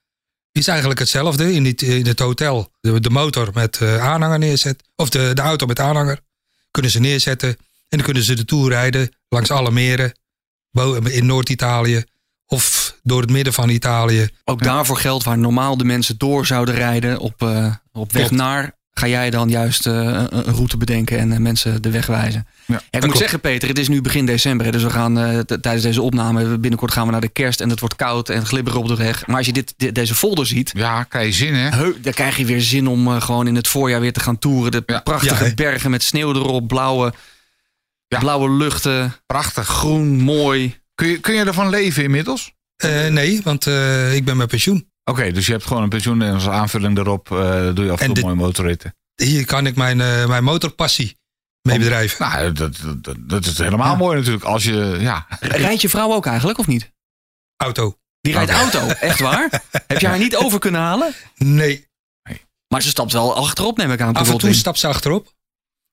is 0.53 0.67
eigenlijk 0.69 0.99
hetzelfde. 1.01 1.53
In, 1.53 1.65
het- 1.65 1.83
in 1.83 2.07
het 2.07 2.19
hotel 2.19 2.73
de, 2.81 3.01
de 3.01 3.11
motor 3.11 3.51
met 3.55 3.81
eh, 3.81 4.03
aanhanger 4.09 4.39
neerzet. 4.39 4.83
Of 4.97 5.09
de, 5.11 5.31
de 5.35 5.41
auto 5.43 5.67
met 5.67 5.81
aanhanger. 5.81 6.21
Kunnen 6.71 6.91
ze 6.91 7.01
neerzetten. 7.01 7.49
En 7.49 7.97
dan 7.99 8.03
kunnen 8.03 8.23
ze 8.23 8.35
de 8.35 8.45
tour 8.45 8.69
rijden 8.71 9.17
langs 9.29 9.51
alle 9.51 9.71
meren. 9.71 10.13
In 11.05 11.27
Noord-Italië. 11.27 12.05
Of 12.53 12.95
door 13.03 13.21
het 13.21 13.31
midden 13.31 13.53
van 13.53 13.69
Italië. 13.69 14.29
Ook 14.45 14.63
daarvoor 14.63 14.97
geldt 14.97 15.25
waar 15.25 15.39
normaal 15.39 15.77
de 15.77 15.85
mensen 15.85 16.19
door 16.19 16.47
zouden 16.47 16.75
rijden 16.75 17.19
op, 17.19 17.43
eh, 17.43 17.75
op 17.93 18.13
weg 18.13 18.23
Klopt. 18.27 18.43
naar. 18.43 18.79
Ga 18.93 19.07
jij 19.09 19.31
dan 19.31 19.49
juist 19.49 19.87
eh, 19.87 19.95
een, 20.29 20.43
route 20.45 20.77
bedenken 20.77 21.19
en 21.19 21.33
eh, 21.33 21.39
mensen 21.39 21.83
de 21.83 21.91
weg 21.91 22.07
wijzen? 22.07 22.47
Ja, 22.67 22.77
ik 22.77 22.83
moet 22.93 23.01
klopt. 23.01 23.19
zeggen, 23.19 23.41
Peter, 23.41 23.69
het 23.69 23.79
is 23.79 23.89
nu 23.89 24.01
begin 24.01 24.27
december. 24.27 24.67
hè, 24.67 24.73
Dus 24.73 24.83
we 24.83 24.91
gaan 24.91 25.15
tijdens 25.47 25.83
deze 25.83 26.03
opname, 26.03 26.59
binnenkort 26.59 26.93
gaan 26.93 27.07
we 27.07 27.13
naar 27.13 27.21
de 27.21 27.29
kerst 27.29 27.61
en 27.61 27.71
het 27.71 27.81
wordt 27.81 27.97
koud 27.97 28.29
en 28.29 28.47
glibberig 28.47 28.79
op 28.79 28.89
de 28.89 28.97
weg. 28.97 29.27
Maar 29.27 29.37
als 29.37 29.47
je 29.47 29.53
dit, 29.53 29.75
deze 29.95 30.15
folder 30.15 30.47
ziet, 30.47 30.71
Ja, 30.75 31.03
kan 31.05 31.25
je 31.25 31.33
zin 31.33 31.55
hè? 31.55 31.69
heu, 31.77 32.01
dan 32.01 32.13
krijg 32.13 32.37
je 32.37 32.45
weer 32.45 32.61
zin 32.61 32.87
om 32.87 33.21
gewoon 33.21 33.47
in 33.47 33.55
het 33.55 33.69
voorjaar 33.69 34.01
weer 34.01 34.13
te 34.13 34.21
gaan 34.21 34.39
toeren. 34.39 34.71
De 34.73 34.83
Ja. 34.87 35.01
prachtige 35.01 35.45
Ja, 35.45 35.55
bergen 35.55 35.91
met 35.91 36.03
sneeuw 36.03 36.35
erop, 36.35 36.69
blauwe, 36.69 37.13
blauwe 38.09 38.51
luchten, 38.51 39.15
Prachtig. 39.27 39.67
groen, 39.67 40.21
mooi. 40.21 40.80
Kun 41.01 41.09
je, 41.09 41.21
kun 41.21 41.35
je 41.35 41.45
ervan 41.45 41.69
leven 41.69 42.03
inmiddels? 42.03 42.53
Eh, 42.77 43.07
nee, 43.07 43.41
want 43.43 43.67
eh, 43.67 44.15
ik 44.15 44.25
ben 44.25 44.37
met 44.37 44.49
pensioen. 44.49 44.91
Oké, 45.05 45.33
dus 45.33 45.47
je 45.47 45.53
hebt 45.53 45.65
gewoon 45.67 45.83
een 45.83 45.89
pensioen 45.89 46.23
en 46.23 46.35
als 46.35 46.49
aanvulling 46.49 46.97
daarop 46.97 47.31
eh, 47.33 47.75
doe 47.75 47.85
je 47.85 47.91
af 47.91 48.01
en 48.01 48.07
toe 48.07 48.15
dit- 48.15 48.25
mooie 48.25 48.37
motorritten. 48.37 48.95
Hier 49.15 49.45
kan 49.45 49.67
ik 49.67 49.77
mijn, 49.77 50.01
eh, 50.01 50.27
mijn 50.27 50.45
motorpassie 50.45 51.19
mee 51.63 51.79
bedrijven. 51.79 52.29
Nou, 52.29 52.53
dat, 52.53 52.77
dat, 52.97 53.17
dat 53.19 53.47
is 53.47 53.59
helemaal 53.59 53.97
mooi 53.97 54.17
natuurlijk. 54.19 54.45
Als 54.45 54.65
je, 54.65 54.97
ja, 55.01 55.27
Rijdt 55.41 55.81
je 55.81 55.89
vrouw 55.89 56.13
ook 56.13 56.27
eigenlijk, 56.27 56.59
of 56.59 56.67
niet? 56.67 56.91
Auto. 57.57 57.99
Die 58.21 58.33
rijdt 58.33 58.51
auto, 58.51 58.87
echt 58.89 59.21
waar? 59.21 59.63
Heb 59.87 60.01
je 60.01 60.07
haar 60.07 60.19
niet 60.19 60.37
over 60.37 60.59
kunnen 60.59 60.81
halen? 60.81 61.15
Nee, 61.37 61.89
Maar 62.69 62.83
ze 62.83 62.89
stapt 62.89 63.13
wel 63.13 63.37
achterop, 63.37 63.77
neem 63.77 63.93
ik 63.93 64.01
aan. 64.01 64.15
af 64.15 64.29
en 64.31 64.39
toe 64.39 64.53
stapt 64.55 64.79
ze 64.79 64.87
achterop. 64.87 65.35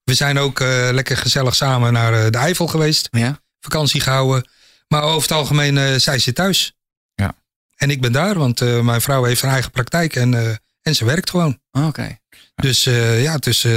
We 0.03 0.14
zijn 0.14 0.38
ook 0.38 0.60
eh, 0.60 0.89
lekker 0.91 1.18
gezellig 1.18 1.55
samen 1.55 1.93
naar 1.93 2.14
eh, 2.14 2.32
de 2.32 2.38
Eifel 2.38 2.68
geweest. 2.68 3.08
Ja. 3.12 3.39
Vakantie 3.60 4.01
gehouden. 4.01 4.49
Maar 4.88 5.01
over 5.03 5.21
het 5.21 5.31
algemeen, 5.38 5.77
eh 5.77 5.95
zij 5.95 6.19
zit 6.19 6.35
thuis. 6.35 6.73
Ja. 7.15 7.35
En 7.75 7.89
ik 7.89 8.01
ben 8.01 8.11
daar, 8.11 8.38
want 8.38 8.61
eh, 8.61 8.79
mijn 8.81 9.01
vrouw 9.01 9.23
heeft 9.23 9.41
een 9.41 9.49
eigen 9.49 9.71
praktijk 9.71 10.15
en, 10.15 10.33
eh, 10.33 10.55
en 10.81 10.95
ze 10.95 11.05
werkt 11.05 11.29
gewoon. 11.29 11.59
Oké. 11.71 12.17
Dus 12.55 12.83
ja, 12.83 13.31
het 13.33 13.47
is, 13.47 13.67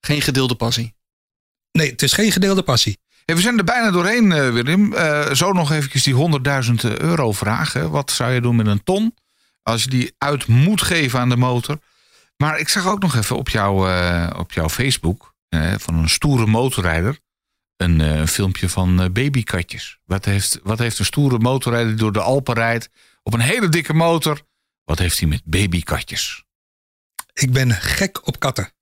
Geen 0.00 0.22
gedeelde 0.22 0.54
passie. 0.54 0.94
nee, 1.72 1.90
het 1.90 2.02
is 2.02 2.12
geen 2.12 2.32
gedeelde 2.32 2.62
passie. 2.62 2.98
Hey, 3.24 3.34
we 3.34 3.40
zijn 3.40 3.58
er 3.58 3.64
bijna 3.64 3.90
doorheen, 3.90 4.52
Willem. 4.52 4.94
Zo 5.34 5.52
nog 5.52 5.72
eventjes 5.72 6.02
die 6.02 6.14
100.000 6.14 6.74
euro 6.96 7.32
vragen. 7.32 7.90
Wat 7.90 8.10
zou 8.10 8.32
je 8.32 8.40
doen 8.40 8.56
met 8.56 8.66
een 8.66 8.84
ton 8.84 9.14
als 9.62 9.82
je 9.82 9.88
die 9.90 10.14
uit 10.18 10.46
moet 10.46 10.82
geven 10.82 11.20
aan 11.20 11.28
de 11.28 11.36
motor? 11.36 11.78
Maar 12.36 12.58
ik 12.58 12.68
zag 12.68 12.86
ook 12.86 13.02
nog 13.02 13.16
even 13.16 13.36
op, 13.36 13.48
jou, 13.48 13.76
op 14.38 14.52
jouw 14.52 14.68
Facebook 14.68 15.34
van 15.76 15.94
een 15.94 16.08
stoere 16.08 16.46
motorrijder 16.46 17.18
een 17.82 18.00
eh, 18.00 18.26
filmpje 18.26 18.68
van 18.68 19.00
eh, 19.00 19.10
babykatjes. 19.10 19.98
Wat 20.04 20.24
heeft, 20.24 20.60
wat 20.62 20.78
heeft 20.78 20.98
een 20.98 21.04
stoere 21.04 21.38
motorrijder 21.38 21.88
die 21.88 21.98
door 21.98 22.12
de 22.12 22.20
Alpen 22.20 22.54
rijdt 22.54 22.90
op 23.22 23.34
een 23.34 23.40
hele 23.40 23.68
dikke 23.68 23.92
motor? 23.92 24.46
Wat 24.84 24.98
heeft 24.98 25.18
hij 25.18 25.28
met 25.28 25.44
babykatjes? 25.44 26.44
Ik 27.32 27.52
ben 27.52 27.72
gek 27.72 28.26
op 28.26 28.38
katten. 28.38 28.72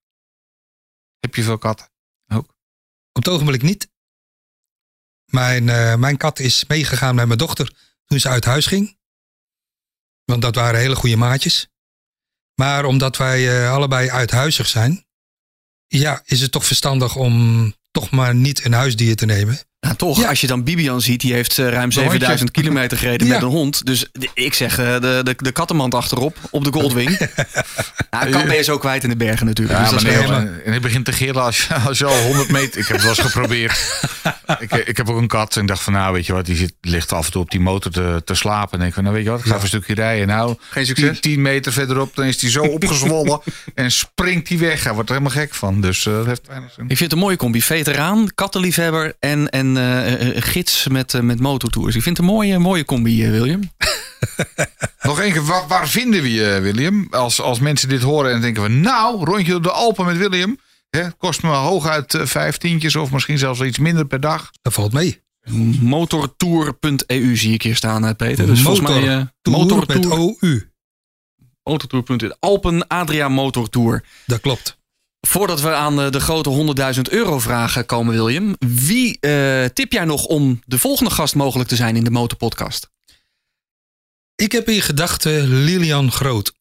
Heb 1.18 1.34
je 1.34 1.42
veel 1.42 1.58
katten? 1.58 1.90
Ook? 2.26 2.48
Op 3.12 3.24
het 3.24 3.28
ogenblik 3.28 3.62
niet. 3.62 3.90
Mijn, 5.24 5.68
eh, 5.68 5.94
mijn 5.96 6.16
kat 6.16 6.38
is 6.38 6.66
meegegaan 6.66 7.14
met 7.14 7.26
mijn 7.26 7.38
dochter 7.38 7.72
toen 8.04 8.20
ze 8.20 8.28
uit 8.28 8.44
huis 8.44 8.66
ging. 8.66 8.98
Want 10.24 10.42
dat 10.42 10.54
waren 10.54 10.80
hele 10.80 10.96
goede 10.96 11.16
maatjes. 11.16 11.68
Maar 12.54 12.84
omdat 12.84 13.16
wij 13.16 13.62
eh, 13.62 13.72
allebei 13.72 14.10
uithuizig 14.10 14.66
zijn, 14.66 15.06
ja, 15.86 16.22
is 16.24 16.40
het 16.40 16.52
toch 16.52 16.66
verstandig 16.66 17.16
om 17.16 17.74
toch 17.90 18.10
maar 18.10 18.34
niet 18.34 18.64
een 18.64 18.72
huisdier 18.72 19.16
te 19.16 19.26
nemen. 19.26 19.58
Nou, 19.80 19.94
toch, 19.96 20.20
Ja. 20.20 20.28
als 20.28 20.40
je 20.40 20.46
dan 20.46 20.64
Bibian 20.64 21.00
ziet, 21.00 21.20
die 21.20 21.32
heeft 21.32 21.58
eh, 21.58 21.64
ruim 21.68 21.80
hondje. 21.82 22.00
7000 22.00 22.50
kilometer 22.50 22.98
gereden 22.98 23.26
Ja. 23.26 23.32
met 23.32 23.42
een 23.42 23.48
hond. 23.48 23.86
Dus 23.86 24.06
ik 24.34 24.54
zeg 24.54 24.78
eh, 24.78 24.92
de, 25.00 25.20
de, 25.24 25.34
de 25.36 25.52
kattenmand 25.52 25.94
achterop 25.94 26.36
op 26.50 26.64
de 26.64 26.72
Goldwing. 26.72 27.18
nou, 28.10 28.30
kat 28.30 28.44
ben 28.44 28.56
je 28.56 28.62
zo 28.62 28.78
kwijt 28.78 29.02
in 29.02 29.08
de 29.08 29.16
bergen 29.16 29.46
natuurlijk. 29.46 29.78
Ja, 29.78 29.90
dus 29.90 30.02
maar- 30.28 30.60
en 30.64 30.72
ik 30.72 30.80
begint 30.82 31.04
te 31.04 31.12
gillen 31.12 31.42
als, 31.42 31.66
je- 31.66 31.74
als 31.74 31.98
je 31.98 32.04
al 32.06 32.22
100 32.22 32.50
meter... 32.50 32.80
Ik 32.80 32.86
heb 32.86 32.96
het 32.96 33.00
wel 33.06 33.08
eens 33.16 33.26
geprobeerd. 33.32 34.00
ik, 34.58 34.72
ik 34.74 34.96
heb 34.96 35.08
ook 35.10 35.18
een 35.18 35.26
kat 35.26 35.56
en 35.56 35.62
ik 35.62 35.68
dacht 35.68 35.82
van 35.82 35.92
nou 35.92 36.12
weet 36.12 36.26
je 36.26 36.32
wat, 36.32 36.46
die 36.46 36.56
zit, 36.56 36.72
ligt 36.80 37.12
af 37.12 37.26
en 37.26 37.32
toe 37.32 37.42
op 37.42 37.50
die 37.50 37.60
motor 37.60 37.92
te, 37.92 38.22
te 38.24 38.34
slapen. 38.34 38.72
En 38.72 38.78
denk 38.78 38.88
ik 38.88 38.94
van 38.94 39.02
nou 39.02 39.14
weet 39.16 39.24
je 39.24 39.30
wat, 39.30 39.38
ik 39.40 39.44
ga 39.46 39.50
even 39.50 39.62
een 39.62 39.68
stukje 39.68 39.94
rijden. 39.94 40.26
Nou, 40.26 40.56
Geen 40.70 40.86
succes. 40.86 41.20
10, 41.20 41.32
10 41.34 41.42
meter 41.42 41.72
verderop, 41.72 42.16
dan 42.16 42.24
is 42.24 42.38
die 42.38 42.50
zo 42.50 42.62
opgezwollen 42.78 43.40
en 43.74 43.90
springt 43.92 44.48
die 44.48 44.58
weg. 44.58 44.84
Hij 44.84 44.92
wordt 44.94 45.08
er 45.10 45.16
helemaal 45.16 45.38
gek 45.42 45.54
van. 45.54 45.80
Dus 45.80 46.06
eh, 46.06 46.12
dat 46.12 46.26
heeft 46.26 46.46
weinig 46.46 46.70
zin. 46.72 46.82
Ik 46.84 46.96
vind 46.96 47.00
het 47.00 47.12
een 47.12 47.18
mooie 47.18 47.36
combi. 47.36 47.62
Veteraan, 47.62 48.28
kattenliefhebber 48.34 49.14
en, 49.18 49.48
en 49.48 49.69
eh, 49.76 50.28
eh, 50.36 50.42
gids 50.42 50.88
met, 50.88 51.14
eh, 51.14 51.20
met 51.20 51.40
motortours. 51.40 51.94
Ik 51.96 52.02
vind 52.02 52.16
het 52.16 52.26
een 52.26 52.32
mooie, 52.32 52.58
mooie 52.58 52.84
combi, 52.84 53.24
eh, 53.24 53.30
William. 53.30 53.60
Nog 55.02 55.20
één 55.20 55.32
keer, 55.32 55.44
waar, 55.44 55.66
waar 55.68 55.88
vinden 55.88 56.22
we 56.22 56.32
je 56.32 56.58
William? 56.60 57.06
Als, 57.10 57.40
als 57.40 57.58
mensen 57.58 57.88
dit 57.88 58.02
horen 58.02 58.32
en 58.32 58.40
denken 58.40 58.62
van 58.62 58.80
nou, 58.80 59.24
rondje 59.24 59.52
door 59.52 59.62
de 59.62 59.70
Alpen 59.70 60.04
met 60.04 60.16
William. 60.16 60.58
Hè, 60.90 61.10
kost 61.12 61.42
me 61.42 61.48
hooguit 61.48 62.14
eh, 62.14 62.26
vijf 62.26 62.56
tientjes 62.56 62.96
of 62.96 63.10
misschien 63.12 63.38
zelfs 63.38 63.60
iets 63.60 63.78
minder 63.78 64.06
per 64.06 64.20
dag. 64.20 64.50
Dat 64.62 64.72
valt 64.72 64.92
mee. 64.92 65.20
Motortour.eu 65.80 67.36
zie 67.36 67.52
ik 67.52 67.62
hier 67.62 67.76
staan, 67.76 68.06
eh, 68.06 68.14
Peter. 68.16 68.46
Dus 68.46 68.62
volgens 68.62 68.88
mij... 68.88 69.08
eh, 69.18 69.22
Tour 69.42 69.84
met 69.86 70.06
OU. 70.06 70.68
Motortour.eu. 71.62 72.32
Alpen 72.40 72.86
Adria 72.88 73.28
Motortour. 73.28 74.04
Dat 74.26 74.40
klopt. 74.40 74.78
Voordat 75.20 75.60
we 75.60 75.74
aan 75.74 76.00
eh, 76.00 76.10
de 76.10 76.20
grote 76.20 76.74
100.000 76.94 77.00
euro 77.02 77.38
vragen 77.38 77.86
komen, 77.86 78.14
William. 78.14 78.54
Wie 78.58 79.20
eh, 79.20 79.64
tip 79.64 79.92
jij 79.92 80.04
nog 80.04 80.24
om 80.24 80.62
de 80.66 80.78
volgende 80.78 81.10
gast 81.10 81.34
mogelijk 81.34 81.68
te 81.68 81.76
zijn 81.76 81.96
in 81.96 82.04
de 82.04 82.10
Motorpodcast? 82.10 82.90
Ik 84.34 84.52
heb 84.52 84.68
in 84.68 84.82
gedachten 84.82 85.62
Lilian 85.64 86.12
Groot. 86.12 86.52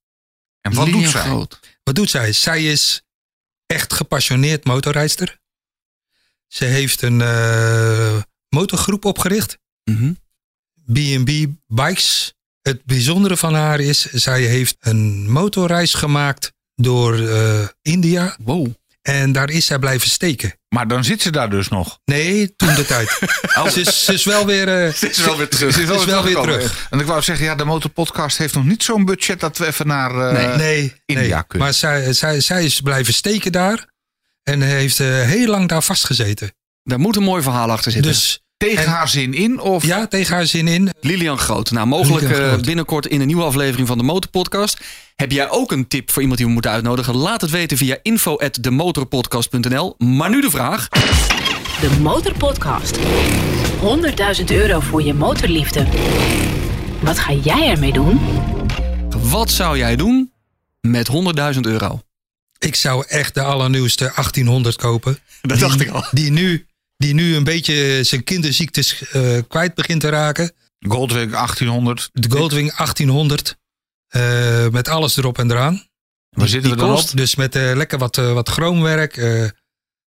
En 0.62 0.74
wat 0.74 0.86
Lilian 0.86 1.04
doet 1.04 1.12
zij? 1.12 1.22
Groot. 1.22 1.60
Wat 1.84 1.96
doet 1.96 2.10
zij? 2.10 2.32
Zij 2.32 2.64
is 2.64 3.02
echt 3.66 3.94
gepassioneerd 3.94 4.66
motorrijster. 4.66 5.40
Ze 6.48 6.66
heeft 6.66 7.02
een 7.02 7.22
eh, 7.22 8.22
motorgroep 8.50 9.06
opgericht. 9.06 9.58
Mhm. 9.84 10.14
B&B 10.94 11.46
Bikes. 11.68 12.34
Het 12.62 12.86
bijzondere 12.86 13.38
van 13.38 13.54
haar 13.54 13.80
is, 13.80 14.02
zij 14.02 14.42
heeft 14.42 14.76
een 14.80 15.32
motorreis 15.32 15.94
gemaakt 15.94 16.54
door 16.82 17.28
eh, 17.28 17.68
India. 17.82 18.36
Wow. 18.44 18.68
En 19.02 19.32
daar 19.32 19.50
is 19.50 19.66
zij 19.66 19.80
blijven 19.80 20.10
steken. 20.10 20.54
Maar 20.70 20.88
dan 20.88 21.04
zit 21.04 21.22
ze 21.22 21.32
daar 21.32 21.50
dus 21.50 21.68
nog. 21.68 22.00
Nee, 22.06 22.56
toen 22.56 22.76
de 22.76 22.86
tijd. 22.86 23.10
Ze, 23.74 23.80
is, 23.80 24.06
ze 24.06 24.14
is 24.14 24.24
wel 24.24 24.46
weer, 24.46 24.68
eh, 24.68 24.94
Ze 24.94 25.10
is 25.10 25.24
wel 25.24 25.38
weer 25.38 25.50
terug. 25.50 25.74
Ze 25.74 25.82
is 25.82 26.06
wel 26.06 26.24
weer 26.24 26.36
terug. 26.36 26.88
En 26.90 27.00
ik 27.00 27.06
wou 27.06 27.22
zeggen, 27.22 27.46
ja, 27.46 27.56
de 27.56 27.66
motorpodcast 27.66 28.38
heeft 28.38 28.54
nog 28.54 28.66
niet 28.66 28.84
zo'n 28.84 29.06
budget 29.06 29.40
dat 29.40 29.58
we 29.58 29.66
even 29.66 29.88
naar 29.88 30.28
eh, 30.28 30.34
Nee. 30.34 30.58
nee, 30.58 30.94
India 31.06 31.36
nee. 31.36 31.44
kunnen. 31.48 31.68
Maar 31.68 31.74
zij, 31.74 32.14
zij, 32.14 32.40
zij 32.40 32.66
is 32.66 32.82
blijven 32.82 33.14
steken 33.14 33.52
daar. 33.52 33.88
En 34.44 34.62
heeft 34.62 35.00
eh, 35.00 35.08
heel 35.08 35.48
lang 35.48 35.68
daar 35.68 35.84
vastgezeten. 35.84 36.52
Daar 36.84 37.00
moet 37.00 37.16
een 37.16 37.24
mooi 37.24 37.44
verhaal 37.44 37.72
achter 37.72 37.92
zitten. 37.92 38.12
Dus 38.12 38.42
tegen 38.68 38.84
En- 38.84 38.90
haar 38.90 39.10
zin 39.10 39.34
in. 39.34 39.60
Of 39.60 39.86
ja, 39.86 40.08
tegen 40.08 40.36
haar 40.36 40.46
zin 40.46 40.68
in. 40.68 40.90
Lilian 41.02 41.38
Groot. 41.38 41.72
Nou, 41.72 41.88
mogelijk 41.88 42.30
eh, 42.30 42.32
Groot. 42.48 42.66
binnenkort 42.66 43.06
in 43.06 43.22
een 43.22 43.28
nieuwe 43.28 43.44
aflevering 43.44 43.88
van 43.88 43.98
de 43.98 44.04
Motorpodcast. 44.04 44.78
Heb 45.16 45.32
jij 45.32 45.50
ook 45.50 45.72
een 45.72 45.88
tip 45.88 46.12
voor 46.12 46.20
iemand 46.22 46.38
die 46.38 46.48
we 46.48 46.54
moeten 46.54 46.72
uitnodigen? 46.72 47.16
Laat 47.16 47.42
het 47.42 47.50
weten 47.50 47.78
via 47.78 47.98
info@demotorpodcast.nl. 48.02 49.96
Maar 49.98 50.30
nu 50.30 50.42
de 50.42 50.50
vraag. 50.50 50.88
De 50.90 51.90
Motorpodcast. 52.02 52.98
100.000 54.40 54.52
euro 54.52 54.80
voor 54.80 55.04
je 55.04 55.14
motorliefde. 55.14 55.86
Wat 57.00 57.20
ga 57.20 57.34
jij 57.34 57.70
ermee 57.70 57.94
doen? 57.94 58.20
Wat 59.22 59.52
zou 59.52 59.78
jij 59.78 59.96
doen 59.96 60.32
met 60.82 61.08
100.000 61.54 61.60
euro? 61.62 62.02
Ik 62.60 62.76
zou 62.76 63.04
echt 63.08 63.34
de 63.34 63.42
allernieuwste 63.42 64.04
1800 64.16 64.76
kopen. 64.76 65.20
Dat 65.42 65.52
Die- 65.58 65.68
dacht 65.68 65.82
ik 65.82 65.90
al. 65.90 66.04
Die 66.12 66.32
nu, 66.32 66.66
die 67.00 67.14
nu 67.14 67.36
een 67.36 67.44
beetje 67.44 68.04
zijn 68.04 68.24
kinderziektes 68.24 69.10
eh, 69.12 69.38
kwijt 69.48 69.74
begint 69.74 70.02
te 70.02 70.10
raken. 70.10 70.52
Goldwing 70.80 71.32
1800. 71.32 72.10
De 72.14 72.30
Goldwing 72.38 72.76
1800. 72.76 73.58
eh, 74.08 74.68
met 74.68 74.88
alles 74.88 75.18
erop 75.18 75.38
en 75.40 75.52
eraan. 75.52 75.88
Waar 76.30 76.48
zitten 76.48 76.72
we 76.72 76.78
dan 76.78 76.90
kost 76.94 77.12
op? 77.12 77.18
Dus 77.18 77.36
met 77.36 77.56
eh, 77.56 77.72
lekker 77.76 77.98
wat, 77.98 78.16
wat 78.16 78.50
chroomwerk. 78.50 79.18
eh, 79.18 79.42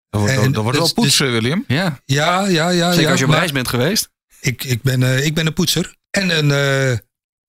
Dat 0.09 0.21
wordt, 0.21 0.33
en- 0.35 0.51
dat 0.51 0.63
wordt 0.63 0.77
wel 0.77 0.85
dus- 0.87 0.95
poetsen, 0.95 1.31
William. 1.31 1.63
Ja, 1.67 2.01
ja, 2.05 2.45
ja, 2.47 2.69
ja. 2.69 2.87
zeker 2.89 3.03
ja, 3.05 3.09
als 3.11 3.19
je 3.19 3.25
op 3.25 3.31
reis 3.31 3.51
bent 3.51 3.67
geweest. 3.67 4.09
ik, 4.39 4.63
ik, 4.63 4.81
ben, 4.81 5.03
eh, 5.03 5.25
ik 5.25 5.33
ben 5.33 5.45
een 5.45 5.53
poetser. 5.53 5.95
En 6.09 6.29
een 6.37 6.51
eh, 6.51 6.97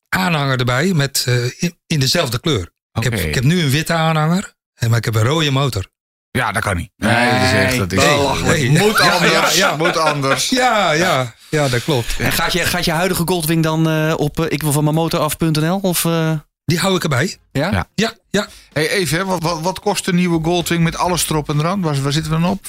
aanhanger 0.08 0.58
erbij 0.58 0.92
met, 0.94 1.24
eh, 1.26 1.44
in, 1.62 1.78
in 1.86 2.00
dezelfde 2.00 2.40
kleur. 2.40 2.72
Ik, 2.92 3.02
heb, 3.02 3.14
ik 3.14 3.34
heb 3.34 3.44
nu 3.44 3.60
een 3.62 3.70
witte 3.70 3.92
aanhanger. 3.92 4.54
Maar 4.88 4.98
ik 4.98 5.04
heb 5.04 5.14
een 5.14 5.22
rode 5.22 5.50
motor. 5.50 5.88
Ja, 6.32 6.52
dat 6.52 6.62
kan 6.62 6.76
niet. 6.76 6.90
Nee, 6.96 7.14
Nee, 7.14 7.32
dat 7.32 7.42
is 7.42 7.52
echt, 7.52 7.76
dat 7.78 7.92
is. 7.92 8.02
Nee, 8.42 8.70
Moet 8.70 9.00
anders. 9.00 9.32
ja, 9.32 9.48
ja. 9.68 9.76
Moet 9.76 9.96
anders. 9.96 10.48
Ja, 10.48 10.92
ja, 10.92 11.34
ja, 11.48 11.68
dat 11.68 11.84
klopt. 11.84 12.16
En 12.18 12.32
gaat 12.32 12.52
je, 12.52 12.58
gaat 12.64 12.84
je 12.84 12.90
huidige 12.90 13.22
Goldwing 13.26 13.62
dan 13.62 13.88
eh, 13.88 14.14
op 14.16 14.40
eh, 14.40 14.46
ik 14.48 14.62
wil 14.62 14.72
van 14.72 14.84
mijn 14.84 14.96
motor 14.96 15.20
af.nl? 15.20 15.78
Of, 15.82 16.04
eh, 16.04 16.32
Die 16.64 16.78
hou 16.78 16.96
ik 16.96 17.02
erbij. 17.02 17.36
ja? 17.52 17.70
Ja. 17.70 17.86
Ja, 17.94 18.12
ja. 18.30 18.46
Hey, 18.72 18.90
even, 18.90 19.18
hè, 19.18 19.24
wat, 19.24 19.42
wat, 19.42 19.60
wat 19.60 19.80
kost 19.80 20.04
de 20.04 20.12
nieuwe 20.12 20.44
Goldwing 20.44 20.82
met 20.82 20.96
alles 20.96 21.30
erop 21.30 21.48
en 21.48 21.58
eraan? 21.58 21.80
Waar, 21.80 22.02
waar 22.02 22.12
zitten 22.12 22.32
we 22.32 22.40
dan 22.40 22.50
op? 22.50 22.64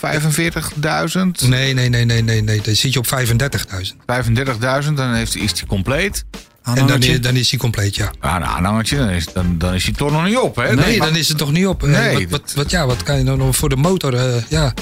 45.000? 1.43 1.47
Nee, 1.49 1.74
nee, 1.74 1.89
nee, 1.89 2.05
nee, 2.05 2.22
nee, 2.22 2.41
nee. 2.41 2.62
Dan 2.62 2.76
zit 2.76 2.93
je 2.93 2.99
op 2.99 3.07
35.000. 3.07 4.86
35.000, 4.86 4.93
dan 4.93 5.14
heeft, 5.14 5.36
is 5.36 5.53
die 5.53 5.66
compleet. 5.68 6.26
En 6.64 6.88
dan, 6.88 7.03
is- 7.03 7.22
dan 7.22 7.36
is 7.36 7.49
hij 7.49 7.59
compleet, 7.59 7.95
ja. 7.95 8.12
Ja, 8.22 8.36
een 8.36 8.45
aanhangertje, 8.45 8.97
dan 8.97 9.09
is, 9.09 9.26
dan, 9.34 9.55
dan 9.57 9.74
is 9.74 9.84
die 9.86 9.93
toch 9.93 10.12
nog 10.12 10.26
niet 10.26 10.38
op, 10.38 10.55
hè? 10.55 10.76
Nee, 10.76 10.97
maar- 10.97 11.07
dan 11.07 11.18
is 11.18 11.28
het 11.28 11.38
toch 11.38 11.51
niet 11.51 11.68
op. 11.68 11.84
Eh, 11.84 11.89
Nee, 11.89 12.30
wat, 12.30 12.39
wat, 12.41 12.53
wat, 12.55 12.72
ja, 12.72 12.86
wat 12.86 13.03
kan 13.03 13.18
je 13.18 13.24
dan 13.24 13.38
nog 13.38 13.55
voor 13.55 13.70
de 13.70 13.76
motor? 13.76 14.14
eh, 14.14 14.36
ja. 14.49 14.74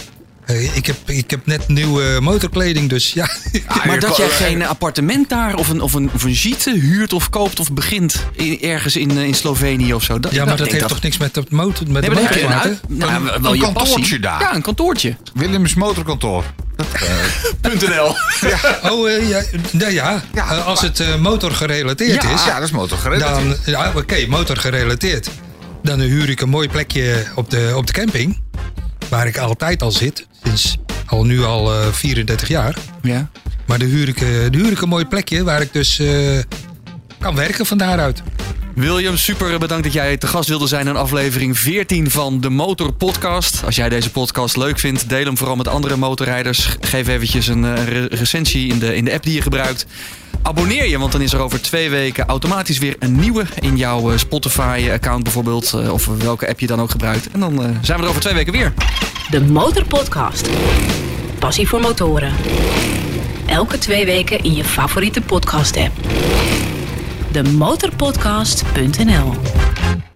Eh, 0.45 0.75
ik, 0.75 0.86
heb, 0.86 0.95
ik 1.05 1.30
heb 1.30 1.45
net 1.45 1.67
nieuwe 1.67 2.17
motorkleding, 2.21 2.89
dus 2.89 3.13
ja. 3.13 3.30
Ah, 3.67 3.86
Maar 3.86 3.99
dat 3.99 4.17
jij 4.17 4.30
geen 4.30 4.65
appartement 4.65 5.30
daar 5.30 5.55
of 5.55 5.69
een, 5.69 5.82
of 5.82 5.93
een, 5.93 6.09
of 6.13 6.23
een 6.23 6.36
gite 6.36 6.71
huurt 6.80 7.13
of 7.13 7.30
koopt 7.30 7.59
of 7.59 7.71
begint 7.73 8.25
in- 8.32 8.61
ergens 8.61 8.95
in, 8.95 9.09
in 9.17 9.34
Slovenië 9.34 9.93
of 9.93 10.03
zo. 10.03 10.19
Dat, 10.19 10.32
Ja, 10.32 10.45
maar 10.45 10.57
dat 10.57 10.71
heeft 10.71 10.88
toch 10.88 11.01
niks 11.01 11.17
met 11.17 11.34
de 11.34 11.43
motor, 11.49 11.91
met 11.91 12.01
Nee, 12.01 12.09
de 12.15 12.21
motor 12.21 12.38
te 12.38 12.47
maken? 12.47 12.80
nou, 12.88 13.11
Een- 13.13 13.23
wel 13.41 13.51
een 13.51 13.57
je 13.57 13.63
kantoortje 13.63 13.95
passie. 13.99 14.19
daar. 14.19 14.41
Ja, 14.41 14.55
een 14.55 14.61
kantoortje. 14.61 15.15
Willems 15.34 15.73
Motorkantoor. 15.73 16.43
.nl. 17.61 18.15
Oh, 18.91 19.09
eh, 19.09 19.30
ja, 19.30 19.41
nou 19.71 19.91
ja, 19.91 20.23
Ja, 20.34 20.51
eh, 20.51 20.65
als 20.65 20.82
het 20.82 20.99
eh, 20.99 21.15
motorgerelateerd 21.15 22.23
Ja, 22.23 22.30
is, 22.34 22.45
Ja, 22.45 22.53
dat 22.55 22.63
is 22.63 22.71
motorgerelateerd. 22.71 23.65
dan, 23.65 23.73
ja, 23.73 23.91
oké, 23.95 24.25
motorgerelateerd. 24.27 25.30
Dan 25.84 25.99
huur 25.99 26.30
ik 26.30 26.41
een 26.41 26.49
mooi 26.49 26.69
plekje 26.69 27.25
op 27.36 27.49
de, 27.49 27.73
op 27.75 27.88
de 27.88 27.93
camping, 27.93 28.41
waar 29.09 29.27
ik 29.27 29.38
altijd 29.38 29.82
al 29.82 29.91
zit, 29.91 30.27
sinds 30.43 30.77
al 31.05 31.25
nu 31.25 31.43
al 31.43 31.73
eh, 31.73 31.88
34 31.91 32.47
jaar. 32.47 32.75
Ja. 33.01 33.30
Maar 33.65 33.80
dan 33.80 33.88
huur 33.88 34.07
ik, 34.07 34.21
eh, 34.21 34.27
dan 34.41 34.53
huur 34.53 34.71
ik 34.71 34.82
een 34.82 34.89
mooi 34.89 35.05
plekje 35.05 35.43
waar 35.43 35.61
ik 35.61 35.73
dus 35.73 35.99
eh, 35.99 36.07
kan 37.19 37.36
werken 37.36 37.65
van 37.65 37.77
daaruit. 37.77 38.21
William, 38.80 39.17
super 39.17 39.59
bedankt 39.59 39.84
dat 39.84 39.93
jij 39.93 40.17
te 40.17 40.27
gast 40.27 40.49
wilde 40.49 40.67
zijn 40.67 40.88
in 40.88 40.95
aflevering 40.95 41.57
14 41.59 42.09
van 42.11 42.41
de 42.41 42.49
Motor 42.49 42.91
Podcast. 42.93 43.61
Als 43.65 43.75
jij 43.75 43.89
deze 43.89 44.11
podcast 44.11 44.57
leuk 44.57 44.80
vindt, 44.80 45.09
deel 45.09 45.23
hem 45.25 45.38
vooral 45.38 45.55
met 45.55 45.67
andere 45.67 45.95
motorrijders. 45.95 46.69
Geef 46.82 47.07
eventjes 47.07 47.47
een 47.47 47.65
eh, 47.65 47.84
re- 47.88 48.07
recensie 48.09 48.67
in 48.69 48.80
de, 48.80 48.95
in 48.95 49.05
de 49.05 49.13
app 49.13 49.23
die 49.23 49.34
je 49.34 49.41
gebruikt. 49.41 49.86
Abonneer 50.41 50.88
je, 50.88 50.99
want 50.99 51.11
dan 51.11 51.21
is 51.21 51.34
er 51.34 51.39
over 51.39 51.61
twee 51.61 51.89
weken 51.89 52.25
automatisch 52.27 52.77
weer 52.77 52.95
een 52.99 53.19
nieuwe 53.19 53.45
in 53.59 53.77
jouw 53.77 54.11
eh, 54.11 54.17
Spotify-account 54.17 55.23
bijvoorbeeld. 55.23 55.73
eh, 55.73 55.93
Of 55.93 56.05
welke 56.05 56.47
app 56.49 56.59
je 56.59 56.67
dan 56.67 56.82
ook 56.82 56.91
gebruikt. 56.91 57.30
En 57.32 57.39
dan 57.39 57.77
zijn 57.82 57.97
we 57.97 58.03
er 58.03 58.09
over 58.09 58.21
twee 58.21 58.34
weken 58.34 58.53
weer. 58.53 58.73
De 59.30 59.41
Motorpodcast. 59.41 60.49
Passie 61.39 61.67
voor 61.67 61.80
motoren. 61.82 62.34
Elke 63.45 63.77
twee 63.77 64.05
weken 64.05 64.43
in 64.43 64.55
je 64.55 64.63
favoriete 64.63 65.21
podcast-app 65.21 65.91
demotorpodcast.nl 67.34 70.09